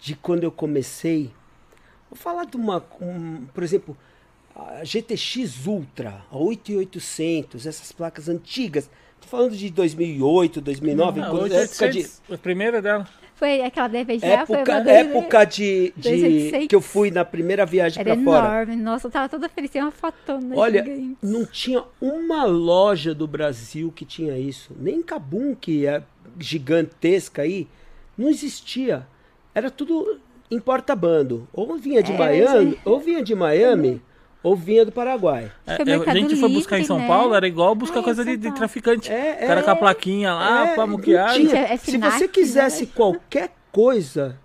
[0.00, 1.32] de quando eu comecei.
[2.10, 3.96] Vou falar de uma, um, por exemplo,
[4.54, 8.88] a GTX Ultra, a 8800, essas placas antigas.
[9.20, 13.08] Tô falando de 2008, 2009, Ah, quando- 800, época de A primeira dela.
[13.36, 16.68] Foi aquela DVGA, foi época, uma época de, de 2800.
[16.68, 18.46] que eu fui na primeira viagem para fora.
[18.62, 18.76] enorme.
[18.76, 19.70] Nossa, eu tava toda feliz.
[19.72, 21.16] Tem uma fotona Olha, gigante.
[21.20, 24.72] não tinha uma loja do Brasil que tinha isso.
[24.78, 26.00] Nem Cabum, que é
[26.38, 27.66] gigantesca aí,
[28.16, 29.04] não existia.
[29.52, 31.48] Era tudo em porta-bando.
[31.52, 32.80] Ou vinha de É, Miami, gente.
[32.84, 34.00] ou vinha de Miami,
[34.44, 35.52] ou vinha do Paraguai.
[35.66, 37.08] É É, a gente foi buscar em Livre, São né?
[37.08, 39.10] Paulo, era igual buscar É, coisa de, de traficante.
[39.10, 39.62] É, o cara é.
[39.62, 41.46] com a plaquinha lá, É, maquiagem.
[41.48, 41.60] tinha.
[41.60, 42.90] É Se você quisesse né?
[42.94, 44.38] qualquer coisa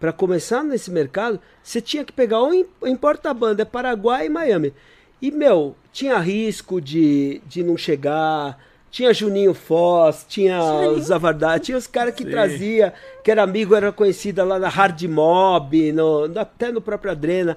[0.00, 4.28] para começar nesse mercado, você tinha que pegar ou em, em porta-banda, é Paraguai e
[4.28, 4.74] Miami.
[5.22, 8.58] E, meu, tinha risco de, de não chegar,
[8.90, 12.30] tinha Juninho Foz, tinha os Zavardar, tinha os caras que Sim.
[12.30, 12.94] trazia,
[13.24, 17.56] que era amigo, era conhecida lá na Hard Mob, no, no- até no próprio Adrena.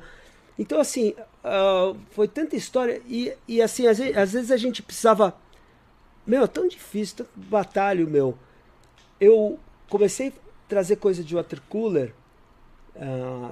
[0.57, 1.13] Então, assim,
[1.47, 3.01] ah, foi tanta história.
[3.07, 5.35] E, e assim, às, ve- às vezes a gente precisava.
[6.25, 8.37] Meu, é tão difícil, tanto batalho, meu.
[9.19, 9.59] Eu
[9.89, 10.31] comecei a
[10.67, 12.13] trazer coisa de water cooler.
[12.99, 13.51] ah,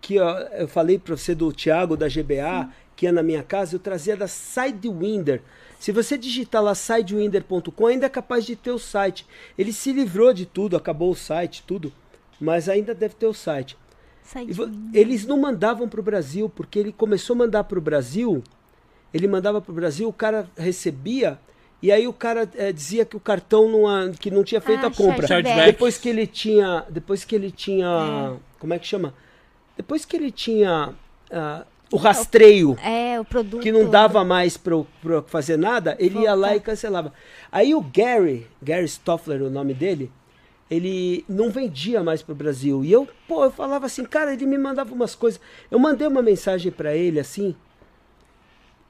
[0.00, 3.74] que ó, eu falei para você do Thiago da GBA, que é na minha casa,
[3.74, 5.40] eu trazia da Sidewinder.
[5.78, 9.26] Se você digitar lá sidewinder.com, ainda é capaz de ter o site.
[9.56, 11.90] Ele se livrou de tudo, acabou o site, tudo,
[12.40, 13.76] mas ainda deve ter o site.
[14.92, 18.42] Eles não mandavam para o Brasil, porque ele começou a mandar para o Brasil,
[19.12, 21.38] ele mandava para o Brasil, o cara recebia,
[21.82, 24.88] e aí o cara eh, dizia que o cartão não, que não tinha feito Ah,
[24.88, 25.26] a compra.
[25.26, 25.66] chargeback.
[25.72, 26.84] Depois que ele tinha.
[26.88, 28.36] Depois que ele tinha.
[28.58, 29.12] Como é que chama?
[29.76, 30.94] Depois que ele tinha
[31.30, 33.60] ah, o rastreio É, o produto.
[33.62, 34.72] que não dava mais para
[35.26, 37.12] fazer nada, ele ia lá e cancelava.
[37.52, 40.10] Aí o Gary, Gary Stoffler, o nome dele,
[40.70, 42.84] ele não vendia mais pro Brasil.
[42.84, 45.40] E eu, pô, eu falava assim, cara, ele me mandava umas coisas.
[45.70, 47.54] Eu mandei uma mensagem para ele assim.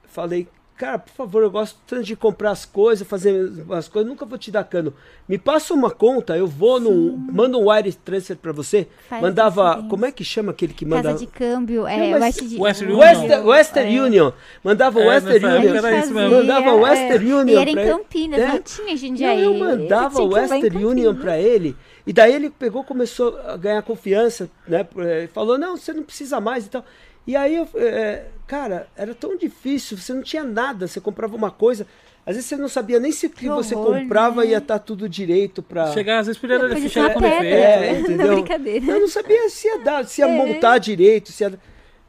[0.05, 4.25] Falei, cara, por favor, eu gosto tanto de comprar as coisas, fazer as coisas, nunca
[4.27, 4.93] vou te dar cano.
[5.29, 8.87] Me passa uma conta, eu vou no mando um wire transfer para você.
[9.09, 9.89] Faz Mandava, diferença.
[9.89, 12.61] como é que chama aquele que manda Casa de câmbio, é, Não, mas- West, de-
[12.61, 13.05] Western Union.
[13.05, 14.03] Western, Western É.
[14.03, 14.33] Union.
[14.63, 15.75] Mandava É, Western Union.
[15.77, 16.37] era isso mesmo.
[16.37, 17.35] Mandava é, Western é.
[17.35, 17.55] Union.
[17.59, 17.75] E era em.
[17.87, 18.47] Campinas, É.
[18.49, 19.43] não tinha Jundiaí.
[19.43, 21.77] eu mandava Western Union pra ele.
[22.07, 24.87] E daí ele pegou, começou a ganhar confiança, né?
[25.33, 26.85] Falou, não, você não precisa mais e tal.
[27.27, 31.51] E aí, eu, eh, cara, era tão difícil, você não tinha nada, você comprava uma
[31.51, 31.87] coisa,
[32.27, 34.51] às vezes você não sabia nem se o que Que você horror, comprava né?
[34.51, 35.93] ia estar tudo direito pra...
[35.93, 37.39] Chegar às vezes podia dar Podia ficha ser uma com pedra.
[37.41, 37.55] defeito.
[37.57, 38.35] É, Não, entendeu?
[38.37, 38.87] brincadeira.
[38.87, 40.37] Eu não sabia se ia dar, se ia É.
[40.37, 41.59] montar direito, se ia...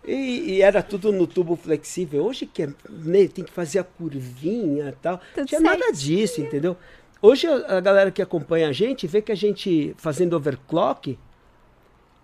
[0.07, 2.24] E, e era tudo no tubo flexível.
[2.26, 5.18] Hoje que é, né, tem que fazer a curvinha e tal.
[5.18, 6.78] Tudo Não tinha nada disso, entendeu?
[7.22, 11.18] Hoje a galera que acompanha a gente vê que a gente fazendo overclock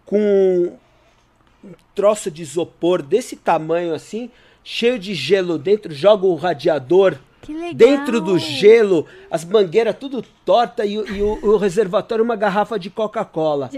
[0.06, 0.78] com
[1.64, 4.30] um troço de isopor desse tamanho assim,
[4.64, 7.16] cheio de gelo dentro, joga o radiador
[7.76, 12.78] dentro do gelo, as mangueiras tudo torta e, o- e o, o reservatório uma garrafa
[12.78, 13.70] de Coca-Cola.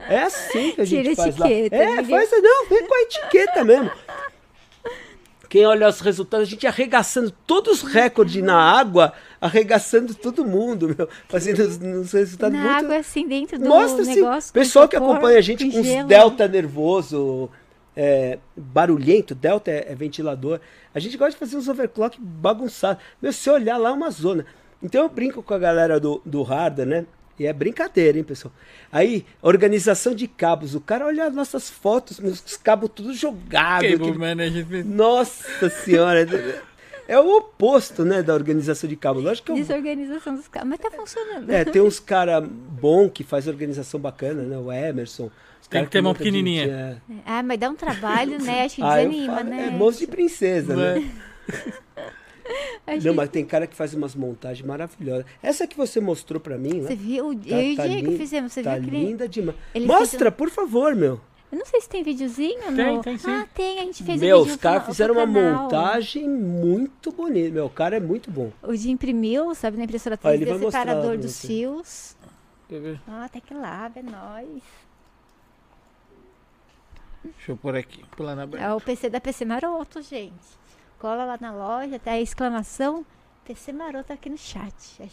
[0.00, 1.48] É assim que a gente Tira faz lá.
[1.50, 3.90] etiqueta, É, ninguém- faz, não, vem com a etiqueta mesmo.
[5.48, 9.12] Quem olha os resultados, a gente arregaçando todos os recordes na água,
[9.44, 12.84] arregaçando todo mundo, meu, fazendo os, os resultados Na muito...
[12.86, 14.50] água, assim, dentro do Mostra assim, negócio.
[14.50, 16.08] com pessoal que acompanha a gente com os gelo.
[16.08, 17.50] delta nervoso,
[17.94, 20.60] é, barulhento, delta é, é ventilador.
[20.94, 23.02] A gente gosta de fazer uns overclock bagunçados.
[23.20, 24.46] Meu, se olhar lá é uma zona.
[24.82, 27.06] Então eu brinco com a galera do, do hardware, né?
[27.38, 28.54] E é brincadeira, hein, pessoal?
[28.90, 30.74] Aí, organização de cabos.
[30.74, 33.90] O cara olha as nossas fotos, meus cabos tudo jogados.
[33.90, 34.84] Cable aquele-.
[34.84, 36.26] Nossa senhora!
[37.06, 39.20] É o oposto, né, da organização de cabo.
[39.20, 40.68] Lógico que eu Desorganização dos carros.
[40.70, 41.50] Mas tá funcionando.
[41.50, 44.56] é, tem uns cara bom que faz organização bacana, né?
[44.56, 45.30] O Emerson.
[45.60, 46.64] Os Tem cara que ter mão de- pequenininha.
[47.10, 47.14] é.
[47.26, 48.64] Ah, mas dá um trabalho, né?
[48.64, 49.66] Acho que Ah, desanima, falo, né?
[49.66, 51.10] É moço de princesa, né?
[52.86, 55.24] Acho Não, que- mas tem cara que faz umas montagens maravilhosas.
[55.42, 56.96] Essa que você mostrou pra mim, Você né?
[56.96, 57.34] viu?
[57.34, 58.52] Tá- eu e o tá Diego lin- fizemos.
[58.52, 59.06] Você tá viu que ele...
[59.06, 59.56] linda demais.
[59.74, 61.18] ele Mostra, por favor, meu.
[61.54, 63.00] Eu não sei se tem videozinho Tem, no...
[63.00, 63.30] tem sim.
[63.30, 63.78] Ah, tem.
[63.78, 67.50] A gente fez Meu, um os vídeo caras pro- fizeram uma montagem muito bonita.
[67.52, 68.50] Meu, o cara é muito bom.
[68.60, 71.30] O de imprimiu, sabe, na impressora Ó, ele 3D, vai o mostrar separador pra dos
[71.32, 71.46] você.
[71.46, 72.16] fios.
[72.68, 73.00] Quer ver?
[73.06, 74.62] Ó, até que lá, é nóis.
[77.22, 78.04] Deixa eu pôr aqui.
[78.16, 80.34] Pular na É o PC da PC Maroto, gente.
[80.98, 83.06] Cola lá na loja, até a exclamação
[83.44, 85.08] PC Maroto aqui no chat.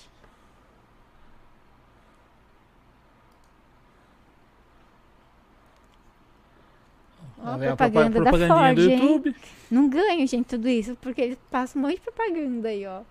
[7.43, 8.91] Ó, propaganda propa- da Ford, do hein?
[9.01, 9.35] YouTube.
[9.69, 13.01] Não ganho, gente, tudo isso, porque eles passam um monte de propaganda aí, ó.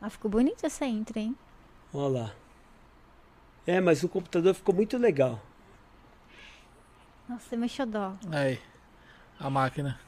[0.00, 1.36] Ah, ficou bonita essa intro, hein?
[1.92, 2.32] Olha lá.
[3.66, 5.40] É, mas o computador ficou muito legal.
[7.28, 8.14] Nossa, é meu xodó.
[8.30, 8.60] Aí,
[9.40, 9.98] a máquina.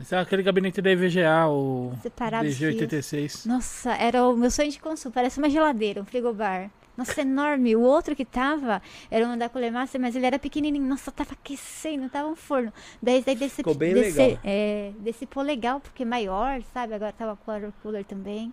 [0.00, 2.74] Esse é aquele gabinete da EVGA, o Separado os fios.
[2.74, 3.46] DG86.
[3.46, 5.14] Nossa, era o meu sonho de consumo.
[5.14, 6.70] Parece uma geladeira, um frigobar.
[6.96, 7.74] Nossa, enorme.
[7.74, 8.80] O outro que tava
[9.10, 10.84] era um da Colemaster, mas ele era pequenininho.
[10.84, 12.72] Nossa, tava aquecendo, tava um forno.
[13.02, 14.38] Daí, daí desse, Ficou bem desse, legal.
[14.44, 16.94] É, desse pô legal, porque é maior, sabe?
[16.94, 18.52] Agora tava com o water cooler também.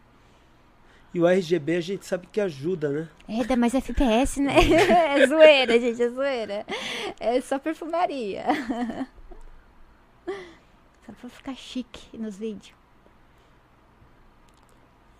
[1.13, 3.09] E o RGB a gente sabe que ajuda, né?
[3.27, 4.55] É, dá mais FPS, né?
[5.19, 6.65] é zoeira, gente, é zoeira.
[7.19, 8.45] É só perfumaria.
[11.05, 12.73] Só pra ficar chique nos vídeos.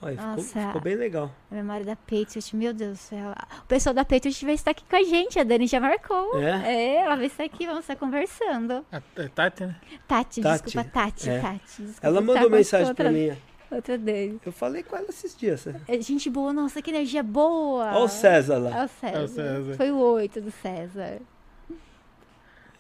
[0.04, 0.68] Olha, ficou, Nossa.
[0.68, 1.32] ficou bem legal.
[1.52, 3.34] A memória da Patriot, meu Deus do céu.
[3.60, 6.40] O pessoal da Patriot vai estar aqui com a gente, a Dani já marcou.
[6.40, 6.74] É?
[6.74, 8.84] É, ela vai estar aqui, vamos estar conversando.
[8.92, 9.76] A é Tati, né?
[10.08, 11.40] Tati, Tati, desculpa, Tati, é.
[11.40, 11.60] Tati.
[11.84, 13.38] desculpa, Ela tá mandou mensagem outra, pra mim.
[13.70, 14.42] Outra Dani.
[14.44, 15.66] Eu falei com ela esses dias.
[15.66, 15.80] né?
[15.88, 17.86] É, gente boa, nossa, que energia boa.
[17.92, 18.82] Olha o César lá.
[18.82, 19.18] É o César.
[19.18, 19.78] É o César.
[19.78, 21.20] Foi o 8 do César.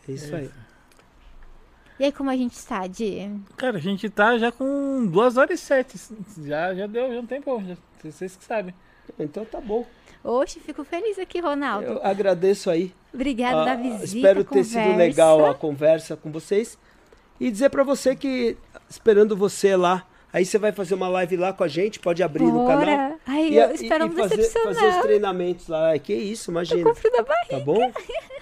[0.07, 0.49] É isso aí.
[2.01, 3.29] E aí, como a gente está, Di?
[3.55, 5.97] Cara, a gente tá já com 2 horas e 7.
[6.43, 7.61] Já, já deu, já um tempo.
[7.63, 7.75] Já,
[8.09, 8.73] vocês que sabem.
[9.19, 9.85] Então tá bom.
[10.23, 11.85] Oxe, fico feliz aqui, Ronaldo.
[11.85, 12.91] Eu agradeço aí.
[13.13, 14.97] Obrigada Ah, da visita, espero ter sido conversa.
[14.97, 16.75] legal a conversa com vocês.
[17.39, 18.57] E dizer pra você que,
[18.89, 20.03] esperando você lá,
[20.33, 22.77] aí você vai fazer uma live lá com a gente, pode abrir no canal.
[22.85, 23.15] Bora.
[23.27, 24.73] Ai, E, eu e- espero e não fazer, decepcionar.
[24.75, 25.99] fazer os treinamentos lá.
[25.99, 26.83] Que isso, Tô imagina.
[26.83, 27.57] com frio da barriga.
[27.57, 27.91] Tá bom?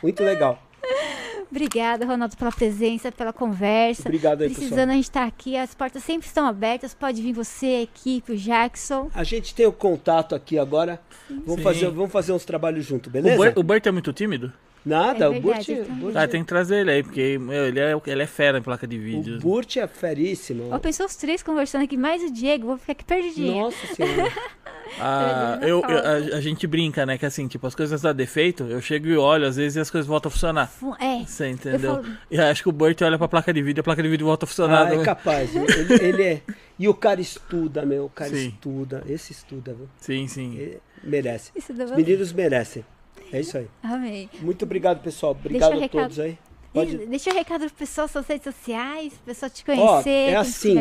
[0.02, 0.64] Muito legal.
[1.50, 4.04] Obrigada, Ronaldo, pela presença, pela conversa.
[4.04, 4.68] Obrigado aí, pessoal.
[4.68, 6.94] Precisando, a gente tá aqui, as portas sempre estão abertas.
[6.94, 9.10] Pode vir você, a equipe, o Jackson.
[9.14, 11.00] A gente tem o contato aqui agora.
[11.30, 11.64] Vamos Sim.
[11.64, 13.38] fazer, vamos fazer uns trabalhos juntos, O beleza?
[13.38, 14.54] Bert, o Bert é muito tímido?
[14.90, 15.96] Nada, É o Burt, então.
[15.96, 18.62] Burt- Ah, tem que trazer ele aí, porque meu, ele, é, ele é fera em
[18.62, 19.38] placa de vídeo.
[19.38, 20.70] o Burt é feríssimo.
[20.72, 23.62] Ó, pensou os três conversando aqui, mais o Diego, vou ficar aqui perdidinha.
[23.64, 24.32] Nossa senhora.
[25.00, 27.16] Ah, eu, eu- a, a gente brinca, né?
[27.16, 29.90] Que assim, tipo, as coisas dão defeito, eu chego e olho, às vezes, e as
[29.92, 30.68] coisas voltam a funcionar.
[30.68, 32.02] Fu- É, Você entendeu?
[32.02, 34.10] falo- E acho que o Bert olha pra placa de vídeo e a placa de
[34.10, 34.88] vídeo volta a funcionar.
[34.88, 35.04] Ah, é né?
[35.04, 35.56] capaz.
[35.56, 36.42] Ele, ele é.
[36.80, 38.06] E o cara estuda, meu.
[38.06, 38.48] O cara Sim.
[38.48, 39.04] estuda.
[39.08, 39.88] Esse estuda, viu?
[40.00, 40.58] Sim, sim.
[40.58, 41.52] Ele merece.
[41.56, 42.84] Os meninos merecem.
[43.32, 43.68] É isso aí.
[43.84, 44.30] Amei.
[44.42, 45.32] Muito obrigado, pessoal.
[45.34, 46.02] Obrigado o a recado.
[46.04, 46.38] todos aí.
[46.74, 46.98] Pode...
[47.08, 50.10] Deixa o recado pro pessoal suas redes sociais, pro pessoal te Ó, conhecer.
[50.10, 50.76] é quem assim.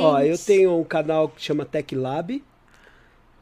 [0.00, 2.42] Ó, eu tenho um canal que chama Tech Lab.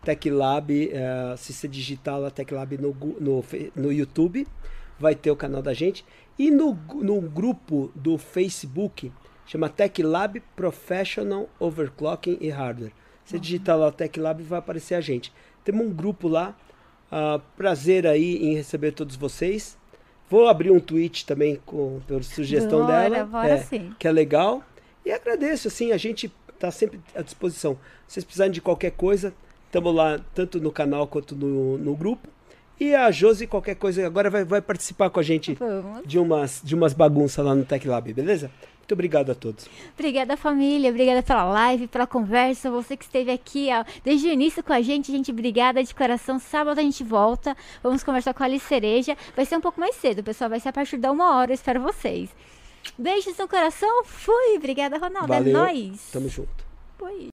[0.04, 3.44] Tech Lab, eh, se você digitar lá Tech Lab no, no,
[3.74, 4.46] no YouTube,
[4.98, 6.04] vai ter o canal da gente.
[6.38, 9.10] E no, no grupo do Facebook,
[9.46, 12.92] chama Tech Lab Professional Overclocking e Hardware.
[13.24, 15.32] Você digitar lá Tech Lab vai aparecer a gente.
[15.64, 16.54] Temos um grupo lá.
[17.16, 19.78] Ah, prazer aí em receber todos vocês.
[20.28, 23.24] Vou abrir um tweet também com, por sugestão Bora, dela.
[23.24, 23.94] bora é, sim.
[24.00, 24.64] que é legal.
[25.06, 26.28] E agradeço, assim, a gente
[26.58, 27.78] tá sempre à disposição.
[28.08, 29.32] Se vocês precisarem de qualquer coisa,
[29.66, 32.28] estamos lá tanto no canal quanto no, no grupo.
[32.80, 36.02] E a Josi, qualquer coisa, agora vai, vai participar com a gente Vamos.
[36.04, 38.50] de umas, de umas bagunças lá no Tech Lab, beleza?
[38.84, 39.66] Muito obrigado a todos.
[39.94, 40.90] Obrigada, família.
[40.90, 42.70] Obrigada pela live, pela conversa.
[42.70, 45.10] Você que esteve aqui ó, desde o início com a gente.
[45.10, 46.38] Gente, obrigada de coração.
[46.38, 47.56] Sábado a gente volta.
[47.82, 49.16] Vamos conversar com a Alice Cereja.
[49.34, 50.50] Vai ser um pouco mais cedo, pessoal.
[50.50, 51.50] Vai ser a partir da uma hora.
[51.50, 52.28] Eu espero vocês.
[52.98, 54.04] Beijos no coração.
[54.04, 54.56] Fui.
[54.58, 55.28] Obrigada, Ronaldo.
[55.28, 55.48] Valeu.
[55.48, 56.10] É nóis.
[56.12, 56.64] Tamo junto.
[56.98, 57.22] Fui.